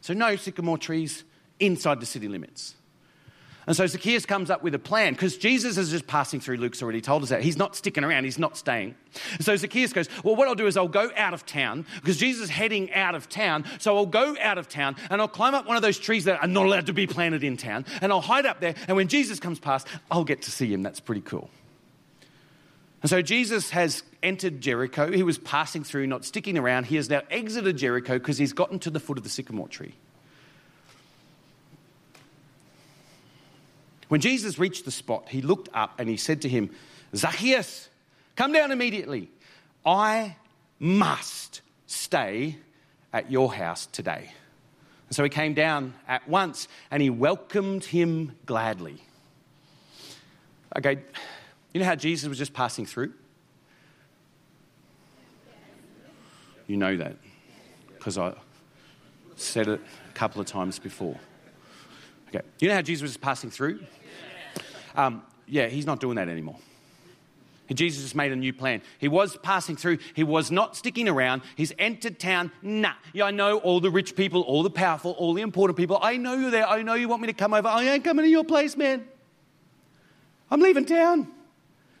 So 0.00 0.14
no 0.14 0.36
sycamore 0.36 0.78
trees 0.78 1.24
inside 1.60 2.00
the 2.00 2.06
city 2.06 2.28
limits. 2.28 2.74
And 3.68 3.76
so 3.76 3.86
Zacchaeus 3.86 4.24
comes 4.24 4.48
up 4.48 4.62
with 4.62 4.74
a 4.74 4.78
plan 4.78 5.12
because 5.12 5.36
Jesus 5.36 5.76
is 5.76 5.90
just 5.90 6.06
passing 6.06 6.40
through. 6.40 6.56
Luke's 6.56 6.82
already 6.82 7.02
told 7.02 7.22
us 7.22 7.28
that. 7.28 7.42
He's 7.42 7.58
not 7.58 7.76
sticking 7.76 8.02
around, 8.02 8.24
he's 8.24 8.38
not 8.38 8.56
staying. 8.56 8.94
So 9.40 9.54
Zacchaeus 9.54 9.92
goes, 9.92 10.08
Well, 10.24 10.36
what 10.36 10.48
I'll 10.48 10.54
do 10.54 10.66
is 10.66 10.78
I'll 10.78 10.88
go 10.88 11.10
out 11.14 11.34
of 11.34 11.44
town 11.44 11.84
because 11.96 12.16
Jesus 12.16 12.44
is 12.44 12.50
heading 12.50 12.90
out 12.94 13.14
of 13.14 13.28
town. 13.28 13.66
So 13.78 13.94
I'll 13.94 14.06
go 14.06 14.34
out 14.40 14.56
of 14.56 14.70
town 14.70 14.96
and 15.10 15.20
I'll 15.20 15.28
climb 15.28 15.54
up 15.54 15.66
one 15.66 15.76
of 15.76 15.82
those 15.82 15.98
trees 15.98 16.24
that 16.24 16.40
are 16.42 16.48
not 16.48 16.64
allowed 16.64 16.86
to 16.86 16.94
be 16.94 17.06
planted 17.06 17.44
in 17.44 17.58
town 17.58 17.84
and 18.00 18.10
I'll 18.10 18.22
hide 18.22 18.46
up 18.46 18.58
there. 18.58 18.74
And 18.88 18.96
when 18.96 19.08
Jesus 19.08 19.38
comes 19.38 19.58
past, 19.58 19.86
I'll 20.10 20.24
get 20.24 20.40
to 20.42 20.50
see 20.50 20.72
him. 20.72 20.82
That's 20.82 21.00
pretty 21.00 21.20
cool. 21.20 21.50
And 23.02 23.10
so 23.10 23.20
Jesus 23.20 23.68
has 23.70 24.02
entered 24.22 24.62
Jericho. 24.62 25.12
He 25.12 25.22
was 25.22 25.36
passing 25.36 25.84
through, 25.84 26.06
not 26.06 26.24
sticking 26.24 26.56
around. 26.56 26.84
He 26.86 26.96
has 26.96 27.10
now 27.10 27.20
exited 27.30 27.76
Jericho 27.76 28.18
because 28.18 28.38
he's 28.38 28.54
gotten 28.54 28.78
to 28.78 28.88
the 28.88 28.98
foot 28.98 29.18
of 29.18 29.24
the 29.24 29.30
sycamore 29.30 29.68
tree. 29.68 29.94
When 34.08 34.20
Jesus 34.20 34.58
reached 34.58 34.84
the 34.84 34.90
spot, 34.90 35.28
he 35.28 35.42
looked 35.42 35.68
up 35.74 36.00
and 36.00 36.08
he 36.08 36.16
said 36.16 36.42
to 36.42 36.48
him, 36.48 36.70
Zacchaeus, 37.14 37.88
come 38.36 38.52
down 38.52 38.72
immediately. 38.72 39.30
I 39.84 40.36
must 40.78 41.60
stay 41.86 42.56
at 43.12 43.30
your 43.30 43.52
house 43.52 43.86
today. 43.86 44.32
And 45.08 45.16
so 45.16 45.22
he 45.22 45.30
came 45.30 45.54
down 45.54 45.94
at 46.06 46.28
once 46.28 46.68
and 46.90 47.02
he 47.02 47.10
welcomed 47.10 47.84
him 47.84 48.32
gladly. 48.46 49.02
Okay, 50.76 50.98
you 51.72 51.80
know 51.80 51.86
how 51.86 51.94
Jesus 51.94 52.28
was 52.28 52.38
just 52.38 52.52
passing 52.52 52.84
through? 52.84 53.12
You 56.66 56.76
know 56.76 56.96
that 56.98 57.16
because 57.96 58.18
I 58.18 58.34
said 59.36 59.68
it 59.68 59.80
a 60.10 60.12
couple 60.12 60.40
of 60.40 60.46
times 60.46 60.78
before. 60.78 61.18
Okay, 62.28 62.40
you 62.60 62.68
know 62.68 62.74
how 62.74 62.82
Jesus 62.82 63.02
was 63.02 63.16
passing 63.16 63.50
through? 63.50 63.80
Um, 64.94 65.22
yeah, 65.46 65.68
he's 65.68 65.86
not 65.86 66.00
doing 66.00 66.16
that 66.16 66.28
anymore. 66.28 66.56
Jesus 67.74 68.02
just 68.02 68.14
made 68.14 68.32
a 68.32 68.36
new 68.36 68.52
plan. 68.52 68.80
He 68.98 69.08
was 69.08 69.36
passing 69.36 69.76
through. 69.76 69.98
He 70.14 70.24
was 70.24 70.50
not 70.50 70.76
sticking 70.76 71.08
around. 71.08 71.42
He's 71.54 71.72
entered 71.78 72.18
town. 72.18 72.50
Nah. 72.62 72.92
Yeah, 73.12 73.24
I 73.24 73.30
know 73.30 73.58
all 73.58 73.80
the 73.80 73.90
rich 73.90 74.16
people, 74.16 74.40
all 74.42 74.62
the 74.62 74.70
powerful, 74.70 75.12
all 75.12 75.34
the 75.34 75.42
important 75.42 75.76
people. 75.76 75.98
I 76.00 76.16
know 76.16 76.34
you're 76.34 76.50
there. 76.50 76.66
I 76.66 76.82
know 76.82 76.94
you 76.94 77.08
want 77.08 77.20
me 77.20 77.26
to 77.28 77.34
come 77.34 77.52
over. 77.52 77.68
I 77.68 77.84
ain't 77.84 78.04
coming 78.04 78.24
to 78.24 78.30
your 78.30 78.44
place, 78.44 78.76
man. 78.76 79.06
I'm 80.50 80.60
leaving 80.60 80.86
town. 80.86 81.28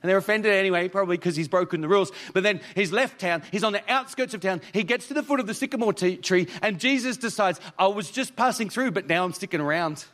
And 0.00 0.08
they're 0.08 0.16
offended 0.16 0.52
anyway, 0.52 0.88
probably 0.88 1.16
because 1.16 1.34
he's 1.34 1.48
broken 1.48 1.80
the 1.80 1.88
rules. 1.88 2.12
But 2.32 2.44
then 2.44 2.60
he's 2.74 2.92
left 2.92 3.20
town. 3.20 3.42
He's 3.50 3.64
on 3.64 3.72
the 3.72 3.82
outskirts 3.92 4.32
of 4.32 4.40
town. 4.40 4.62
He 4.72 4.84
gets 4.84 5.08
to 5.08 5.14
the 5.14 5.24
foot 5.24 5.40
of 5.40 5.46
the 5.46 5.54
sycamore 5.54 5.92
t- 5.92 6.16
tree, 6.16 6.46
and 6.62 6.78
Jesus 6.78 7.16
decides, 7.16 7.60
I 7.76 7.88
was 7.88 8.10
just 8.10 8.36
passing 8.36 8.70
through, 8.70 8.92
but 8.92 9.08
now 9.08 9.24
I'm 9.24 9.32
sticking 9.32 9.60
around. 9.60 10.04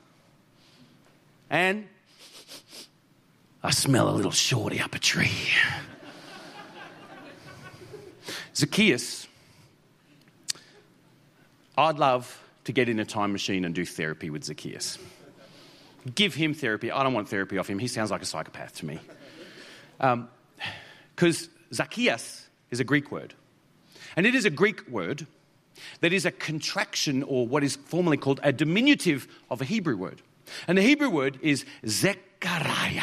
And 1.55 1.87
I 3.63 3.71
smell 3.71 4.09
a 4.09 4.11
little 4.11 4.33
shorty 4.33 4.81
up 4.81 4.93
a 4.97 4.99
tree. 4.99 5.31
Zacchaeus, 8.57 9.29
I'd 11.79 12.01
love 12.01 12.43
to 12.65 12.73
get 12.73 12.89
in 12.89 12.99
a 12.99 13.05
time 13.05 13.31
machine 13.31 13.65
and 13.65 13.73
do 13.73 13.87
therapy 13.87 14.31
with 14.31 14.43
Zacchaeus. 14.43 14.99
Give 16.13 16.35
him 16.35 16.55
therapy. 16.55 16.91
I 16.91 17.05
don't 17.05 17.15
want 17.15 17.29
therapy 17.29 17.57
off 17.57 17.71
him. 17.71 17.79
He 17.79 17.87
sounds 17.87 18.11
like 18.11 18.23
a 18.23 18.27
psychopath 18.27 18.75
to 18.79 18.87
me. 18.87 18.99
Um, 20.01 20.29
because 21.15 21.49
Zacchaeus 21.73 22.49
is 22.73 22.81
a 22.81 22.85
Greek 22.85 23.13
word. 23.13 23.33
And 24.17 24.27
it 24.27 24.35
is 24.35 24.45
a 24.45 24.51
Greek 24.51 24.89
word 24.89 25.25
that 26.01 26.13
is 26.13 26.27
a 26.27 26.33
contraction 26.33 27.23
or 27.23 27.47
what 27.47 27.63
is 27.63 27.77
formally 27.77 28.17
called 28.17 28.41
a 28.43 28.51
diminutive 28.51 29.29
of 29.49 29.61
a 29.61 29.65
Hebrew 29.65 29.97
word. 29.97 30.21
And 30.67 30.79
the 30.79 30.83
Hebrew 30.83 31.11
word 31.11 31.39
is 31.43 31.65
Zechariah. 31.87 33.03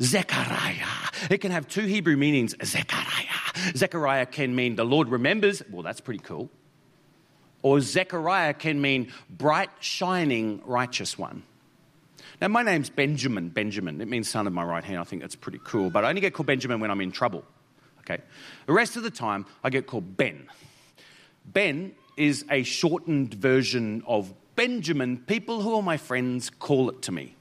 Zechariah. 0.00 0.86
It 1.30 1.38
can 1.38 1.50
have 1.50 1.66
two 1.68 1.86
Hebrew 1.86 2.16
meanings, 2.16 2.54
Zechariah. 2.62 3.74
Zechariah 3.74 4.26
can 4.26 4.54
mean 4.54 4.76
the 4.76 4.84
Lord 4.84 5.08
remembers. 5.08 5.62
Well, 5.70 5.82
that's 5.82 6.00
pretty 6.00 6.20
cool. 6.20 6.50
Or 7.62 7.80
Zechariah 7.80 8.54
can 8.54 8.80
mean 8.80 9.12
bright, 9.28 9.70
shining, 9.80 10.62
righteous 10.64 11.18
one. 11.18 11.42
Now, 12.40 12.48
my 12.48 12.62
name's 12.62 12.88
Benjamin. 12.88 13.48
Benjamin. 13.48 14.00
It 14.00 14.06
means 14.06 14.28
son 14.28 14.46
of 14.46 14.52
my 14.52 14.62
right 14.62 14.84
hand. 14.84 15.00
I 15.00 15.04
think 15.04 15.22
that's 15.22 15.34
pretty 15.34 15.60
cool. 15.64 15.90
But 15.90 16.04
I 16.04 16.10
only 16.10 16.20
get 16.20 16.34
called 16.34 16.46
Benjamin 16.46 16.78
when 16.78 16.90
I'm 16.90 17.00
in 17.00 17.10
trouble. 17.10 17.44
Okay. 18.00 18.22
The 18.66 18.72
rest 18.72 18.96
of 18.96 19.02
the 19.02 19.10
time, 19.10 19.44
I 19.64 19.70
get 19.70 19.86
called 19.86 20.16
Ben. 20.16 20.48
Ben 21.44 21.94
is 22.16 22.44
a 22.50 22.62
shortened 22.62 23.34
version 23.34 24.02
of 24.06 24.32
Benjamin. 24.58 25.18
People 25.18 25.62
who 25.62 25.76
are 25.76 25.82
my 25.82 25.96
friends 25.96 26.50
call 26.50 26.90
it 26.90 27.00
to 27.02 27.12
me. 27.12 27.36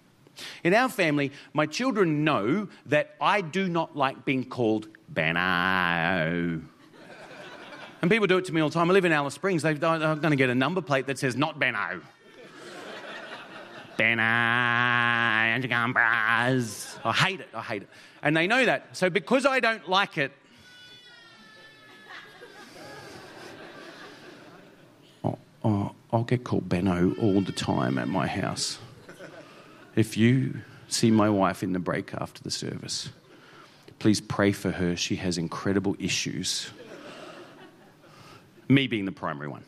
In 0.63 0.75
our 0.75 0.87
family, 0.87 1.31
my 1.51 1.65
children 1.65 2.23
know 2.23 2.67
that 2.85 3.15
I 3.19 3.41
do 3.41 3.67
not 3.67 3.97
like 3.97 4.23
being 4.23 4.45
called 4.45 4.87
Benno. 5.09 6.61
And 8.03 8.11
people 8.11 8.27
do 8.27 8.37
it 8.37 8.45
to 8.45 8.53
me 8.53 8.61
all 8.61 8.69
the 8.69 8.75
time. 8.75 8.91
I 8.91 8.93
live 8.93 9.03
in 9.03 9.11
Alice 9.11 9.33
Springs. 9.33 9.63
They're 9.63 9.73
going 9.73 10.21
to 10.21 10.35
get 10.35 10.51
a 10.51 10.55
number 10.55 10.79
plate 10.79 11.07
that 11.07 11.17
says 11.17 11.35
not 11.35 11.57
Benno. 11.57 12.01
Benno, 13.97 14.21
Braz. 15.91 16.99
I 17.03 17.13
hate 17.13 17.39
it. 17.39 17.49
I 17.51 17.63
hate 17.63 17.81
it. 17.81 17.89
And 18.21 18.37
they 18.37 18.45
know 18.45 18.63
that. 18.63 18.95
So 18.95 19.09
because 19.09 19.47
I 19.47 19.59
don't 19.59 19.89
like 19.89 20.19
it, 20.19 20.31
I'll 26.11 26.23
get 26.23 26.43
called 26.43 26.69
Benno 26.69 27.13
all 27.19 27.41
the 27.41 27.51
time 27.51 27.97
at 27.97 28.07
my 28.07 28.27
house. 28.27 28.79
If 29.95 30.15
you 30.15 30.61
see 30.87 31.11
my 31.11 31.29
wife 31.29 31.63
in 31.63 31.73
the 31.73 31.79
break 31.79 32.13
after 32.13 32.41
the 32.41 32.51
service, 32.51 33.09
please 33.99 34.21
pray 34.21 34.51
for 34.51 34.71
her. 34.71 34.95
She 34.95 35.17
has 35.17 35.37
incredible 35.37 35.95
issues. 35.99 36.69
Me 38.69 38.87
being 38.87 39.05
the 39.05 39.11
primary 39.11 39.47
one. 39.47 39.63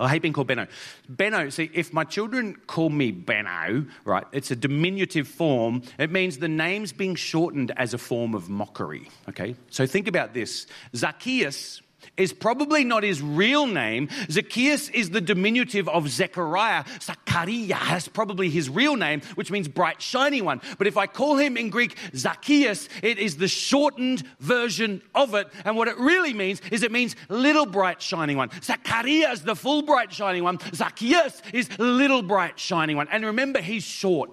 I 0.00 0.08
hate 0.08 0.22
being 0.22 0.32
called 0.32 0.46
Benno. 0.46 0.66
Benno, 1.08 1.48
see, 1.48 1.70
if 1.74 1.92
my 1.92 2.04
children 2.04 2.54
call 2.66 2.88
me 2.88 3.10
Benno, 3.10 3.84
right, 4.04 4.24
it's 4.32 4.50
a 4.50 4.56
diminutive 4.56 5.26
form. 5.26 5.82
It 5.98 6.12
means 6.12 6.38
the 6.38 6.48
name's 6.48 6.92
being 6.92 7.16
shortened 7.16 7.72
as 7.76 7.94
a 7.94 7.98
form 7.98 8.34
of 8.34 8.48
mockery, 8.48 9.08
okay? 9.28 9.56
So 9.70 9.86
think 9.86 10.06
about 10.06 10.34
this 10.34 10.66
Zacchaeus 10.94 11.82
is 12.16 12.32
probably 12.32 12.84
not 12.84 13.02
his 13.02 13.22
real 13.22 13.66
name. 13.66 14.08
Zacchaeus 14.30 14.88
is 14.90 15.10
the 15.10 15.20
diminutive 15.20 15.88
of 15.88 16.08
Zechariah. 16.08 16.84
Zachariah 17.00 17.96
is 17.96 18.08
probably 18.08 18.50
his 18.50 18.68
real 18.68 18.96
name, 18.96 19.20
which 19.34 19.50
means 19.50 19.68
bright, 19.68 20.02
shiny 20.02 20.42
one. 20.42 20.60
But 20.78 20.86
if 20.86 20.96
I 20.96 21.06
call 21.06 21.36
him 21.36 21.56
in 21.56 21.70
Greek 21.70 21.96
Zacchaeus, 22.14 22.88
it 23.02 23.18
is 23.18 23.36
the 23.36 23.48
shortened 23.48 24.24
version 24.40 25.02
of 25.14 25.34
it. 25.34 25.48
And 25.64 25.76
what 25.76 25.88
it 25.88 25.98
really 25.98 26.34
means 26.34 26.60
is 26.70 26.82
it 26.82 26.92
means 26.92 27.16
little, 27.28 27.66
bright, 27.66 28.02
shining 28.02 28.36
one. 28.36 28.50
Zachariah 28.62 29.32
is 29.32 29.42
the 29.42 29.56
full, 29.56 29.82
bright, 29.82 30.12
shining 30.12 30.44
one. 30.44 30.58
Zacchaeus 30.74 31.40
is 31.52 31.68
little, 31.78 32.22
bright, 32.22 32.58
shining 32.58 32.96
one. 32.96 33.08
And 33.10 33.24
remember, 33.24 33.60
he's 33.60 33.84
short. 33.84 34.30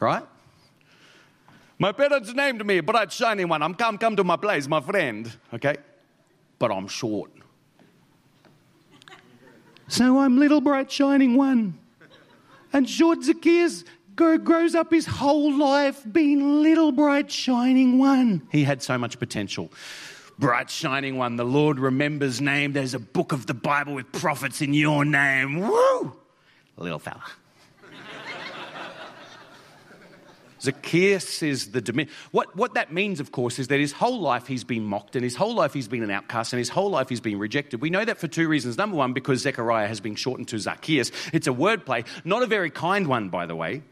right? 0.00 0.24
My 1.78 1.92
parents 1.92 2.32
named 2.32 2.64
me 2.64 2.80
bright 2.80 3.12
shining 3.12 3.48
one. 3.48 3.62
I'm 3.62 3.74
come 3.74 3.98
come 3.98 4.16
to 4.16 4.24
my 4.24 4.36
place, 4.36 4.66
my 4.66 4.80
friend. 4.80 5.30
Okay? 5.52 5.76
But 6.58 6.72
I'm 6.72 6.88
short. 6.88 7.30
So 9.88 10.18
I'm 10.18 10.38
little 10.38 10.60
bright 10.60 10.90
shining 10.90 11.36
one. 11.36 11.78
And 12.72 12.88
short 12.88 13.22
Zacchaeus 13.22 13.84
grows 14.16 14.74
up 14.74 14.90
his 14.90 15.06
whole 15.06 15.56
life 15.56 16.02
being 16.10 16.62
little 16.62 16.92
bright 16.92 17.30
shining 17.30 17.98
one. 17.98 18.46
He 18.50 18.64
had 18.64 18.82
so 18.82 18.96
much 18.98 19.18
potential. 19.18 19.70
Bright 20.38 20.68
shining 20.70 21.16
one, 21.16 21.36
the 21.36 21.44
Lord 21.44 21.78
remembers 21.78 22.40
name. 22.40 22.72
There's 22.72 22.94
a 22.94 22.98
book 22.98 23.32
of 23.32 23.46
the 23.46 23.54
Bible 23.54 23.94
with 23.94 24.10
prophets 24.12 24.60
in 24.60 24.74
your 24.74 25.04
name. 25.04 25.60
Woo! 25.60 26.16
Little 26.76 26.98
fella. 26.98 27.22
Zacchaeus 30.60 31.42
is 31.42 31.72
the 31.72 32.08
what, 32.32 32.54
what 32.56 32.74
that 32.74 32.92
means, 32.92 33.20
of 33.20 33.32
course, 33.32 33.58
is 33.58 33.68
that 33.68 33.80
his 33.80 33.92
whole 33.92 34.20
life 34.20 34.46
he's 34.46 34.64
been 34.64 34.84
mocked 34.84 35.16
and 35.16 35.24
his 35.24 35.36
whole 35.36 35.54
life 35.54 35.72
he's 35.72 35.88
been 35.88 36.02
an 36.02 36.10
outcast 36.10 36.52
and 36.52 36.58
his 36.58 36.68
whole 36.68 36.90
life 36.90 37.08
he's 37.08 37.20
been 37.20 37.38
rejected. 37.38 37.80
We 37.80 37.90
know 37.90 38.04
that 38.04 38.18
for 38.18 38.28
two 38.28 38.48
reasons. 38.48 38.76
Number 38.76 38.96
one, 38.96 39.12
because 39.12 39.40
Zechariah 39.40 39.88
has 39.88 40.00
been 40.00 40.14
shortened 40.14 40.48
to 40.48 40.58
Zacchaeus. 40.58 41.10
It's 41.32 41.46
a 41.46 41.52
wordplay, 41.52 42.06
not 42.24 42.42
a 42.42 42.46
very 42.46 42.70
kind 42.70 43.06
one, 43.06 43.28
by 43.28 43.46
the 43.46 43.56
way. 43.56 43.82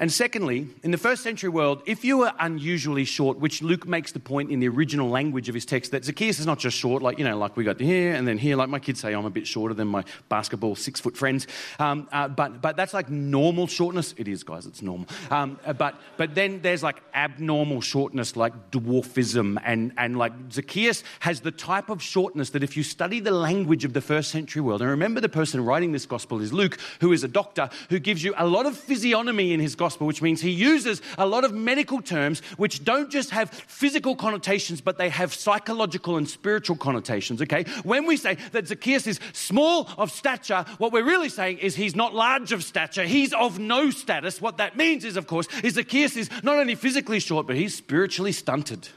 And 0.00 0.10
secondly, 0.10 0.66
in 0.82 0.92
the 0.92 0.96
first 0.96 1.22
century 1.22 1.50
world, 1.50 1.82
if 1.84 2.06
you 2.06 2.16
were 2.16 2.32
unusually 2.40 3.04
short, 3.04 3.38
which 3.38 3.60
Luke 3.60 3.86
makes 3.86 4.12
the 4.12 4.18
point 4.18 4.50
in 4.50 4.58
the 4.58 4.66
original 4.66 5.10
language 5.10 5.50
of 5.50 5.54
his 5.54 5.66
text, 5.66 5.90
that 5.90 6.06
Zacchaeus 6.06 6.40
is 6.40 6.46
not 6.46 6.58
just 6.58 6.74
short, 6.74 7.02
like, 7.02 7.18
you 7.18 7.24
know, 7.24 7.36
like 7.36 7.54
we 7.54 7.64
got 7.64 7.78
here 7.78 8.14
and 8.14 8.26
then 8.26 8.38
here, 8.38 8.56
like 8.56 8.70
my 8.70 8.78
kids 8.78 8.98
say, 9.00 9.12
I'm 9.12 9.26
a 9.26 9.30
bit 9.30 9.46
shorter 9.46 9.74
than 9.74 9.88
my 9.88 10.02
basketball 10.30 10.74
six 10.74 11.00
foot 11.00 11.18
friends. 11.18 11.46
Um, 11.78 12.08
uh, 12.12 12.28
but, 12.28 12.62
but 12.62 12.76
that's 12.78 12.94
like 12.94 13.10
normal 13.10 13.66
shortness. 13.66 14.14
It 14.16 14.26
is, 14.26 14.42
guys, 14.42 14.64
it's 14.64 14.80
normal. 14.80 15.06
Um, 15.30 15.60
uh, 15.66 15.74
but, 15.74 16.00
but 16.16 16.34
then 16.34 16.62
there's 16.62 16.82
like 16.82 17.02
abnormal 17.12 17.82
shortness, 17.82 18.36
like 18.36 18.70
dwarfism. 18.70 19.60
And, 19.62 19.92
and 19.98 20.16
like 20.16 20.32
Zacchaeus 20.50 21.04
has 21.18 21.42
the 21.42 21.50
type 21.52 21.90
of 21.90 22.02
shortness 22.02 22.48
that 22.50 22.62
if 22.62 22.74
you 22.74 22.84
study 22.84 23.20
the 23.20 23.32
language 23.32 23.84
of 23.84 23.92
the 23.92 24.00
first 24.00 24.30
century 24.30 24.62
world, 24.62 24.80
and 24.80 24.88
remember 24.88 25.20
the 25.20 25.28
person 25.28 25.62
writing 25.62 25.92
this 25.92 26.06
gospel 26.06 26.40
is 26.40 26.54
Luke, 26.54 26.78
who 27.02 27.12
is 27.12 27.22
a 27.22 27.28
doctor, 27.28 27.68
who 27.90 27.98
gives 27.98 28.24
you 28.24 28.32
a 28.38 28.46
lot 28.46 28.64
of 28.64 28.74
physiognomy 28.78 29.52
in 29.52 29.60
his 29.60 29.74
gospel 29.74 29.89
gospel, 29.90 30.06
which 30.06 30.22
means 30.22 30.40
he 30.40 30.52
uses 30.52 31.02
a 31.18 31.26
lot 31.26 31.42
of 31.42 31.52
medical 31.52 32.00
terms 32.00 32.42
which 32.56 32.84
don't 32.84 33.10
just 33.10 33.30
have 33.30 33.50
physical 33.50 34.14
connotations, 34.14 34.80
but 34.80 34.98
they 34.98 35.08
have 35.08 35.34
psychological 35.34 36.16
and 36.16 36.28
spiritual 36.28 36.76
connotations, 36.76 37.42
okay? 37.42 37.64
When 37.82 38.06
we 38.06 38.16
say 38.16 38.36
that 38.52 38.68
Zacchaeus 38.68 39.08
is 39.08 39.18
small 39.32 39.90
of 39.98 40.12
stature, 40.12 40.64
what 40.78 40.92
we're 40.92 41.04
really 41.04 41.28
saying 41.28 41.58
is 41.58 41.74
he's 41.74 41.96
not 41.96 42.14
large 42.14 42.52
of 42.52 42.62
stature, 42.62 43.02
he's 43.02 43.32
of 43.32 43.58
no 43.58 43.90
status. 43.90 44.40
What 44.40 44.58
that 44.58 44.76
means 44.76 45.04
is, 45.04 45.16
of 45.16 45.26
course, 45.26 45.48
is 45.64 45.74
Zacchaeus 45.74 46.16
is 46.16 46.30
not 46.44 46.56
only 46.56 46.76
physically 46.76 47.18
short, 47.18 47.48
but 47.48 47.56
he's 47.56 47.74
spiritually 47.74 48.30
stunted. 48.30 48.88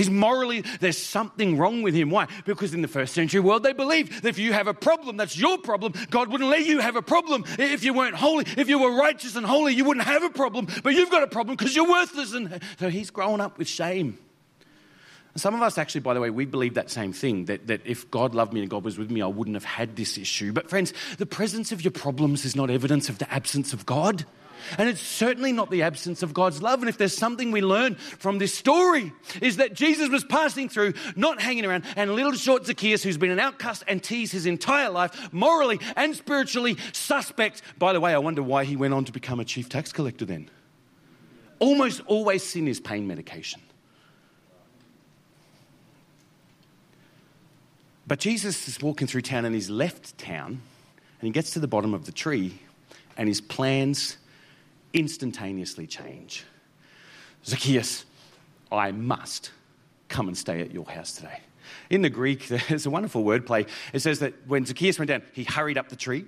He's 0.00 0.08
morally, 0.08 0.64
there's 0.80 0.96
something 0.96 1.58
wrong 1.58 1.82
with 1.82 1.94
him. 1.94 2.08
Why? 2.08 2.26
Because 2.46 2.72
in 2.72 2.80
the 2.80 2.88
first 2.88 3.12
century 3.12 3.38
world, 3.40 3.62
they 3.62 3.74
believed 3.74 4.22
that 4.22 4.30
if 4.30 4.38
you 4.38 4.54
have 4.54 4.66
a 4.66 4.72
problem, 4.72 5.18
that's 5.18 5.36
your 5.36 5.58
problem. 5.58 5.92
God 6.08 6.32
wouldn't 6.32 6.48
let 6.48 6.64
you 6.64 6.78
have 6.78 6.96
a 6.96 7.02
problem 7.02 7.44
if 7.58 7.84
you 7.84 7.92
weren't 7.92 8.14
holy. 8.14 8.46
If 8.56 8.70
you 8.70 8.78
were 8.78 8.96
righteous 8.96 9.36
and 9.36 9.44
holy, 9.44 9.74
you 9.74 9.84
wouldn't 9.84 10.06
have 10.06 10.22
a 10.22 10.30
problem. 10.30 10.68
But 10.82 10.94
you've 10.94 11.10
got 11.10 11.22
a 11.22 11.26
problem 11.26 11.54
because 11.54 11.76
you're 11.76 11.86
worthless. 11.86 12.32
And 12.32 12.62
so 12.78 12.88
he's 12.88 13.10
grown 13.10 13.42
up 13.42 13.58
with 13.58 13.68
shame. 13.68 14.18
Some 15.36 15.54
of 15.54 15.60
us 15.60 15.76
actually, 15.76 16.00
by 16.00 16.14
the 16.14 16.20
way, 16.22 16.30
we 16.30 16.46
believe 16.46 16.72
that 16.74 16.88
same 16.88 17.12
thing 17.12 17.44
that, 17.44 17.66
that 17.66 17.82
if 17.84 18.10
God 18.10 18.34
loved 18.34 18.54
me 18.54 18.62
and 18.62 18.70
God 18.70 18.82
was 18.84 18.96
with 18.96 19.10
me, 19.10 19.20
I 19.20 19.26
wouldn't 19.26 19.54
have 19.54 19.64
had 19.64 19.96
this 19.96 20.16
issue. 20.16 20.50
But, 20.54 20.70
friends, 20.70 20.94
the 21.18 21.26
presence 21.26 21.72
of 21.72 21.84
your 21.84 21.92
problems 21.92 22.46
is 22.46 22.56
not 22.56 22.70
evidence 22.70 23.10
of 23.10 23.18
the 23.18 23.30
absence 23.30 23.74
of 23.74 23.84
God. 23.84 24.24
And 24.78 24.88
it's 24.88 25.00
certainly 25.00 25.52
not 25.52 25.70
the 25.70 25.82
absence 25.82 26.22
of 26.22 26.34
God's 26.34 26.62
love. 26.62 26.80
And 26.80 26.88
if 26.88 26.98
there's 26.98 27.16
something 27.16 27.50
we 27.50 27.60
learn 27.60 27.94
from 27.94 28.38
this 28.38 28.54
story, 28.54 29.12
is 29.40 29.56
that 29.56 29.74
Jesus 29.74 30.08
was 30.08 30.24
passing 30.24 30.68
through, 30.68 30.94
not 31.16 31.40
hanging 31.40 31.64
around, 31.64 31.84
and 31.96 32.14
little 32.14 32.32
short 32.32 32.66
Zacchaeus, 32.66 33.02
who's 33.02 33.18
been 33.18 33.30
an 33.30 33.40
outcast 33.40 33.84
and 33.88 34.02
teased 34.02 34.32
his 34.32 34.46
entire 34.46 34.90
life, 34.90 35.32
morally 35.32 35.80
and 35.96 36.14
spiritually 36.14 36.76
suspect. 36.92 37.62
By 37.78 37.92
the 37.92 38.00
way, 38.00 38.14
I 38.14 38.18
wonder 38.18 38.42
why 38.42 38.64
he 38.64 38.76
went 38.76 38.94
on 38.94 39.04
to 39.04 39.12
become 39.12 39.40
a 39.40 39.44
chief 39.44 39.68
tax 39.68 39.92
collector 39.92 40.24
then. 40.24 40.50
Almost 41.58 42.00
always 42.06 42.42
sin 42.42 42.68
is 42.68 42.80
pain 42.80 43.06
medication. 43.06 43.60
But 48.10 48.18
Jesus 48.18 48.66
is 48.66 48.80
walking 48.80 49.06
through 49.06 49.22
town 49.22 49.44
and 49.44 49.54
he's 49.54 49.70
left 49.70 50.18
town 50.18 50.46
and 51.20 51.26
he 51.26 51.30
gets 51.30 51.52
to 51.52 51.60
the 51.60 51.68
bottom 51.68 51.94
of 51.94 52.06
the 52.06 52.12
tree 52.12 52.58
and 53.16 53.28
his 53.28 53.40
plans 53.40 54.16
instantaneously 54.92 55.86
change. 55.86 56.44
Zacchaeus, 57.44 58.04
I 58.70 58.92
must 58.92 59.50
come 60.08 60.28
and 60.28 60.36
stay 60.36 60.60
at 60.60 60.72
your 60.72 60.84
house 60.84 61.12
today. 61.12 61.40
In 61.88 62.02
the 62.02 62.10
Greek, 62.10 62.48
there's 62.68 62.86
a 62.86 62.90
wonderful 62.90 63.24
wordplay. 63.24 63.68
It 63.92 64.00
says 64.00 64.18
that 64.20 64.34
when 64.46 64.66
Zacchaeus 64.66 64.98
went 64.98 65.08
down, 65.08 65.22
he 65.32 65.44
hurried 65.44 65.78
up 65.78 65.88
the 65.88 65.96
tree. 65.96 66.26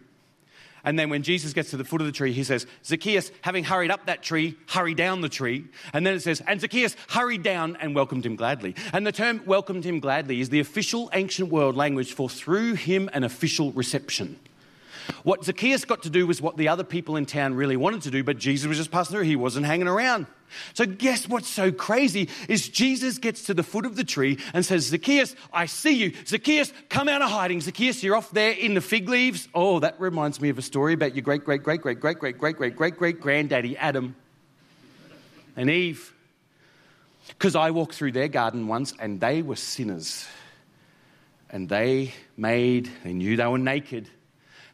And 0.85 0.99
then 0.99 1.11
when 1.11 1.23
Jesus 1.23 1.53
gets 1.53 1.71
to 1.71 1.77
the 1.77 1.85
foot 1.85 2.01
of 2.01 2.09
the 2.09 2.13
tree, 2.13 2.33
he 2.33 2.43
says, 2.43 2.67
Zacchaeus, 2.85 3.31
having 3.43 3.63
hurried 3.63 3.93
up 3.93 4.07
that 4.07 4.23
tree, 4.23 4.57
hurry 4.67 4.95
down 4.95 5.21
the 5.21 5.29
tree. 5.29 5.67
And 5.93 6.05
then 6.05 6.15
it 6.15 6.23
says, 6.23 6.43
and 6.47 6.61
Zacchaeus 6.61 6.97
hurried 7.09 7.45
down 7.45 7.77
and 7.77 7.95
welcomed 7.95 8.27
him 8.27 8.35
gladly. 8.35 8.75
And 8.93 9.07
the 9.07 9.13
term 9.13 9.43
welcomed 9.47 9.85
him 9.85 10.01
gladly 10.01 10.41
is 10.41 10.49
the 10.49 10.59
official 10.59 11.09
ancient 11.13 11.51
world 11.51 11.77
language 11.77 12.15
for 12.15 12.29
threw 12.29 12.75
him 12.75 13.09
an 13.13 13.23
official 13.23 13.71
reception. 13.73 14.41
What 15.23 15.45
Zacchaeus 15.45 15.85
got 15.85 16.03
to 16.03 16.11
do 16.11 16.27
was 16.27 16.41
what 16.41 16.57
the 16.57 16.69
other 16.69 16.85
people 16.85 17.17
in 17.17 17.27
town 17.27 17.55
really 17.55 17.77
wanted 17.77 18.03
to 18.03 18.11
do, 18.11 18.25
but 18.25 18.39
Jesus 18.39 18.67
was 18.67 18.77
just 18.77 18.91
passing 18.91 19.15
through. 19.15 19.25
He 19.25 19.37
wasn't 19.37 19.67
hanging 19.67 19.89
around. 19.89 20.27
So, 20.75 20.85
guess 20.85 21.29
what's 21.29 21.49
so 21.49 21.73
crazy 21.73 22.29
is 22.49 22.69
Jesus 22.69 23.19
gets 23.19 23.45
to 23.45 23.55
the 23.55 23.63
foot 23.63 23.87
of 23.87 23.97
the 23.97 24.05
tree 24.05 24.39
and 24.53 24.65
says, 24.65 24.87
Zacchaeus, 24.87 25.35
I 25.53 25.67
see 25.67 25.93
you. 25.93 26.13
Zacchaeus, 26.27 26.73
come 26.89 27.09
out 27.09 27.23
of 27.23 27.31
hiding. 27.31 27.61
Zacchaeus, 27.61 28.03
you're 28.03 28.17
off 28.17 28.31
there 28.33 28.53
in 28.53 28.75
the 28.75 28.81
fig 28.81 29.09
leaves. 29.09 29.49
Oh, 29.55 29.81
that 29.81 29.99
reminds 30.01 30.41
me 30.41 30.51
of 30.51 30.59
a 30.59 30.63
story 30.63 30.95
about 30.95 31.15
your 31.15 31.23
great, 31.23 31.45
great, 31.45 31.63
great, 31.63 31.83
great, 31.83 32.01
great, 32.01 32.19
great, 32.19 32.39
great, 32.39 32.57
great, 32.57 32.77
great, 32.77 32.97
great 32.97 33.21
granddaddy, 33.21 33.77
Adam 33.77 34.15
and 35.57 35.71
Eve. 35.71 36.15
Because 37.29 37.57
I 37.57 37.71
walked 37.71 37.95
through 37.95 38.13
their 38.13 38.29
garden 38.29 38.67
once 38.67 38.95
and 38.99 39.21
they 39.21 39.43
were 39.43 39.57
sinners. 39.57 40.27
And 41.51 41.69
they 41.69 42.15
made, 42.37 42.91
they 43.05 43.13
knew 43.13 43.37
they 43.37 43.47
were 43.47 43.59
naked. 43.59 44.09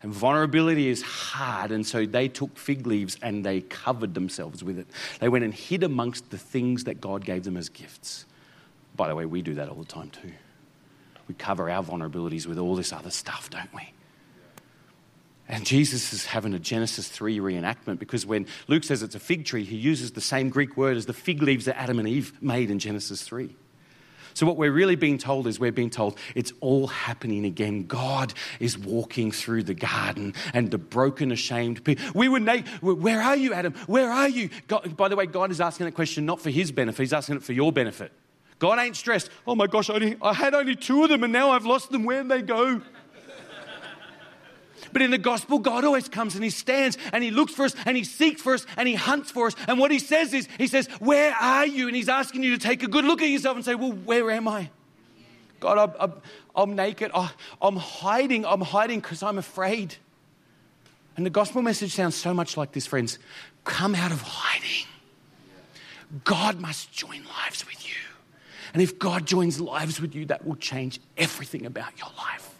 And 0.03 0.13
vulnerability 0.13 0.89
is 0.89 1.03
hard, 1.03 1.73
and 1.73 1.85
so 1.85 2.07
they 2.07 2.29
took 2.29 2.57
fig 2.57 2.87
leaves 2.87 3.17
and 3.21 3.45
they 3.45 3.63
covered 3.63 4.15
themselves 4.15 4.63
with 4.63 4.79
it. 4.79 4.87
They 5.19 5.29
went 5.29 5.45
and 5.45 5.53
hid 5.53 5.83
amongst 5.83 6.31
the 6.31 6.39
things 6.39 6.85
that 6.85 7.01
God 7.01 7.25
gave 7.25 7.43
them 7.43 7.57
as 7.57 7.69
gifts. 7.69 8.25
By 8.95 9.09
the 9.09 9.17
way, 9.17 9.27
we 9.27 9.43
do 9.43 9.55
that 9.55 9.69
all 9.69 9.77
the 9.77 9.85
time 9.85 10.11
too. 10.11 10.33
We 11.27 11.35
cover 11.35 11.69
our 11.69 11.83
vulnerabilities 11.83 12.47
with 12.47 12.59
all 12.59 12.77
this 12.77 12.93
other 12.93 13.11
stuff, 13.11 13.51
don't 13.51 13.73
we? 13.75 13.93
And 15.49 15.65
Jesus 15.65 16.13
is 16.13 16.27
having 16.27 16.55
a 16.55 16.59
Genesis 16.59 17.09
3 17.09 17.39
reenactment 17.39 17.99
because 17.99 18.27
when 18.27 18.47
Luke 18.67 18.85
says 18.85 19.03
it's 19.03 19.15
a 19.15 19.21
fig 19.21 19.47
tree, 19.47 19.65
he 19.65 19.77
uses 19.77 20.13
the 20.13 20.21
same 20.21 20.51
Greek 20.51 20.77
word 20.77 20.97
as 20.97 21.07
the 21.07 21.13
fig 21.13 21.43
leaves 21.43 21.65
that 21.65 21.81
Adam 21.81 21.99
and 21.99 22.07
Eve 22.07 22.33
made 22.43 22.71
in 22.71 22.79
Genesis 22.79 23.23
3. 23.23 23.55
So, 24.35 24.47
what 24.47 24.57
we're 24.57 24.73
really 24.73 24.97
being 24.97 25.19
told 25.19 25.47
is 25.47 25.59
we're 25.59 25.73
being 25.73 25.91
told 25.91 26.19
it's 26.35 26.53
all 26.61 26.87
happening 26.87 27.45
again. 27.45 27.87
God 27.87 28.35
is 28.61 28.79
walking 28.79 29.33
through 29.33 29.65
the 29.65 29.75
garden 29.75 30.35
and 30.53 30.71
the 30.71 30.79
broken, 30.79 31.33
ashamed 31.33 31.85
people. 31.85 32.05
We 32.15 32.29
were 32.29 32.41
naked. 32.41 32.69
Where 32.83 33.21
are 33.21 33.37
you, 33.37 33.55
Adam? 33.55 33.75
Where 33.87 34.11
are 34.11 34.29
you? 34.29 34.51
God, 34.67 34.97
by 34.97 35.09
the 35.09 35.17
way, 35.17 35.27
God 35.27 35.51
is 35.51 35.61
asking 35.61 35.87
that 35.87 35.93
question 35.93 36.27
not 36.27 36.41
for 36.41 36.51
his 36.51 36.73
benefit, 36.73 37.03
he's 37.03 37.13
asking 37.13 37.37
it 37.37 37.43
for 37.43 37.53
your 37.53 37.73
benefit. 37.73 38.13
God 38.59 38.79
ain't 38.79 38.97
stressed. 38.97 39.31
Oh 39.47 39.55
my 39.55 39.67
gosh, 39.67 39.89
only, 39.89 40.17
I 40.21 40.33
had 40.33 40.55
only 40.55 40.75
two 40.75 41.05
of 41.05 41.11
them 41.11 41.23
and 41.23 41.33
now 41.33 41.51
I've 41.51 41.65
lost 41.65 41.91
them. 41.91 42.05
Where'd 42.05 42.29
they 42.29 42.43
go? 42.43 42.83
But 44.93 45.03
in 45.03 45.11
the 45.11 45.19
gospel, 45.19 45.59
God 45.59 45.85
always 45.85 46.09
comes 46.09 46.35
and 46.35 46.45
He 46.45 46.51
stands 46.51 46.99
and 47.13 47.23
He 47.23 47.31
looks 47.31 47.53
for 47.53 47.65
us 47.65 47.75
and 47.85 47.97
He 47.97 48.05
seeks 48.05 48.43
for 48.43 48.55
us 48.55 48.67
and 48.77 48.89
He 48.89 48.95
hunts 48.95 49.31
for 49.31 49.47
us. 49.49 49.57
And 49.67 49.79
what 49.79 49.91
He 49.91 49.99
says 49.99 50.33
is, 50.33 50.49
He 50.59 50.67
says, 50.67 50.87
Where 51.01 51.35
are 51.35 51.67
you? 51.67 51.87
And 51.87 51.97
He's 51.97 52.09
asking 52.09 52.43
you 52.43 52.57
to 52.57 52.59
take 52.59 52.83
a 52.83 52.89
good 52.89 53.05
look 53.05 53.23
at 53.23 53.29
yourself 53.29 53.57
and 53.57 53.65
say, 53.65 53.75
Well, 53.75 53.93
where 53.93 54.31
am 54.31 54.49
I? 54.49 54.71
God, 55.61 55.79
I'm, 55.79 55.93
I'm, 56.01 56.23
I'm 56.55 56.77
naked. 56.77 57.11
I'm 57.61 57.77
hiding. 57.77 58.47
I'm 58.47 58.61
hiding 58.61 59.01
because 59.01 59.23
I'm 59.23 59.39
afraid. 59.39 59.97
And 61.17 61.27
the 61.27 61.31
gospel 61.31 61.63
message 61.63 61.93
sounds 61.95 62.15
so 62.15 62.33
much 62.33 62.57
like 62.57 62.73
this, 62.73 62.87
friends. 62.87 63.19
Come 63.65 63.95
out 63.95 64.13
of 64.13 64.23
hiding. 64.23 64.87
God 66.25 66.61
must 66.61 66.93
join 66.93 67.25
lives 67.25 67.67
with 67.67 67.87
you. 67.87 67.95
And 68.73 68.83
if 68.83 68.99
God 68.99 69.27
joins 69.27 69.61
lives 69.61 70.01
with 70.01 70.15
you, 70.15 70.27
that 70.27 70.47
will 70.47 70.57
change 70.57 71.01
everything 71.17 71.67
about 71.67 71.99
your 71.99 72.11
life. 72.17 72.58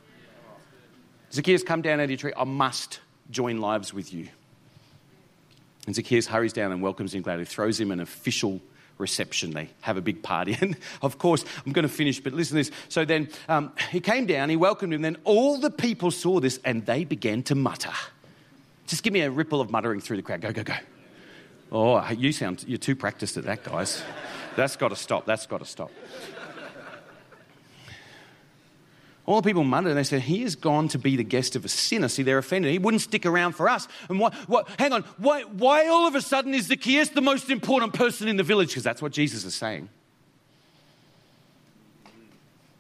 Zacchaeus, 1.33 1.63
come 1.63 1.83
down 1.83 2.01
out 2.01 2.05
of 2.05 2.11
your 2.11 2.17
tree. 2.17 2.33
I 2.37 2.45
must 2.45 3.01
join 3.31 3.61
lives 3.61 3.93
with 3.93 4.13
you. 4.13 4.29
And 5.87 5.95
Zacchaeus 5.95 6.27
hurries 6.27 6.53
down 6.53 6.73
and 6.73 6.83
welcomes 6.83 7.15
him 7.15 7.23
gladly, 7.23 7.45
throws 7.45 7.81
him 7.81 7.91
an 7.91 8.01
official 8.01 8.61
reception. 8.99 9.53
They 9.53 9.71
have 9.81 9.97
a 9.97 10.01
big 10.01 10.23
party. 10.23 10.57
And 10.61 10.77
of 11.03 11.19
course, 11.19 11.45
I'm 11.65 11.73
going 11.73 11.85
to 11.85 11.89
finish, 11.89 12.21
but 12.21 12.33
listen 12.33 12.57
to 12.57 12.65
this. 12.65 12.71
So 12.89 13.05
then 13.05 13.29
um, 13.49 13.73
he 13.91 14.01
came 14.01 14.27
down, 14.27 14.51
he 14.51 14.57
welcomed 14.57 14.93
him. 14.93 15.03
Then 15.03 15.17
all 15.25 15.59
the 15.59 15.71
people 15.71 16.11
saw 16.11 16.41
this 16.41 16.59
and 16.65 16.85
they 16.85 17.05
began 17.05 17.43
to 17.45 17.55
mutter. 17.55 17.93
Just 18.87 19.03
give 19.03 19.13
me 19.13 19.21
a 19.21 19.31
ripple 19.31 19.61
of 19.61 19.71
muttering 19.71 20.01
through 20.01 20.17
the 20.17 20.23
crowd. 20.23 20.41
Go, 20.41 20.53
go, 20.53 20.63
go. 20.63 20.75
Oh, 21.71 22.09
you 22.11 22.33
sound, 22.33 22.65
you're 22.67 22.79
too 22.79 22.97
practiced 22.97 23.37
at 23.37 23.45
that, 23.45 23.63
guys. 23.63 24.03
That's 24.57 24.77
got 24.77 24.89
to 24.89 24.97
stop. 24.97 25.27
That's 25.27 25.47
got 25.47 25.59
to 25.59 25.67
stop. 25.67 25.91
All 29.29 29.43
the 29.43 29.47
people 29.47 29.63
muttered 29.63 29.91
and 29.91 29.99
they 29.99 30.05
said, 30.05 30.23
He 30.23 30.41
has 30.45 30.57
gone 30.57 30.89
to 30.89 30.99
be 30.99 31.15
the 31.15 31.23
guest 31.23 31.55
of 31.55 31.63
a 31.63 31.69
sinner. 31.69 32.09
See, 32.09 32.23
they're 32.23 32.39
offended. 32.39 32.73
He 32.73 32.79
wouldn't 32.79 33.03
stick 33.03 33.27
around 33.27 33.53
for 33.53 33.69
us. 33.69 33.87
And 34.09 34.19
what, 34.19 34.33
what 34.49 34.67
hang 34.79 34.95
on, 34.95 35.03
why, 35.19 35.43
why 35.43 35.87
all 35.87 36.07
of 36.07 36.15
a 36.15 36.23
sudden 36.23 36.55
is 36.55 36.69
Zacchaeus 36.69 37.11
the 37.11 37.21
most 37.21 37.51
important 37.51 37.93
person 37.93 38.27
in 38.27 38.39
the 38.39 38.43
village? 38.43 38.69
Because 38.69 38.85
that's 38.85 39.03
what 39.03 39.13
Jesus 39.13 39.45
is 39.45 39.55
saying. 39.55 39.91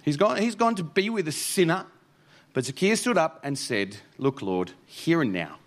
He's 0.00 0.16
gone, 0.16 0.38
he's 0.38 0.54
gone 0.54 0.74
to 0.76 0.82
be 0.82 1.10
with 1.10 1.28
a 1.28 1.32
sinner. 1.32 1.84
But 2.54 2.64
Zacchaeus 2.64 3.02
stood 3.02 3.18
up 3.18 3.40
and 3.42 3.58
said, 3.58 3.98
Look, 4.16 4.40
Lord, 4.40 4.72
here 4.86 5.20
and 5.20 5.34
now, 5.34 5.58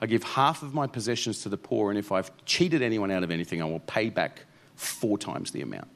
I 0.00 0.06
give 0.06 0.22
half 0.22 0.62
of 0.62 0.72
my 0.72 0.86
possessions 0.86 1.42
to 1.42 1.50
the 1.50 1.58
poor, 1.58 1.90
and 1.90 1.98
if 1.98 2.10
I've 2.10 2.30
cheated 2.46 2.80
anyone 2.80 3.10
out 3.10 3.24
of 3.24 3.30
anything, 3.30 3.60
I 3.60 3.66
will 3.66 3.80
pay 3.80 4.08
back 4.08 4.46
four 4.74 5.18
times 5.18 5.50
the 5.50 5.60
amount. 5.60 5.88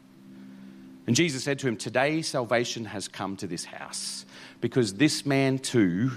And 1.09 1.16
Jesus 1.16 1.42
said 1.42 1.59
to 1.61 1.68
him, 1.68 1.78
Today 1.78 2.20
salvation 2.20 2.84
has 2.84 3.09
come 3.09 3.34
to 3.38 3.46
this 3.46 3.64
house, 3.64 4.26
because 4.61 4.92
this 4.92 5.24
man 5.24 5.59
too 5.59 6.11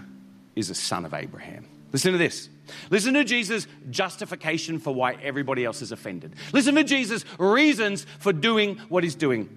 is 0.53 0.69
a 0.69 0.75
son 0.75 1.05
of 1.05 1.13
Abraham. 1.13 1.65
Listen 1.93 2.11
to 2.11 2.17
this. 2.17 2.49
Listen 2.89 3.13
to 3.13 3.23
Jesus' 3.23 3.67
justification 3.89 4.79
for 4.79 4.93
why 4.93 5.13
everybody 5.13 5.63
else 5.63 5.81
is 5.81 5.93
offended. 5.93 6.35
Listen 6.51 6.75
to 6.75 6.83
Jesus' 6.83 7.23
reasons 7.39 8.05
for 8.19 8.33
doing 8.33 8.79
what 8.89 9.05
he's 9.05 9.15
doing. 9.15 9.47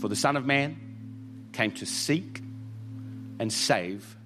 For 0.00 0.08
the 0.08 0.16
Son 0.16 0.38
of 0.38 0.46
Man 0.46 1.50
came 1.52 1.72
to 1.72 1.84
seek 1.84 2.40
and 3.38 3.52
save 3.52 4.16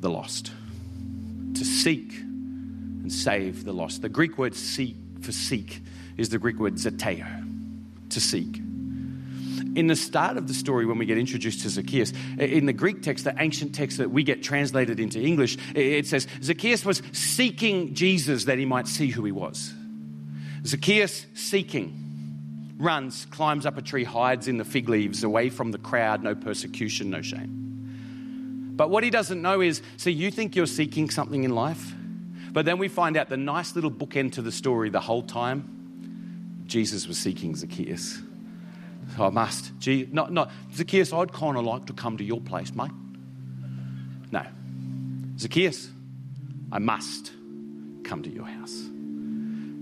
the 0.00 0.08
lost. 0.08 0.52
To 1.52 1.64
seek 1.66 2.14
and 2.14 3.12
save 3.12 3.64
the 3.64 3.74
lost. 3.74 4.00
The 4.00 4.08
Greek 4.08 4.38
word 4.38 4.54
seek 4.54 4.96
for 5.20 5.32
seek 5.32 5.82
is 6.16 6.30
the 6.30 6.38
Greek 6.38 6.58
word 6.58 6.76
zeteo 6.76 7.41
to 8.12 8.20
seek. 8.20 8.60
In 9.74 9.86
the 9.86 9.96
start 9.96 10.36
of 10.36 10.48
the 10.48 10.54
story, 10.54 10.84
when 10.84 10.98
we 10.98 11.06
get 11.06 11.16
introduced 11.16 11.62
to 11.62 11.70
Zacchaeus, 11.70 12.12
in 12.38 12.66
the 12.66 12.72
Greek 12.74 13.02
text, 13.02 13.24
the 13.24 13.34
ancient 13.38 13.74
text 13.74 13.98
that 13.98 14.10
we 14.10 14.22
get 14.22 14.42
translated 14.42 15.00
into 15.00 15.18
English, 15.20 15.56
it 15.74 16.06
says 16.06 16.26
Zacchaeus 16.42 16.84
was 16.84 17.02
seeking 17.12 17.94
Jesus 17.94 18.44
that 18.44 18.58
he 18.58 18.66
might 18.66 18.86
see 18.86 19.08
who 19.08 19.24
he 19.24 19.32
was. 19.32 19.72
Zacchaeus 20.66 21.26
seeking 21.34 21.98
runs, 22.78 23.26
climbs 23.26 23.64
up 23.64 23.78
a 23.78 23.82
tree, 23.82 24.04
hides 24.04 24.46
in 24.46 24.58
the 24.58 24.64
fig 24.64 24.88
leaves, 24.88 25.24
away 25.24 25.48
from 25.48 25.70
the 25.70 25.78
crowd, 25.78 26.22
no 26.22 26.34
persecution, 26.34 27.08
no 27.08 27.22
shame. 27.22 28.72
But 28.76 28.90
what 28.90 29.04
he 29.04 29.10
doesn't 29.10 29.40
know 29.40 29.60
is 29.60 29.80
see, 29.96 30.12
you 30.12 30.30
think 30.30 30.54
you're 30.54 30.66
seeking 30.66 31.08
something 31.08 31.44
in 31.44 31.54
life, 31.54 31.94
but 32.52 32.66
then 32.66 32.76
we 32.76 32.88
find 32.88 33.16
out 33.16 33.30
the 33.30 33.36
nice 33.36 33.74
little 33.74 33.90
bookend 33.90 34.32
to 34.32 34.42
the 34.42 34.52
story 34.52 34.90
the 34.90 35.00
whole 35.00 35.22
time 35.22 35.81
Jesus 36.72 37.06
was 37.06 37.18
seeking 37.18 37.54
Zacchaeus. 37.54 38.22
So 39.14 39.26
I 39.26 39.28
must. 39.28 39.78
Gee, 39.78 40.08
not, 40.10 40.32
not, 40.32 40.50
Zacchaeus, 40.74 41.12
I'd 41.12 41.30
kind 41.30 41.58
of 41.58 41.64
like 41.64 41.84
to 41.86 41.92
come 41.92 42.16
to 42.16 42.24
your 42.24 42.40
place, 42.40 42.74
mate. 42.74 42.90
No. 44.30 44.42
Zacchaeus, 45.38 45.90
I 46.72 46.78
must 46.78 47.32
come 48.04 48.22
to 48.22 48.30
your 48.30 48.46
house. 48.46 48.88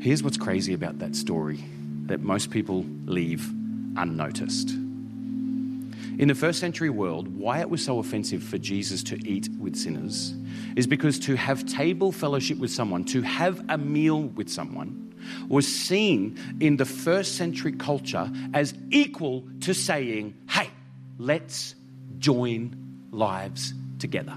Here's 0.01 0.25
what's 0.25 0.37
crazy 0.37 0.75
about 0.75 0.99
that 0.99 1.15
story 1.15 1.63
that 2.07 2.23
most 2.23 2.51
people 2.51 2.85
leave 3.07 3.49
unnoticed. 3.97 4.71
In 4.71 6.27
the 6.27 6.35
first 6.35 6.59
century 6.59 6.91
world, 6.91 7.29
why 7.29 7.61
it 7.61 7.71
was 7.71 7.85
so 7.85 8.01
offensive 8.01 8.43
for 8.43 8.59
Jesus 8.59 9.05
to 9.05 9.29
eat 9.29 9.49
with 9.61 9.77
sinners 9.77 10.35
is 10.75 10.89
because 10.89 11.21
to 11.21 11.37
have 11.37 11.65
table 11.67 12.11
fellowship 12.11 12.59
with 12.59 12.73
someone, 12.73 13.05
to 13.05 13.23
have 13.23 13.65
a 13.69 13.79
meal 13.79 14.23
with 14.23 14.51
someone, 14.51 15.10
was 15.49 15.67
seen 15.67 16.39
in 16.61 16.77
the 16.77 16.85
first 16.85 17.37
century 17.37 17.73
culture 17.73 18.31
as 18.55 18.75
equal 18.91 19.45
to 19.61 19.75
saying, 19.75 20.35
hey, 20.49 20.71
let's 21.19 21.75
join 22.19 23.09
lives 23.11 23.75
together. 23.99 24.37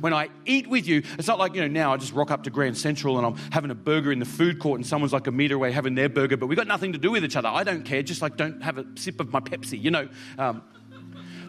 When 0.00 0.14
I 0.14 0.28
eat 0.46 0.66
with 0.66 0.86
you, 0.86 1.02
it's 1.18 1.28
not 1.28 1.38
like, 1.38 1.54
you 1.54 1.60
know, 1.60 1.68
now 1.68 1.92
I 1.92 1.96
just 1.98 2.12
rock 2.12 2.30
up 2.30 2.44
to 2.44 2.50
Grand 2.50 2.76
Central 2.76 3.18
and 3.18 3.26
I'm 3.26 3.36
having 3.50 3.70
a 3.70 3.74
burger 3.74 4.12
in 4.12 4.18
the 4.18 4.24
food 4.24 4.58
court 4.58 4.78
and 4.78 4.86
someone's 4.86 5.12
like 5.12 5.26
a 5.26 5.30
meter 5.30 5.54
away 5.54 5.72
having 5.72 5.94
their 5.94 6.08
burger, 6.08 6.36
but 6.36 6.46
we've 6.46 6.56
got 6.56 6.66
nothing 6.66 6.92
to 6.92 6.98
do 6.98 7.10
with 7.10 7.24
each 7.24 7.36
other. 7.36 7.48
I 7.48 7.64
don't 7.64 7.84
care, 7.84 8.02
just 8.02 8.22
like 8.22 8.36
don't 8.36 8.62
have 8.62 8.78
a 8.78 8.86
sip 8.96 9.20
of 9.20 9.32
my 9.32 9.40
Pepsi, 9.40 9.80
you 9.80 9.90
know. 9.90 10.08
Um, 10.38 10.62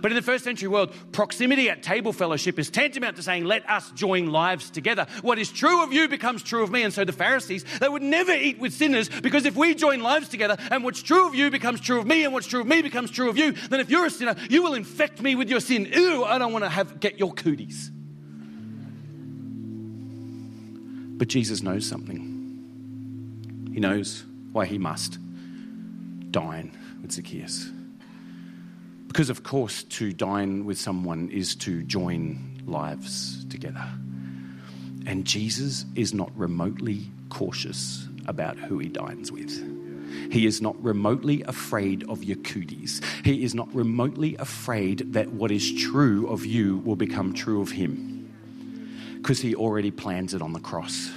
but 0.06 0.12
in 0.12 0.18
the 0.18 0.22
first 0.22 0.44
century 0.44 0.68
world, 0.68 0.94
proximity 1.14 1.68
at 1.68 1.82
table 1.82 2.14
fellowship 2.14 2.60
is 2.60 2.70
tantamount 2.70 3.16
to 3.16 3.24
saying, 3.24 3.44
let 3.44 3.68
us 3.68 3.90
join 3.94 4.28
lives 4.28 4.70
together. 4.70 5.08
What 5.24 5.40
is 5.40 5.52
true 5.52 5.84
of 5.84 5.92
you 5.92 6.08
becomes 6.08 6.44
true 6.44 6.62
of 6.62 6.70
me. 6.70 6.84
And 6.84 6.94
so 6.94 7.06
the 7.06 7.12
Pharisees, 7.12 7.66
they 7.80 7.90
would 7.90 8.04
never 8.04 8.32
eat 8.32 8.60
with 8.60 8.72
sinners 8.72 9.10
because 9.10 9.48
if 9.48 9.56
we 9.56 9.74
join 9.74 10.02
lives 10.02 10.30
together 10.30 10.58
and 10.70 10.84
what's 10.84 11.02
true 11.02 11.28
of 11.28 11.34
you 11.34 11.50
becomes 11.50 11.82
true 11.82 11.98
of 11.98 12.06
me 12.06 12.24
and 12.24 12.34
what's 12.34 12.46
true 12.46 12.62
of 12.62 12.68
me 12.68 12.84
becomes 12.84 13.10
true 13.10 13.32
of 13.32 13.38
you, 13.40 13.54
then 13.54 13.80
if 13.80 13.90
you're 13.90 14.06
a 14.06 14.12
sinner, 14.12 14.36
you 14.48 14.62
will 14.62 14.76
infect 14.76 15.24
me 15.24 15.34
with 15.34 15.50
your 15.50 15.60
sin. 15.60 15.88
Ew, 15.92 16.24
I 16.24 16.38
don't 16.38 16.54
want 16.54 16.66
to 16.66 16.70
have 16.70 17.00
get 17.00 17.18
your 17.18 17.34
cooties. 17.34 17.90
But 21.18 21.30
Jesus 21.30 21.64
knows 21.64 21.84
something. 21.84 23.72
He 23.74 23.80
knows 23.80 24.24
why 24.52 24.68
he 24.68 24.78
must 24.78 25.18
dine 26.30 26.78
with 27.02 27.12
Zacchaeus. 27.12 27.72
Because, 29.16 29.30
of 29.30 29.44
course, 29.44 29.84
to 29.84 30.12
dine 30.12 30.66
with 30.66 30.78
someone 30.78 31.30
is 31.30 31.56
to 31.56 31.84
join 31.84 32.62
lives 32.66 33.46
together. 33.46 33.88
And 35.06 35.24
Jesus 35.24 35.86
is 35.96 36.14
not 36.14 36.38
remotely 36.38 37.10
cautious 37.30 38.10
about 38.28 38.58
who 38.58 38.78
he 38.78 38.90
dines 38.90 39.32
with. 39.32 39.54
He 40.34 40.46
is 40.46 40.62
not 40.62 40.76
remotely 40.84 41.44
afraid 41.44 42.04
of 42.10 42.26
your 42.26 42.36
cooties. 42.36 43.00
He 43.24 43.46
is 43.46 43.56
not 43.56 43.74
remotely 43.74 44.36
afraid 44.36 45.14
that 45.14 45.32
what 45.32 45.50
is 45.50 45.74
true 45.82 46.28
of 46.28 46.46
you 46.46 46.80
will 46.80 46.98
become 46.98 47.34
true 47.34 47.62
of 47.62 47.72
him 47.72 48.30
because 49.16 49.40
he 49.40 49.56
already 49.56 49.92
plans 49.92 50.34
it 50.34 50.42
on 50.42 50.52
the 50.52 50.60
cross. 50.60 51.10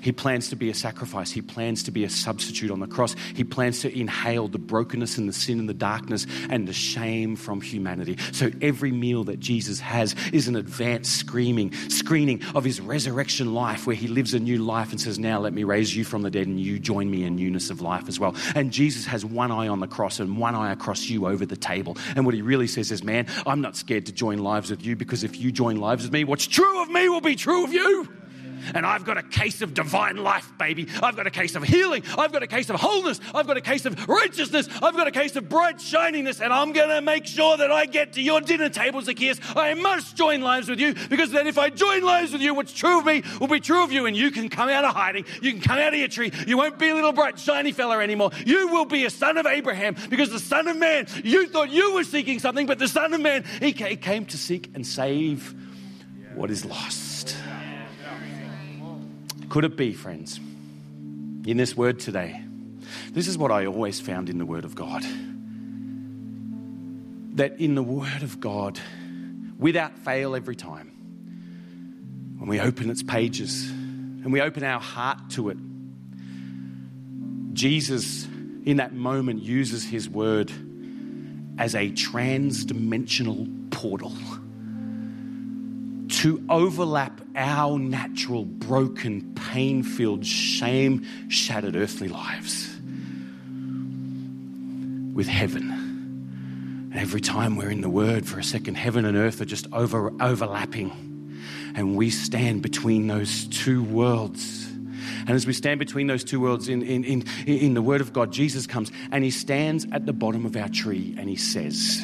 He 0.00 0.12
plans 0.12 0.48
to 0.50 0.56
be 0.56 0.70
a 0.70 0.74
sacrifice. 0.74 1.30
He 1.30 1.42
plans 1.42 1.82
to 1.84 1.90
be 1.90 2.04
a 2.04 2.10
substitute 2.10 2.70
on 2.70 2.80
the 2.80 2.86
cross. 2.86 3.14
He 3.34 3.44
plans 3.44 3.80
to 3.80 3.98
inhale 3.98 4.48
the 4.48 4.58
brokenness 4.58 5.18
and 5.18 5.28
the 5.28 5.32
sin 5.32 5.58
and 5.58 5.68
the 5.68 5.74
darkness 5.74 6.26
and 6.50 6.66
the 6.66 6.72
shame 6.72 7.36
from 7.36 7.60
humanity. 7.60 8.16
So 8.32 8.50
every 8.60 8.92
meal 8.92 9.24
that 9.24 9.40
Jesus 9.40 9.80
has 9.80 10.14
is 10.32 10.48
an 10.48 10.56
advanced 10.56 11.16
screaming, 11.16 11.72
screening 11.88 12.42
of 12.54 12.64
his 12.64 12.80
resurrection 12.80 13.54
life 13.54 13.86
where 13.86 13.96
he 13.96 14.08
lives 14.08 14.34
a 14.34 14.40
new 14.40 14.58
life 14.58 14.90
and 14.90 15.00
says, 15.00 15.18
Now 15.18 15.40
let 15.40 15.52
me 15.52 15.64
raise 15.64 15.94
you 15.94 16.04
from 16.04 16.22
the 16.22 16.30
dead 16.30 16.46
and 16.46 16.60
you 16.60 16.78
join 16.78 17.10
me 17.10 17.24
in 17.24 17.36
newness 17.36 17.70
of 17.70 17.80
life 17.80 18.08
as 18.08 18.18
well. 18.18 18.34
And 18.54 18.72
Jesus 18.72 19.06
has 19.06 19.24
one 19.24 19.50
eye 19.50 19.68
on 19.68 19.80
the 19.80 19.86
cross 19.86 20.20
and 20.20 20.38
one 20.38 20.54
eye 20.54 20.72
across 20.72 21.04
you 21.04 21.26
over 21.26 21.46
the 21.46 21.56
table. 21.56 21.96
And 22.14 22.24
what 22.24 22.34
he 22.34 22.42
really 22.42 22.66
says 22.66 22.90
is, 22.90 23.02
Man, 23.02 23.26
I'm 23.46 23.60
not 23.60 23.76
scared 23.76 24.06
to 24.06 24.12
join 24.12 24.38
lives 24.38 24.70
with 24.70 24.84
you 24.84 24.96
because 24.96 25.24
if 25.24 25.40
you 25.40 25.52
join 25.52 25.76
lives 25.76 26.04
with 26.04 26.12
me, 26.12 26.24
what's 26.24 26.46
true 26.46 26.82
of 26.82 26.90
me 26.90 27.08
will 27.08 27.20
be 27.20 27.36
true 27.36 27.64
of 27.64 27.72
you. 27.72 28.08
And 28.74 28.86
I've 28.86 29.04
got 29.04 29.18
a 29.18 29.22
case 29.22 29.62
of 29.62 29.74
divine 29.74 30.16
life, 30.16 30.52
baby. 30.58 30.88
I've 31.02 31.16
got 31.16 31.26
a 31.26 31.30
case 31.30 31.54
of 31.54 31.62
healing. 31.62 32.02
I've 32.18 32.32
got 32.32 32.42
a 32.42 32.46
case 32.46 32.70
of 32.70 32.76
wholeness. 32.80 33.20
I've 33.34 33.46
got 33.46 33.56
a 33.56 33.60
case 33.60 33.86
of 33.86 34.08
righteousness. 34.08 34.68
I've 34.82 34.96
got 34.96 35.06
a 35.06 35.10
case 35.10 35.36
of 35.36 35.48
bright 35.48 35.80
shininess. 35.80 36.40
And 36.40 36.52
I'm 36.52 36.72
going 36.72 36.88
to 36.88 37.00
make 37.00 37.26
sure 37.26 37.56
that 37.56 37.70
I 37.70 37.86
get 37.86 38.14
to 38.14 38.22
your 38.22 38.40
dinner 38.40 38.68
table, 38.68 39.00
Zacchaeus. 39.02 39.40
I 39.54 39.74
must 39.74 40.16
join 40.16 40.40
lives 40.40 40.68
with 40.68 40.80
you 40.80 40.94
because 41.08 41.30
then 41.30 41.46
if 41.46 41.58
I 41.58 41.70
join 41.70 42.02
lives 42.02 42.32
with 42.32 42.42
you, 42.42 42.54
what's 42.54 42.72
true 42.72 42.98
of 42.98 43.06
me 43.06 43.22
will 43.40 43.48
be 43.48 43.60
true 43.60 43.84
of 43.84 43.92
you. 43.92 44.06
And 44.06 44.16
you 44.16 44.30
can 44.30 44.48
come 44.48 44.68
out 44.68 44.84
of 44.84 44.94
hiding. 44.94 45.24
You 45.42 45.52
can 45.52 45.60
come 45.60 45.78
out 45.78 45.92
of 45.92 45.98
your 45.98 46.08
tree. 46.08 46.32
You 46.46 46.56
won't 46.56 46.78
be 46.78 46.88
a 46.88 46.94
little 46.94 47.12
bright, 47.12 47.38
shiny 47.38 47.72
fella 47.72 48.00
anymore. 48.00 48.30
You 48.44 48.68
will 48.68 48.84
be 48.84 49.04
a 49.04 49.10
son 49.10 49.36
of 49.36 49.46
Abraham 49.46 49.96
because 50.08 50.30
the 50.30 50.38
Son 50.38 50.68
of 50.68 50.76
Man, 50.76 51.06
you 51.24 51.48
thought 51.48 51.70
you 51.70 51.94
were 51.94 52.04
seeking 52.04 52.38
something, 52.38 52.66
but 52.66 52.78
the 52.78 52.88
Son 52.88 53.12
of 53.12 53.20
Man, 53.20 53.44
he 53.60 53.72
came 53.72 54.24
to 54.26 54.38
seek 54.38 54.70
and 54.74 54.86
save 54.86 55.54
what 56.34 56.50
is 56.50 56.64
lost. 56.64 57.36
Could 59.48 59.64
it 59.64 59.76
be, 59.76 59.92
friends, 59.92 60.38
in 61.46 61.56
this 61.56 61.76
word 61.76 62.00
today? 62.00 62.42
This 63.12 63.28
is 63.28 63.38
what 63.38 63.52
I 63.52 63.66
always 63.66 64.00
found 64.00 64.28
in 64.28 64.38
the 64.38 64.46
Word 64.46 64.64
of 64.64 64.74
God. 64.74 65.02
That 67.36 67.60
in 67.60 67.74
the 67.74 67.82
Word 67.82 68.22
of 68.22 68.40
God, 68.40 68.80
without 69.58 69.98
fail 69.98 70.34
every 70.34 70.56
time, 70.56 70.92
when 72.38 72.48
we 72.48 72.60
open 72.60 72.90
its 72.90 73.02
pages 73.02 73.68
and 73.70 74.32
we 74.32 74.40
open 74.40 74.64
our 74.64 74.80
heart 74.80 75.30
to 75.30 75.50
it, 75.50 75.58
Jesus, 77.52 78.24
in 78.64 78.78
that 78.78 78.92
moment, 78.92 79.42
uses 79.42 79.84
His 79.84 80.08
Word 80.08 80.50
as 81.58 81.74
a 81.74 81.90
trans 81.90 82.64
dimensional 82.64 83.46
portal 83.70 84.12
to 86.16 86.42
overlap 86.48 87.20
our 87.34 87.78
natural, 87.78 88.46
broken, 88.46 89.34
pain 89.34 89.82
filled, 89.82 90.24
shame 90.24 91.06
shattered 91.28 91.76
earthly 91.76 92.08
lives 92.08 92.74
with 95.14 95.26
heaven. 95.26 95.70
And 96.90 96.98
every 96.98 97.20
time 97.20 97.56
we're 97.56 97.70
in 97.70 97.82
the 97.82 97.90
Word 97.90 98.26
for 98.26 98.38
a 98.38 98.44
second, 98.44 98.76
heaven 98.76 99.04
and 99.04 99.14
earth 99.14 99.42
are 99.42 99.46
just 99.46 99.66
over, 99.74 100.10
overlapping. 100.22 101.36
And 101.74 101.96
we 101.96 102.08
stand 102.08 102.62
between 102.62 103.08
those 103.08 103.46
two 103.48 103.82
worlds. 103.84 104.66
And 105.26 105.30
as 105.30 105.46
we 105.46 105.52
stand 105.52 105.78
between 105.78 106.06
those 106.06 106.24
two 106.24 106.40
worlds 106.40 106.70
in, 106.70 106.82
in, 106.82 107.04
in, 107.04 107.24
in 107.46 107.74
the 107.74 107.82
Word 107.82 108.00
of 108.00 108.14
God, 108.14 108.32
Jesus 108.32 108.66
comes 108.66 108.90
and 109.12 109.22
He 109.22 109.30
stands 109.30 109.86
at 109.92 110.06
the 110.06 110.14
bottom 110.14 110.46
of 110.46 110.56
our 110.56 110.70
tree 110.70 111.14
and 111.18 111.28
He 111.28 111.36
says, 111.36 112.02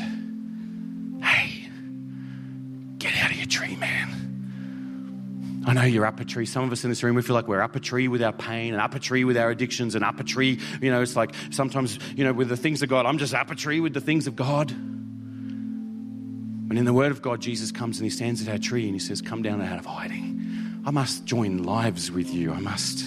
I 5.65 5.75
know 5.75 5.83
you're 5.83 6.07
up 6.07 6.19
a 6.19 6.25
tree. 6.25 6.47
Some 6.47 6.65
of 6.65 6.73
us 6.73 6.83
in 6.83 6.91
this 6.91 7.03
room, 7.03 7.15
we 7.15 7.23
feel 7.23 7.35
like 7.35 7.47
we're 7.47 7.61
up 7.61 7.77
a 7.77 7.81
tree 7.81 8.09
with 8.09 8.23
our 8.23 8.33
pain 8.33 8.73
and 8.73 8.83
up 8.83 8.95
a 8.95 8.99
tree 8.99 9.25
with 9.25 9.37
our 9.37 9.51
addictions 9.51 9.95
and 9.95 10.05
up 10.05 10.19
a 10.19 10.25
tree. 10.25 10.59
You 10.81 10.91
know, 10.91 11.03
it's 11.03 11.15
like 11.15 11.35
sometimes, 11.51 11.99
you 12.17 12.25
know, 12.25 12.33
with 12.33 12.49
the 12.49 12.57
things 12.57 12.83
of 12.83 12.89
God, 12.89 13.07
I'm 13.07 13.19
just 13.19 13.33
up 13.33 13.51
a 13.51 13.55
tree 13.55 13.79
with 13.79 13.95
the 13.95 14.01
things 14.01 14.27
of 14.27 14.35
God. 14.35 14.73
And 14.73 16.79
in 16.79 16.85
the 16.85 16.93
Word 16.93 17.13
of 17.13 17.23
God, 17.23 17.41
Jesus 17.41 17.71
comes 17.71 17.99
and 17.99 18.05
He 18.05 18.11
stands 18.11 18.47
at 18.47 18.51
our 18.51 18.59
tree 18.59 18.87
and 18.87 18.95
He 18.95 18.99
says, 18.99 19.23
Come 19.23 19.43
down 19.43 19.63
out 19.63 19.79
of 19.79 19.87
hiding. 19.87 20.83
I 20.85 20.91
must 20.91 21.27
join 21.27 21.63
lives 21.63 22.11
with 22.11 22.33
you. 22.33 22.53
I 22.53 22.59
must. 22.59 23.05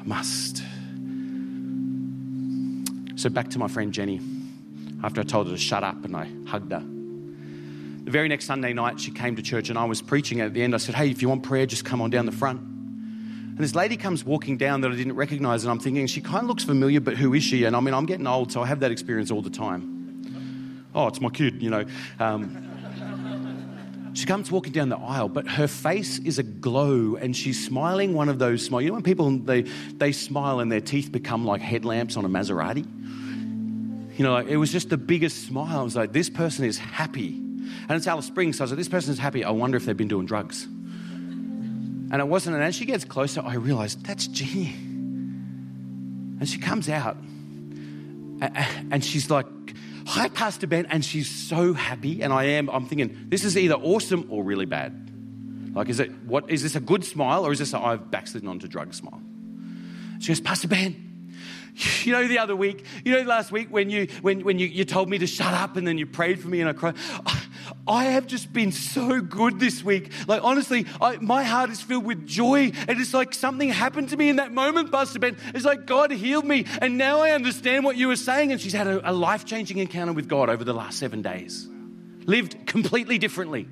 I 0.00 0.04
must. 0.04 0.62
So 3.16 3.28
back 3.28 3.48
to 3.50 3.58
my 3.58 3.66
friend 3.66 3.92
Jenny. 3.92 4.20
After 5.02 5.20
I 5.20 5.24
told 5.24 5.46
her 5.46 5.52
to 5.52 5.58
shut 5.58 5.82
up 5.82 6.04
and 6.04 6.16
I 6.16 6.28
hugged 6.46 6.72
her. 6.72 6.84
The 8.08 8.12
very 8.12 8.28
next 8.28 8.46
Sunday 8.46 8.72
night, 8.72 8.98
she 8.98 9.10
came 9.10 9.36
to 9.36 9.42
church 9.42 9.68
and 9.68 9.78
I 9.78 9.84
was 9.84 10.00
preaching. 10.00 10.40
At 10.40 10.54
the 10.54 10.62
end, 10.62 10.74
I 10.74 10.78
said, 10.78 10.94
Hey, 10.94 11.10
if 11.10 11.20
you 11.20 11.28
want 11.28 11.42
prayer, 11.42 11.66
just 11.66 11.84
come 11.84 12.00
on 12.00 12.08
down 12.08 12.24
the 12.24 12.32
front. 12.32 12.58
And 12.58 13.58
this 13.58 13.74
lady 13.74 13.98
comes 13.98 14.24
walking 14.24 14.56
down 14.56 14.80
that 14.80 14.90
I 14.90 14.96
didn't 14.96 15.14
recognize, 15.14 15.62
and 15.62 15.70
I'm 15.70 15.78
thinking, 15.78 16.06
she 16.06 16.22
kind 16.22 16.44
of 16.44 16.44
looks 16.44 16.64
familiar, 16.64 17.00
but 17.00 17.18
who 17.18 17.34
is 17.34 17.42
she? 17.42 17.64
And 17.64 17.76
I 17.76 17.80
mean, 17.80 17.92
I'm 17.92 18.06
getting 18.06 18.26
old, 18.26 18.50
so 18.50 18.62
I 18.62 18.66
have 18.66 18.80
that 18.80 18.90
experience 18.90 19.30
all 19.30 19.42
the 19.42 19.50
time. 19.50 20.86
Oh, 20.94 21.06
it's 21.08 21.20
my 21.20 21.28
kid, 21.28 21.62
you 21.62 21.68
know. 21.68 21.84
Um, 22.18 24.14
she 24.14 24.24
comes 24.24 24.50
walking 24.50 24.72
down 24.72 24.88
the 24.88 24.96
aisle, 24.96 25.28
but 25.28 25.46
her 25.46 25.68
face 25.68 26.18
is 26.20 26.38
aglow, 26.38 27.16
and 27.16 27.36
she's 27.36 27.62
smiling 27.62 28.14
one 28.14 28.30
of 28.30 28.38
those 28.38 28.64
smiles. 28.64 28.84
You 28.84 28.88
know 28.88 28.94
when 28.94 29.02
people 29.02 29.30
they 29.32 29.66
they 29.98 30.12
smile 30.12 30.60
and 30.60 30.72
their 30.72 30.80
teeth 30.80 31.12
become 31.12 31.44
like 31.44 31.60
headlamps 31.60 32.16
on 32.16 32.24
a 32.24 32.28
Maserati. 32.30 32.86
You 34.16 34.24
know, 34.24 34.38
it 34.38 34.56
was 34.56 34.72
just 34.72 34.88
the 34.88 34.96
biggest 34.96 35.46
smile. 35.46 35.80
I 35.80 35.82
was 35.82 35.94
like, 35.94 36.14
this 36.14 36.30
person 36.30 36.64
is 36.64 36.78
happy. 36.78 37.42
And 37.88 37.92
it's 37.92 38.06
Alice 38.06 38.26
Springs. 38.26 38.58
So 38.58 38.62
I 38.62 38.64
was 38.64 38.72
like, 38.72 38.78
this 38.78 38.88
person's 38.88 39.18
happy. 39.18 39.44
I 39.44 39.50
wonder 39.50 39.76
if 39.76 39.84
they've 39.84 39.96
been 39.96 40.08
doing 40.08 40.26
drugs. 40.26 40.64
And 40.64 42.14
it 42.14 42.28
wasn't. 42.28 42.56
And 42.56 42.64
as 42.64 42.74
she 42.74 42.86
gets 42.86 43.04
closer, 43.04 43.42
I 43.44 43.54
realized 43.54 44.04
that's 44.04 44.26
Jeannie. 44.26 44.74
And 46.40 46.48
she 46.48 46.58
comes 46.58 46.88
out 46.88 47.16
and 48.40 49.04
she's 49.04 49.30
like, 49.30 49.46
Hi, 50.06 50.30
Pastor 50.30 50.66
Ben. 50.66 50.86
And 50.86 51.04
she's 51.04 51.28
so 51.28 51.74
happy. 51.74 52.22
And 52.22 52.32
I 52.32 52.44
am, 52.44 52.70
I'm 52.70 52.86
thinking, 52.86 53.26
this 53.28 53.44
is 53.44 53.58
either 53.58 53.74
awesome 53.74 54.26
or 54.30 54.42
really 54.42 54.64
bad. 54.64 55.10
Like, 55.74 55.90
is 55.90 56.00
it, 56.00 56.10
what, 56.24 56.50
is 56.50 56.62
this 56.62 56.76
a 56.76 56.80
good 56.80 57.04
smile 57.04 57.44
or 57.44 57.52
is 57.52 57.58
this 57.58 57.74
a 57.74 57.78
I've 57.78 58.10
backslidden 58.10 58.48
onto 58.48 58.68
drugs 58.68 58.96
smile? 58.96 59.20
She 60.18 60.28
goes, 60.28 60.40
Pastor 60.40 60.66
Ben, 60.66 61.30
you 62.04 62.12
know, 62.12 62.26
the 62.26 62.38
other 62.38 62.56
week, 62.56 62.84
you 63.04 63.12
know, 63.12 63.22
last 63.22 63.52
week 63.52 63.68
when 63.70 63.90
you 63.90 64.08
when 64.22 64.44
when 64.44 64.58
you, 64.58 64.66
you 64.66 64.84
told 64.84 65.08
me 65.08 65.18
to 65.18 65.26
shut 65.26 65.52
up 65.52 65.76
and 65.76 65.86
then 65.86 65.98
you 65.98 66.06
prayed 66.06 66.40
for 66.40 66.48
me 66.48 66.60
and 66.60 66.70
I 66.70 66.72
cried. 66.72 66.96
Have 67.96 68.26
just 68.26 68.52
been 68.52 68.72
so 68.72 69.20
good 69.20 69.58
this 69.58 69.82
week. 69.82 70.12
Like, 70.26 70.42
honestly, 70.44 70.86
I, 71.00 71.16
my 71.16 71.42
heart 71.42 71.70
is 71.70 71.80
filled 71.80 72.04
with 72.04 72.26
joy. 72.26 72.72
And 72.88 73.00
it's 73.00 73.14
like 73.14 73.34
something 73.34 73.68
happened 73.68 74.10
to 74.10 74.16
me 74.16 74.28
in 74.28 74.36
that 74.36 74.52
moment, 74.52 74.92
Pastor 74.92 75.18
Ben. 75.18 75.36
It's 75.54 75.64
like 75.64 75.86
God 75.86 76.10
healed 76.10 76.44
me. 76.44 76.66
And 76.80 76.98
now 76.98 77.20
I 77.20 77.30
understand 77.32 77.84
what 77.84 77.96
you 77.96 78.08
were 78.08 78.16
saying. 78.16 78.52
And 78.52 78.60
she's 78.60 78.72
had 78.72 78.86
a, 78.86 79.10
a 79.10 79.12
life 79.12 79.44
changing 79.44 79.78
encounter 79.78 80.12
with 80.12 80.28
God 80.28 80.50
over 80.50 80.64
the 80.64 80.74
last 80.74 80.98
seven 80.98 81.22
days, 81.22 81.68
lived 82.26 82.66
completely 82.66 83.18
differently. 83.18 83.68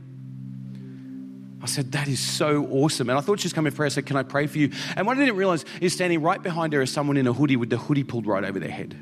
I 1.62 1.66
said, 1.66 1.92
That 1.92 2.08
is 2.08 2.20
so 2.20 2.66
awesome. 2.70 3.10
And 3.10 3.18
I 3.18 3.22
thought 3.22 3.40
she 3.40 3.46
was 3.46 3.52
coming 3.52 3.72
for 3.72 3.76
prayer. 3.76 3.86
I 3.86 3.90
said, 3.90 4.06
Can 4.06 4.16
I 4.16 4.22
pray 4.22 4.46
for 4.46 4.58
you? 4.58 4.70
And 4.94 5.06
what 5.06 5.16
I 5.16 5.20
didn't 5.20 5.36
realize 5.36 5.64
is 5.80 5.92
standing 5.92 6.22
right 6.22 6.42
behind 6.42 6.72
her 6.72 6.82
is 6.82 6.92
someone 6.92 7.16
in 7.16 7.26
a 7.26 7.32
hoodie 7.32 7.56
with 7.56 7.70
the 7.70 7.76
hoodie 7.76 8.04
pulled 8.04 8.26
right 8.26 8.44
over 8.44 8.58
their 8.58 8.70
head. 8.70 8.96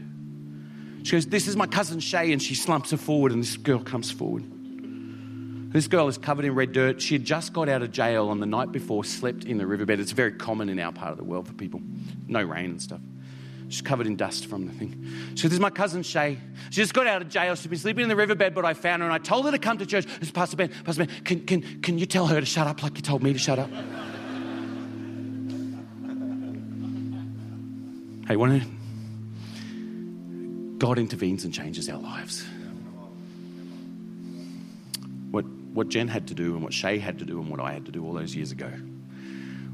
She 1.03 1.13
goes, 1.13 1.27
This 1.27 1.47
is 1.47 1.57
my 1.57 1.67
cousin 1.67 2.01
Shay. 2.01 2.33
And 2.33 2.43
she 2.43 2.55
slumps 2.55 2.91
her 2.93 2.97
forward, 2.97 3.33
and 3.33 3.43
this 3.43 3.57
girl 3.57 3.81
comes 3.81 4.11
forward. 4.11 4.45
This 5.75 5.89
girl 5.89 6.07
is 6.07 6.19
covered 6.19 6.45
in 6.45 6.55
red 6.55 6.71
dirt. 6.71 7.03
She 7.03 7.17
had 7.17 7.25
just 7.25 7.53
got 7.53 7.69
out 7.69 7.83
of 7.83 7.91
jail 7.91 8.29
on 8.29 8.39
the 8.39 8.47
night 8.47 8.71
before, 8.71 9.03
slept 9.03 9.43
in 9.43 9.59
the 9.59 9.67
riverbed. 9.67 9.99
It's 9.99 10.13
very 10.13 10.31
common 10.31 10.69
in 10.69 10.79
our 10.79 10.93
part 10.93 11.11
of 11.11 11.19
the 11.19 11.25
world 11.25 11.49
for 11.49 11.55
people. 11.55 11.83
No 12.29 12.45
rain 12.45 12.71
and 12.71 12.81
stuff. 12.81 13.01
She's 13.69 13.83
covered 13.83 14.07
in 14.07 14.15
dust 14.15 14.47
from 14.47 14.69
the 14.69 14.73
thing. 14.73 15.05
Said, 15.35 15.51
This 15.51 15.55
is 15.55 15.61
my 15.61 15.71
cousin 15.71 16.05
Shay. 16.05 16.39
She 16.71 16.77
just 16.77 16.95
got 16.95 17.09
out 17.09 17.23
of 17.23 17.29
jail. 17.29 17.57
She's 17.57 17.67
been 17.67 17.77
sleeping 17.77 18.05
in 18.05 18.09
the 18.09 18.15
riverbed, 18.15 18.55
but 18.55 18.65
I 18.65 18.73
found 18.73 19.03
her 19.03 19.09
and 19.09 19.13
I 19.13 19.19
told 19.19 19.47
her 19.47 19.51
to 19.51 19.59
come 19.59 19.77
to 19.79 19.87
church. 19.87 20.07
This 20.21 20.31
Pastor 20.31 20.57
Ben, 20.57 20.71
Pastor 20.85 21.07
Ben, 21.07 21.25
can, 21.25 21.45
can, 21.45 21.63
can 21.83 21.99
you 21.99 22.07
tell 22.07 22.29
her 22.29 22.39
to 22.39 22.47
shut 22.47 22.69
up 22.69 22.85
like 22.85 22.95
you 22.95 23.03
told 23.03 23.25
me 23.25 23.33
to 23.33 23.39
shut 23.41 23.59
up? 23.59 23.69
hey, 28.29 28.37
one 28.37 28.63
God 30.79 31.01
intervenes 31.01 31.45
and 31.45 31.53
changes 31.53 31.89
our 31.89 31.99
lives. 31.99 32.45
what 35.35 35.45
Jen 35.89 36.09
had 36.09 36.29
to 36.29 36.35
do 36.35 36.55
and 36.55 36.63
what 36.63 36.73
Shay 36.73 36.99
had 36.99 37.19
to 37.19 37.25
do 37.25 37.41
and 37.41 37.51
what 37.51 37.61
I 37.61 37.73
had 37.73 37.85
to 37.87 37.93
do 37.93 38.05
all 38.05 38.13
those 38.13 38.35
years 38.35 38.53
ago 38.53 38.71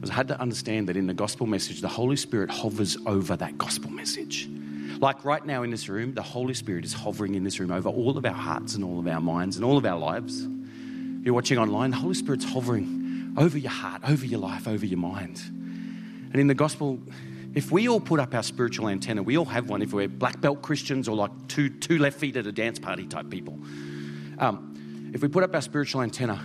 was 0.00 0.10
I 0.10 0.14
had 0.14 0.28
to 0.28 0.40
understand 0.40 0.88
that 0.88 0.96
in 0.96 1.06
the 1.06 1.14
gospel 1.14 1.46
message, 1.46 1.80
the 1.80 1.88
Holy 1.88 2.16
Spirit 2.16 2.50
hovers 2.50 2.96
over 3.06 3.36
that 3.36 3.58
gospel 3.58 3.90
message. 3.90 4.48
Like 4.98 5.24
right 5.24 5.44
now 5.44 5.62
in 5.62 5.70
this 5.70 5.88
room, 5.88 6.14
the 6.14 6.22
Holy 6.22 6.54
Spirit 6.54 6.84
is 6.84 6.92
hovering 6.92 7.34
in 7.34 7.44
this 7.44 7.60
room 7.60 7.70
over 7.70 7.88
all 7.88 8.16
of 8.16 8.24
our 8.24 8.32
hearts 8.32 8.74
and 8.74 8.84
all 8.84 8.98
of 8.98 9.06
our 9.06 9.20
minds 9.20 9.56
and 9.56 9.64
all 9.64 9.76
of 9.76 9.84
our 9.84 9.98
lives. 9.98 10.42
If 10.42 11.26
you're 11.26 11.34
watching 11.34 11.58
online, 11.58 11.90
the 11.90 11.96
Holy 11.96 12.14
Spirit's 12.14 12.44
hovering 12.44 13.34
over 13.36 13.58
your 13.58 13.70
heart, 13.70 14.02
over 14.08 14.24
your 14.24 14.40
life, 14.40 14.66
over 14.66 14.84
your 14.84 14.98
mind. 14.98 15.42
And 16.32 16.36
in 16.36 16.46
the 16.46 16.54
gospel, 16.54 16.98
if 17.54 17.70
we 17.70 17.88
all 17.88 18.00
put 18.00 18.20
up 18.20 18.34
our 18.34 18.42
spiritual 18.42 18.88
antenna, 18.88 19.22
we 19.22 19.36
all 19.36 19.44
have 19.44 19.68
one 19.68 19.82
if 19.82 19.92
we're 19.92 20.08
black 20.08 20.40
belt 20.40 20.62
Christians 20.62 21.08
or 21.08 21.16
like 21.16 21.30
two, 21.48 21.68
two 21.68 21.98
left 21.98 22.18
feet 22.18 22.36
at 22.36 22.46
a 22.46 22.52
dance 22.52 22.78
party 22.78 23.06
type 23.06 23.28
people. 23.28 23.58
Um, 24.38 24.79
if 25.12 25.22
we 25.22 25.28
put 25.28 25.42
up 25.44 25.54
our 25.54 25.60
spiritual 25.60 26.02
antenna 26.02 26.40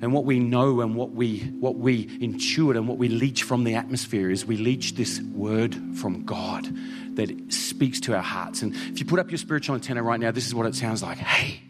and 0.00 0.12
what 0.12 0.24
we 0.24 0.38
know 0.38 0.80
and 0.80 0.94
what 0.94 1.10
we, 1.10 1.40
what 1.60 1.76
we 1.76 2.06
intuit 2.18 2.76
and 2.76 2.86
what 2.86 2.98
we 2.98 3.08
leech 3.08 3.42
from 3.42 3.64
the 3.64 3.74
atmosphere 3.74 4.30
is 4.30 4.46
we 4.46 4.56
leech 4.56 4.94
this 4.94 5.20
word 5.20 5.74
from 5.96 6.24
God 6.24 6.68
that 7.16 7.52
speaks 7.52 8.00
to 8.00 8.14
our 8.14 8.22
hearts. 8.22 8.62
And 8.62 8.74
if 8.74 9.00
you 9.00 9.06
put 9.06 9.18
up 9.18 9.30
your 9.30 9.38
spiritual 9.38 9.74
antenna 9.74 10.02
right 10.02 10.20
now, 10.20 10.30
this 10.30 10.46
is 10.46 10.54
what 10.54 10.66
it 10.66 10.74
sounds 10.74 11.02
like. 11.02 11.18
Hey, 11.18 11.60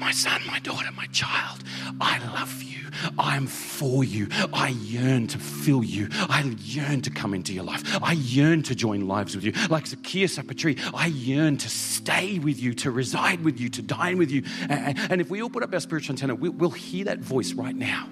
my 0.00 0.10
son, 0.10 0.40
my 0.46 0.58
daughter, 0.60 0.88
my 0.96 1.06
child, 1.06 1.62
I 2.00 2.18
love 2.32 2.62
you. 2.62 2.70
I'm 3.18 3.46
for 3.46 4.02
you. 4.02 4.28
I 4.52 4.68
yearn 4.68 5.26
to 5.28 5.38
fill 5.38 5.84
you. 5.84 6.08
I 6.12 6.54
yearn 6.60 7.02
to 7.02 7.10
come 7.10 7.34
into 7.34 7.52
your 7.52 7.64
life. 7.64 7.82
I 8.02 8.12
yearn 8.12 8.62
to 8.64 8.74
join 8.74 9.06
lives 9.06 9.34
with 9.34 9.44
you. 9.44 9.52
Like 9.68 9.86
Zacchaeus 9.86 10.38
up 10.38 10.50
a 10.50 10.54
tree, 10.54 10.76
I 10.94 11.06
yearn 11.06 11.56
to 11.58 11.68
stay 11.68 12.38
with 12.38 12.60
you, 12.60 12.74
to 12.74 12.90
reside 12.90 13.44
with 13.44 13.60
you, 13.60 13.68
to 13.70 13.82
dine 13.82 14.18
with 14.18 14.30
you. 14.30 14.42
And 14.68 15.20
if 15.20 15.30
we 15.30 15.42
all 15.42 15.50
put 15.50 15.62
up 15.62 15.72
our 15.72 15.80
spiritual 15.80 16.14
antenna, 16.14 16.34
we'll 16.34 16.70
hear 16.70 17.04
that 17.04 17.20
voice 17.20 17.52
right 17.52 17.76
now 17.76 18.08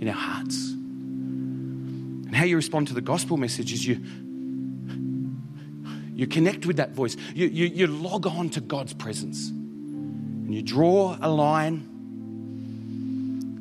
in 0.00 0.08
our 0.08 0.14
hearts. 0.14 0.70
And 0.70 2.34
how 2.34 2.44
you 2.44 2.56
respond 2.56 2.88
to 2.88 2.94
the 2.94 3.00
gospel 3.00 3.36
message 3.36 3.72
is 3.72 3.86
you 3.86 4.00
you 6.14 6.26
connect 6.26 6.66
with 6.66 6.76
that 6.76 6.90
voice. 6.90 7.16
You, 7.34 7.46
you, 7.46 7.64
you 7.66 7.86
log 7.86 8.26
on 8.26 8.50
to 8.50 8.60
God's 8.60 8.92
presence. 8.92 9.50
And 10.50 10.56
you 10.56 10.62
draw 10.62 11.16
a 11.22 11.30
line 11.30 11.86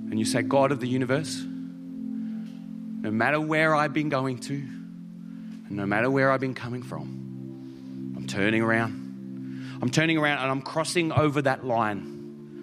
and 0.10 0.18
you 0.18 0.26
say, 0.26 0.42
God 0.42 0.72
of 0.72 0.80
the 0.80 0.88
universe, 0.88 1.40
no 1.40 3.12
matter 3.12 3.40
where 3.40 3.76
I've 3.76 3.94
been 3.94 4.10
going 4.10 4.40
to, 4.40 4.56
and 4.56 5.70
no 5.70 5.86
matter 5.86 6.10
where 6.10 6.32
I've 6.32 6.40
been 6.40 6.56
coming 6.56 6.82
from, 6.82 8.16
I'm 8.18 8.26
turning 8.26 8.64
around. 8.64 9.78
I'm 9.80 9.92
turning 9.92 10.18
around 10.18 10.40
and 10.40 10.50
I'm 10.50 10.64
crossing 10.64 11.12
over 11.12 11.44
that 11.44 11.64
line 11.64 12.19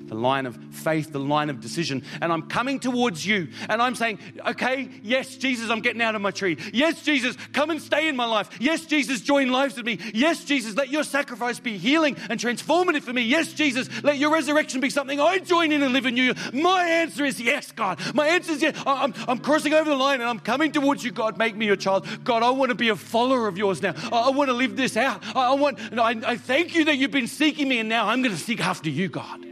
the 0.08 0.14
line 0.14 0.46
of 0.46 0.56
faith, 0.70 1.12
the 1.12 1.20
line 1.20 1.50
of 1.50 1.60
decision. 1.60 2.02
And 2.20 2.32
I'm 2.32 2.42
coming 2.42 2.78
towards 2.78 3.26
you 3.26 3.48
and 3.68 3.82
I'm 3.82 3.94
saying, 3.94 4.18
okay, 4.46 4.88
yes, 5.02 5.36
Jesus, 5.36 5.70
I'm 5.70 5.80
getting 5.80 6.02
out 6.02 6.14
of 6.14 6.22
my 6.22 6.30
tree. 6.30 6.58
Yes, 6.72 7.02
Jesus, 7.02 7.36
come 7.52 7.70
and 7.70 7.80
stay 7.80 8.08
in 8.08 8.16
my 8.16 8.26
life. 8.26 8.50
Yes, 8.60 8.86
Jesus, 8.86 9.20
join 9.20 9.50
lives 9.50 9.76
with 9.76 9.86
me. 9.86 9.98
Yes, 10.14 10.44
Jesus, 10.44 10.76
let 10.76 10.90
your 10.90 11.04
sacrifice 11.04 11.58
be 11.58 11.78
healing 11.78 12.16
and 12.30 12.38
transformative 12.38 13.02
for 13.02 13.12
me. 13.12 13.22
Yes, 13.22 13.52
Jesus, 13.52 13.88
let 14.02 14.18
your 14.18 14.32
resurrection 14.32 14.80
be 14.80 14.90
something 14.90 15.20
I 15.20 15.38
join 15.38 15.72
in 15.72 15.82
and 15.82 15.92
live 15.92 16.06
in 16.06 16.16
you. 16.16 16.34
My 16.52 16.86
answer 16.86 17.24
is 17.24 17.40
yes, 17.40 17.72
God. 17.72 18.00
My 18.14 18.28
answer 18.28 18.52
is 18.52 18.62
yes. 18.62 18.80
I'm, 18.86 19.14
I'm 19.28 19.38
crossing 19.38 19.74
over 19.74 19.88
the 19.88 19.96
line 19.96 20.20
and 20.20 20.28
I'm 20.28 20.40
coming 20.40 20.72
towards 20.72 21.04
you, 21.04 21.10
God. 21.10 21.38
Make 21.38 21.56
me 21.56 21.66
your 21.66 21.76
child. 21.76 22.06
God, 22.24 22.42
I 22.42 22.50
want 22.50 22.70
to 22.70 22.74
be 22.74 22.88
a 22.88 22.96
follower 22.96 23.48
of 23.48 23.58
yours 23.58 23.82
now. 23.82 23.94
I, 24.12 24.26
I 24.26 24.30
want 24.30 24.48
to 24.48 24.54
live 24.54 24.76
this 24.76 24.96
out. 24.96 25.22
I, 25.34 25.50
I 25.50 25.54
want, 25.54 25.78
I, 25.92 26.16
I 26.24 26.36
thank 26.36 26.74
you 26.74 26.84
that 26.86 26.96
you've 26.96 27.10
been 27.10 27.26
seeking 27.26 27.68
me 27.68 27.78
and 27.78 27.88
now 27.88 28.08
I'm 28.08 28.22
going 28.22 28.34
to 28.34 28.40
seek 28.40 28.60
after 28.60 28.90
you, 28.90 29.08
God. 29.08 29.46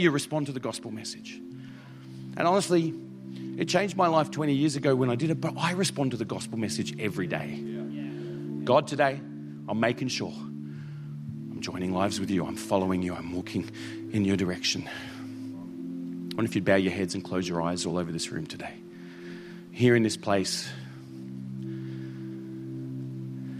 You 0.00 0.10
respond 0.10 0.46
to 0.46 0.52
the 0.52 0.60
gospel 0.60 0.90
message. 0.90 1.40
And 2.36 2.48
honestly, 2.48 2.94
it 3.58 3.68
changed 3.68 3.96
my 3.96 4.08
life 4.08 4.30
20 4.30 4.54
years 4.54 4.76
ago 4.76 4.94
when 4.96 5.10
I 5.10 5.14
did 5.14 5.30
it, 5.30 5.40
but 5.40 5.54
I 5.56 5.72
respond 5.72 6.12
to 6.12 6.16
the 6.16 6.24
gospel 6.24 6.58
message 6.58 6.98
every 6.98 7.26
day. 7.26 7.62
God, 8.64 8.86
today, 8.86 9.20
I'm 9.68 9.80
making 9.80 10.08
sure 10.08 10.32
I'm 10.32 11.60
joining 11.60 11.92
lives 11.92 12.18
with 12.18 12.30
you. 12.30 12.46
I'm 12.46 12.56
following 12.56 13.02
you. 13.02 13.14
I'm 13.14 13.32
walking 13.32 13.70
in 14.12 14.24
your 14.24 14.36
direction. 14.36 14.88
I 14.88 16.36
wonder 16.36 16.44
if 16.44 16.54
you'd 16.54 16.64
bow 16.64 16.76
your 16.76 16.92
heads 16.92 17.14
and 17.14 17.22
close 17.22 17.48
your 17.48 17.60
eyes 17.60 17.84
all 17.84 17.98
over 17.98 18.10
this 18.10 18.30
room 18.32 18.46
today. 18.46 18.74
Here 19.72 19.94
in 19.94 20.02
this 20.02 20.16
place, 20.16 20.68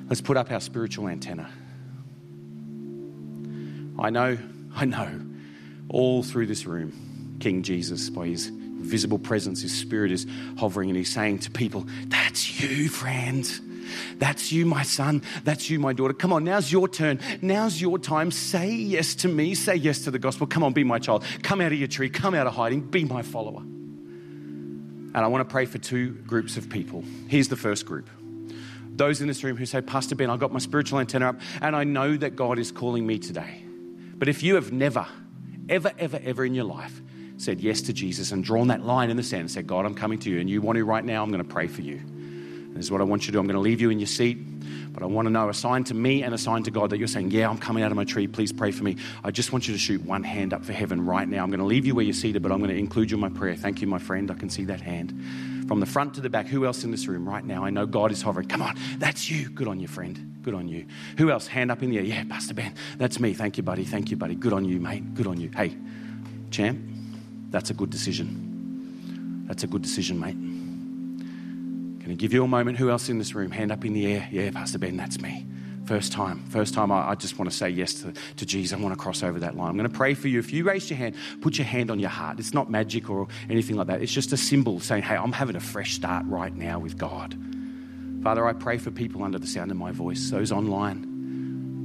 let's 0.08 0.20
put 0.20 0.36
up 0.36 0.50
our 0.50 0.60
spiritual 0.60 1.08
antenna. 1.08 1.50
I 3.98 4.08
know, 4.08 4.38
I 4.74 4.84
know 4.86 5.29
all 5.90 6.22
through 6.22 6.46
this 6.46 6.66
room, 6.66 7.36
King 7.40 7.62
Jesus, 7.62 8.08
by 8.10 8.26
his 8.26 8.46
visible 8.46 9.18
presence, 9.18 9.62
his 9.62 9.76
spirit 9.76 10.10
is 10.10 10.26
hovering 10.58 10.88
and 10.88 10.96
he's 10.96 11.12
saying 11.12 11.40
to 11.40 11.50
people, 11.50 11.86
That's 12.06 12.60
you, 12.60 12.88
friend. 12.88 13.48
That's 14.18 14.52
you, 14.52 14.66
my 14.66 14.84
son. 14.84 15.22
That's 15.42 15.68
you, 15.68 15.80
my 15.80 15.92
daughter. 15.92 16.14
Come 16.14 16.32
on, 16.32 16.44
now's 16.44 16.70
your 16.70 16.88
turn. 16.88 17.18
Now's 17.42 17.80
your 17.80 17.98
time. 17.98 18.30
Say 18.30 18.70
yes 18.70 19.16
to 19.16 19.28
me. 19.28 19.54
Say 19.54 19.74
yes 19.74 20.04
to 20.04 20.12
the 20.12 20.18
gospel. 20.18 20.46
Come 20.46 20.62
on, 20.62 20.72
be 20.72 20.84
my 20.84 21.00
child. 21.00 21.24
Come 21.42 21.60
out 21.60 21.72
of 21.72 21.78
your 21.78 21.88
tree. 21.88 22.08
Come 22.08 22.34
out 22.34 22.46
of 22.46 22.54
hiding. 22.54 22.82
Be 22.82 23.04
my 23.04 23.22
follower. 23.22 23.62
And 23.62 25.16
I 25.16 25.26
want 25.26 25.46
to 25.46 25.52
pray 25.52 25.66
for 25.66 25.78
two 25.78 26.10
groups 26.10 26.56
of 26.56 26.70
people. 26.70 27.02
Here's 27.26 27.48
the 27.48 27.56
first 27.56 27.84
group 27.84 28.08
those 28.92 29.22
in 29.22 29.28
this 29.28 29.42
room 29.42 29.56
who 29.56 29.64
say, 29.64 29.80
Pastor 29.80 30.14
Ben, 30.14 30.28
I 30.28 30.36
got 30.36 30.52
my 30.52 30.58
spiritual 30.58 31.00
antenna 31.00 31.30
up 31.30 31.40
and 31.62 31.74
I 31.74 31.84
know 31.84 32.16
that 32.18 32.36
God 32.36 32.58
is 32.58 32.70
calling 32.70 33.06
me 33.06 33.18
today. 33.18 33.64
But 34.14 34.28
if 34.28 34.42
you 34.42 34.56
have 34.56 34.72
never 34.72 35.06
ever, 35.70 35.92
ever, 35.98 36.20
ever 36.22 36.44
in 36.44 36.54
your 36.54 36.64
life 36.64 37.00
said 37.38 37.60
yes 37.60 37.80
to 37.82 37.92
Jesus 37.92 38.32
and 38.32 38.44
drawn 38.44 38.68
that 38.68 38.84
line 38.84 39.08
in 39.08 39.16
the 39.16 39.22
sand 39.22 39.42
and 39.42 39.50
said, 39.50 39.66
God, 39.66 39.86
I'm 39.86 39.94
coming 39.94 40.18
to 40.20 40.30
you, 40.30 40.40
and 40.40 40.50
you 40.50 40.60
want 40.60 40.76
to 40.76 40.84
right 40.84 41.04
now, 41.04 41.22
I'm 41.22 41.30
going 41.30 41.42
to 41.42 41.48
pray 41.48 41.68
for 41.68 41.80
you. 41.80 41.96
And 41.96 42.76
this 42.76 42.84
is 42.86 42.90
what 42.90 43.00
I 43.00 43.04
want 43.04 43.22
you 43.22 43.26
to 43.26 43.32
do. 43.32 43.38
I'm 43.38 43.46
going 43.46 43.54
to 43.54 43.60
leave 43.60 43.80
you 43.80 43.88
in 43.88 43.98
your 43.98 44.06
seat, 44.06 44.36
but 44.92 45.02
I 45.02 45.06
want 45.06 45.26
to 45.26 45.30
know 45.30 45.48
a 45.48 45.54
sign 45.54 45.84
to 45.84 45.94
me 45.94 46.22
and 46.22 46.34
a 46.34 46.38
sign 46.38 46.62
to 46.64 46.70
God 46.70 46.90
that 46.90 46.98
you're 46.98 47.08
saying, 47.08 47.30
Yeah, 47.30 47.48
I'm 47.48 47.58
coming 47.58 47.82
out 47.82 47.90
of 47.90 47.96
my 47.96 48.04
tree. 48.04 48.26
Please 48.26 48.52
pray 48.52 48.70
for 48.70 48.84
me. 48.84 48.96
I 49.24 49.30
just 49.30 49.52
want 49.52 49.66
you 49.66 49.72
to 49.72 49.78
shoot 49.78 50.02
one 50.02 50.22
hand 50.22 50.52
up 50.52 50.64
for 50.64 50.72
heaven 50.72 51.04
right 51.06 51.26
now. 51.26 51.42
I'm 51.42 51.50
going 51.50 51.60
to 51.60 51.66
leave 51.66 51.86
you 51.86 51.94
where 51.94 52.04
you're 52.04 52.12
seated, 52.12 52.42
but 52.42 52.52
I'm 52.52 52.58
going 52.58 52.70
to 52.70 52.76
include 52.76 53.10
you 53.10 53.16
in 53.16 53.20
my 53.20 53.30
prayer. 53.30 53.56
Thank 53.56 53.80
you, 53.80 53.86
my 53.86 53.98
friend. 53.98 54.30
I 54.30 54.34
can 54.34 54.50
see 54.50 54.64
that 54.66 54.80
hand. 54.80 55.10
From 55.66 55.80
the 55.80 55.86
front 55.86 56.14
to 56.14 56.20
the 56.20 56.30
back, 56.30 56.46
who 56.46 56.66
else 56.66 56.84
in 56.84 56.90
this 56.90 57.06
room 57.06 57.28
right 57.28 57.44
now? 57.44 57.64
I 57.64 57.70
know 57.70 57.86
God 57.86 58.12
is 58.12 58.22
hovering. 58.22 58.48
Come 58.48 58.62
on, 58.62 58.76
that's 58.98 59.30
you. 59.30 59.48
Good 59.48 59.68
on 59.68 59.80
you, 59.80 59.88
friend. 59.88 60.29
Good 60.42 60.54
on 60.54 60.68
you. 60.68 60.86
Who 61.18 61.30
else? 61.30 61.46
Hand 61.46 61.70
up 61.70 61.82
in 61.82 61.90
the 61.90 61.98
air. 61.98 62.04
Yeah, 62.04 62.24
Pastor 62.28 62.54
Ben. 62.54 62.74
That's 62.96 63.20
me. 63.20 63.34
Thank 63.34 63.56
you, 63.56 63.62
buddy. 63.62 63.84
Thank 63.84 64.10
you, 64.10 64.16
buddy. 64.16 64.34
Good 64.34 64.52
on 64.52 64.64
you, 64.64 64.80
mate. 64.80 65.14
Good 65.14 65.26
on 65.26 65.38
you. 65.40 65.50
Hey, 65.54 65.76
champ, 66.50 66.80
that's 67.50 67.70
a 67.70 67.74
good 67.74 67.90
decision. 67.90 69.44
That's 69.46 69.64
a 69.64 69.66
good 69.66 69.82
decision, 69.82 70.18
mate. 70.18 70.36
Can 70.36 72.10
I 72.10 72.14
give 72.14 72.32
you 72.32 72.42
a 72.44 72.48
moment? 72.48 72.78
Who 72.78 72.90
else 72.90 73.08
in 73.08 73.18
this 73.18 73.34
room? 73.34 73.50
Hand 73.50 73.70
up 73.70 73.84
in 73.84 73.92
the 73.92 74.06
air. 74.12 74.28
Yeah, 74.30 74.50
Pastor 74.50 74.78
Ben, 74.78 74.96
that's 74.96 75.20
me. 75.20 75.46
First 75.84 76.12
time. 76.12 76.44
First 76.46 76.72
time 76.72 76.92
I, 76.92 77.10
I 77.10 77.14
just 77.16 77.38
want 77.38 77.50
to 77.50 77.56
say 77.56 77.68
yes 77.68 77.94
to, 77.94 78.12
to 78.36 78.46
Jesus. 78.46 78.78
I 78.78 78.80
want 78.80 78.94
to 78.94 79.00
cross 79.00 79.22
over 79.22 79.40
that 79.40 79.56
line. 79.56 79.70
I'm 79.70 79.76
going 79.76 79.90
to 79.90 79.94
pray 79.94 80.14
for 80.14 80.28
you. 80.28 80.38
If 80.38 80.52
you 80.52 80.64
raise 80.64 80.88
your 80.88 80.96
hand, 80.96 81.16
put 81.40 81.58
your 81.58 81.66
hand 81.66 81.90
on 81.90 81.98
your 81.98 82.10
heart. 82.10 82.38
It's 82.38 82.54
not 82.54 82.70
magic 82.70 83.10
or 83.10 83.26
anything 83.50 83.76
like 83.76 83.88
that. 83.88 84.00
It's 84.00 84.12
just 84.12 84.32
a 84.32 84.36
symbol 84.36 84.78
saying, 84.80 85.02
hey, 85.02 85.16
I'm 85.16 85.32
having 85.32 85.56
a 85.56 85.60
fresh 85.60 85.94
start 85.94 86.24
right 86.26 86.54
now 86.54 86.78
with 86.78 86.96
God. 86.96 87.36
Father, 88.22 88.46
I 88.46 88.52
pray 88.52 88.76
for 88.76 88.90
people 88.90 89.22
under 89.22 89.38
the 89.38 89.46
sound 89.46 89.70
of 89.70 89.76
my 89.76 89.92
voice, 89.92 90.30
those 90.30 90.52
online 90.52 91.10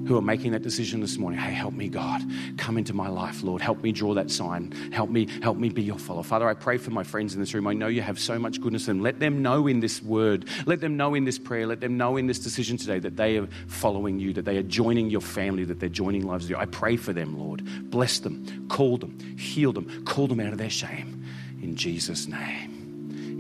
who 0.08 0.18
are 0.18 0.22
making 0.22 0.52
that 0.52 0.62
decision 0.62 1.02
this 1.02 1.18
morning. 1.18 1.40
Hey, 1.40 1.54
help 1.54 1.74
me, 1.74 1.88
God. 1.88 2.22
Come 2.58 2.78
into 2.78 2.94
my 2.94 3.08
life, 3.08 3.42
Lord. 3.42 3.62
Help 3.62 3.82
me 3.82 3.92
draw 3.92 4.14
that 4.14 4.30
sign. 4.30 4.72
Help 4.92 5.10
me, 5.10 5.28
help 5.42 5.58
me 5.58 5.70
be 5.70 5.82
your 5.82 5.98
follower. 5.98 6.24
Father, 6.24 6.48
I 6.48 6.54
pray 6.54 6.78
for 6.78 6.92
my 6.92 7.04
friends 7.04 7.34
in 7.34 7.40
this 7.40 7.54
room. 7.54 7.66
I 7.68 7.74
know 7.74 7.88
you 7.88 8.02
have 8.02 8.20
so 8.20 8.38
much 8.38 8.62
goodness 8.62 8.88
in 8.88 8.98
them. 8.98 9.04
Let 9.04 9.20
them 9.20 9.42
know 9.42 9.66
in 9.66 9.80
this 9.80 10.04
word, 10.04 10.48
let 10.66 10.82
them 10.82 10.96
know 10.98 11.16
in 11.16 11.24
this 11.24 11.40
prayer, 11.40 11.66
let 11.66 11.80
them 11.80 11.98
know 11.98 12.18
in 12.18 12.28
this 12.28 12.40
decision 12.40 12.78
today 12.78 13.00
that 13.00 13.18
they 13.18 13.38
are 13.38 13.48
following 13.68 14.20
you, 14.20 14.34
that 14.34 14.46
they 14.46 14.58
are 14.58 14.64
joining 14.64 15.10
your 15.10 15.22
family, 15.22 15.64
that 15.66 15.80
they're 15.80 15.90
joining 15.90 16.28
lives 16.28 16.44
with 16.44 16.52
you. 16.52 16.58
I 16.58 16.66
pray 16.66 16.98
for 16.98 17.14
them, 17.14 17.40
Lord. 17.40 17.64
Bless 17.90 18.20
them, 18.20 18.68
call 18.70 18.98
them, 18.98 19.18
heal 19.40 19.74
them, 19.74 20.06
call 20.06 20.28
them 20.28 20.40
out 20.40 20.52
of 20.52 20.60
their 20.60 20.70
shame. 20.70 21.26
In 21.64 21.76
Jesus' 21.76 22.28
name 22.28 22.75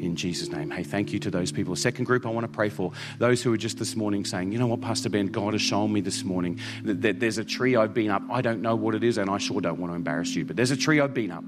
in 0.05 0.15
Jesus' 0.15 0.49
name. 0.49 0.71
Hey, 0.71 0.83
thank 0.83 1.11
you 1.11 1.19
to 1.19 1.31
those 1.31 1.51
people. 1.51 1.75
Second 1.75 2.05
group 2.05 2.25
I 2.25 2.29
want 2.29 2.45
to 2.45 2.51
pray 2.51 2.69
for 2.69 2.91
those 3.17 3.41
who 3.41 3.51
are 3.53 3.57
just 3.57 3.77
this 3.77 3.95
morning 3.95 4.23
saying, 4.23 4.51
you 4.51 4.59
know 4.59 4.67
what, 4.67 4.81
Pastor 4.81 5.09
Ben, 5.09 5.27
God 5.27 5.53
has 5.53 5.61
shown 5.61 5.91
me 5.91 6.01
this 6.01 6.23
morning 6.23 6.59
that, 6.83 7.01
that 7.01 7.19
there's 7.19 7.37
a 7.37 7.43
tree 7.45 7.75
I've 7.75 7.93
been 7.93 8.11
up. 8.11 8.23
I 8.29 8.41
don't 8.41 8.61
know 8.61 8.75
what 8.75 8.95
it 8.95 9.03
is, 9.03 9.17
and 9.17 9.29
I 9.29 9.37
sure 9.37 9.59
don't 9.59 9.79
want 9.79 9.91
to 9.91 9.95
embarrass 9.95 10.35
you, 10.35 10.45
but 10.45 10.55
there's 10.55 10.71
a 10.71 10.77
tree 10.77 10.99
I've 11.01 11.13
been 11.13 11.31
up. 11.31 11.43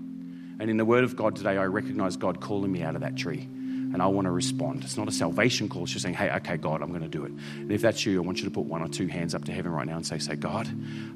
And 0.60 0.70
in 0.70 0.78
the 0.78 0.86
Word 0.86 1.04
of 1.04 1.16
God 1.16 1.36
today, 1.36 1.58
I 1.58 1.66
recognize 1.66 2.18
God 2.18 2.42
calling 2.42 2.72
me 2.72 2.82
out 2.82 2.96
of 2.96 3.02
that 3.02 3.16
tree. 3.16 3.48
And 3.94 4.02
I 4.02 4.08
want 4.08 4.26
to 4.26 4.32
respond. 4.32 4.84
It's 4.84 4.98
not 4.98 5.08
a 5.08 5.12
salvation 5.12 5.70
call. 5.70 5.84
It's 5.84 5.94
just 5.94 6.04
saying, 6.04 6.16
hey, 6.16 6.30
okay, 6.32 6.58
God, 6.58 6.82
I'm 6.82 6.90
going 6.90 7.04
to 7.04 7.08
do 7.08 7.24
it. 7.24 7.32
And 7.32 7.72
if 7.72 7.82
that's 7.82 8.06
you, 8.06 8.22
I 8.22 8.26
want 8.26 8.40
you 8.40 8.44
to 8.44 8.52
put 8.52 8.66
one 8.66 8.82
or 8.82 8.90
two 8.90 9.08
hands 9.08 9.34
up 9.34 9.46
to 9.46 9.54
heaven 9.54 9.72
right 9.72 9.88
now 9.88 9.96
and 9.96 10.06
say, 10.06 10.18
say, 10.18 10.36
God, 10.36 10.68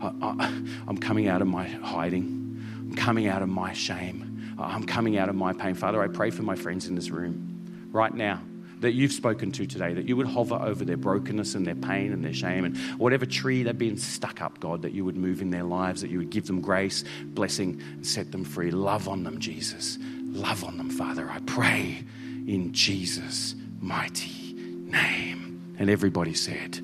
I, 0.02 0.64
I'm 0.88 0.98
coming 0.98 1.28
out 1.28 1.42
of 1.42 1.50
my 1.50 1.68
hiding. 1.68 2.64
I'm 2.80 2.96
coming 2.96 3.28
out 3.28 3.42
of 3.42 3.50
my 3.50 3.74
shame. 3.74 4.31
Oh, 4.62 4.64
I'm 4.64 4.84
coming 4.84 5.18
out 5.18 5.28
of 5.28 5.36
my 5.36 5.54
pain. 5.54 5.74
Father, 5.74 6.02
I 6.02 6.08
pray 6.08 6.30
for 6.30 6.44
my 6.44 6.56
friends 6.56 6.88
in 6.88 6.94
this 6.94 7.10
room 7.10 7.90
right 7.92 8.14
now 8.14 8.42
that 8.82 8.92
you've 8.94 9.12
spoken 9.12 9.52
to 9.52 9.66
today, 9.66 9.94
that 9.94 10.08
you 10.08 10.16
would 10.16 10.28
hover 10.28 10.56
over 10.56 10.86
their 10.86 10.98
brokenness 10.98 11.56
and 11.56 11.66
their 11.66 11.76
pain 11.76 12.14
and 12.14 12.24
their 12.24 12.34
shame 12.34 12.66
and 12.66 12.78
whatever 13.00 13.26
tree 13.26 13.64
they've 13.64 13.78
been 13.78 13.98
stuck 13.98 14.42
up, 14.42 14.60
God, 14.60 14.84
that 14.84 14.92
you 14.92 15.04
would 15.06 15.16
move 15.16 15.42
in 15.42 15.50
their 15.50 15.64
lives, 15.64 16.02
that 16.02 16.10
you 16.10 16.20
would 16.20 16.30
give 16.30 16.46
them 16.46 16.62
grace, 16.62 17.04
blessing, 17.26 17.82
and 17.92 18.06
set 18.06 18.32
them 18.32 18.44
free. 18.44 18.70
Love 18.72 19.08
on 19.08 19.24
them, 19.24 19.40
Jesus. 19.40 19.98
Love 20.26 20.64
on 20.64 20.78
them, 20.78 20.90
Father. 20.90 21.28
I 21.30 21.40
pray 21.40 22.04
in 22.48 22.72
Jesus' 22.72 23.56
mighty 23.80 24.54
name. 24.54 25.76
And 25.80 25.90
everybody 25.90 26.36
said, 26.36 26.80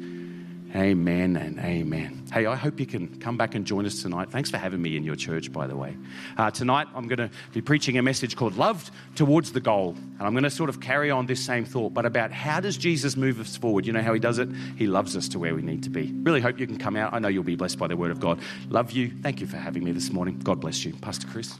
Amen 0.75 1.37
and 1.37 1.59
amen. 1.59 2.25
Hey, 2.31 2.45
I 2.45 2.55
hope 2.55 2.79
you 2.79 2.85
can 2.85 3.19
come 3.19 3.37
back 3.37 3.55
and 3.55 3.65
join 3.65 3.85
us 3.85 4.01
tonight. 4.01 4.29
Thanks 4.29 4.51
for 4.51 4.57
having 4.57 4.81
me 4.81 4.97
in 4.97 5.03
your 5.03 5.15
church, 5.15 5.51
by 5.51 5.65
the 5.65 5.77
way. 5.77 5.95
Uh, 6.37 6.51
tonight, 6.51 6.87
I'm 6.93 7.07
going 7.07 7.29
to 7.29 7.29
be 7.53 7.61
preaching 7.61 7.97
a 7.97 8.01
message 8.01 8.35
called 8.35 8.57
Loved 8.57 8.91
Towards 9.15 9.53
the 9.53 9.61
Goal. 9.61 9.95
And 9.97 10.21
I'm 10.21 10.33
going 10.33 10.43
to 10.43 10.49
sort 10.49 10.69
of 10.69 10.81
carry 10.81 11.09
on 11.09 11.25
this 11.25 11.43
same 11.43 11.63
thought, 11.63 11.93
but 11.93 12.05
about 12.05 12.31
how 12.31 12.59
does 12.59 12.75
Jesus 12.77 13.15
move 13.15 13.39
us 13.39 13.55
forward? 13.55 13.85
You 13.85 13.93
know 13.93 14.01
how 14.01 14.13
he 14.13 14.19
does 14.19 14.39
it? 14.39 14.49
He 14.77 14.87
loves 14.87 15.15
us 15.15 15.29
to 15.29 15.39
where 15.39 15.55
we 15.55 15.61
need 15.61 15.83
to 15.83 15.89
be. 15.89 16.11
Really 16.23 16.41
hope 16.41 16.59
you 16.59 16.67
can 16.67 16.77
come 16.77 16.97
out. 16.97 17.13
I 17.13 17.19
know 17.19 17.29
you'll 17.29 17.43
be 17.43 17.55
blessed 17.55 17.79
by 17.79 17.87
the 17.87 17.95
word 17.95 18.11
of 18.11 18.19
God. 18.19 18.39
Love 18.69 18.91
you. 18.91 19.11
Thank 19.21 19.39
you 19.39 19.47
for 19.47 19.57
having 19.57 19.83
me 19.85 19.93
this 19.93 20.11
morning. 20.11 20.37
God 20.39 20.59
bless 20.59 20.83
you. 20.83 20.93
Pastor 20.93 21.27
Chris. 21.27 21.57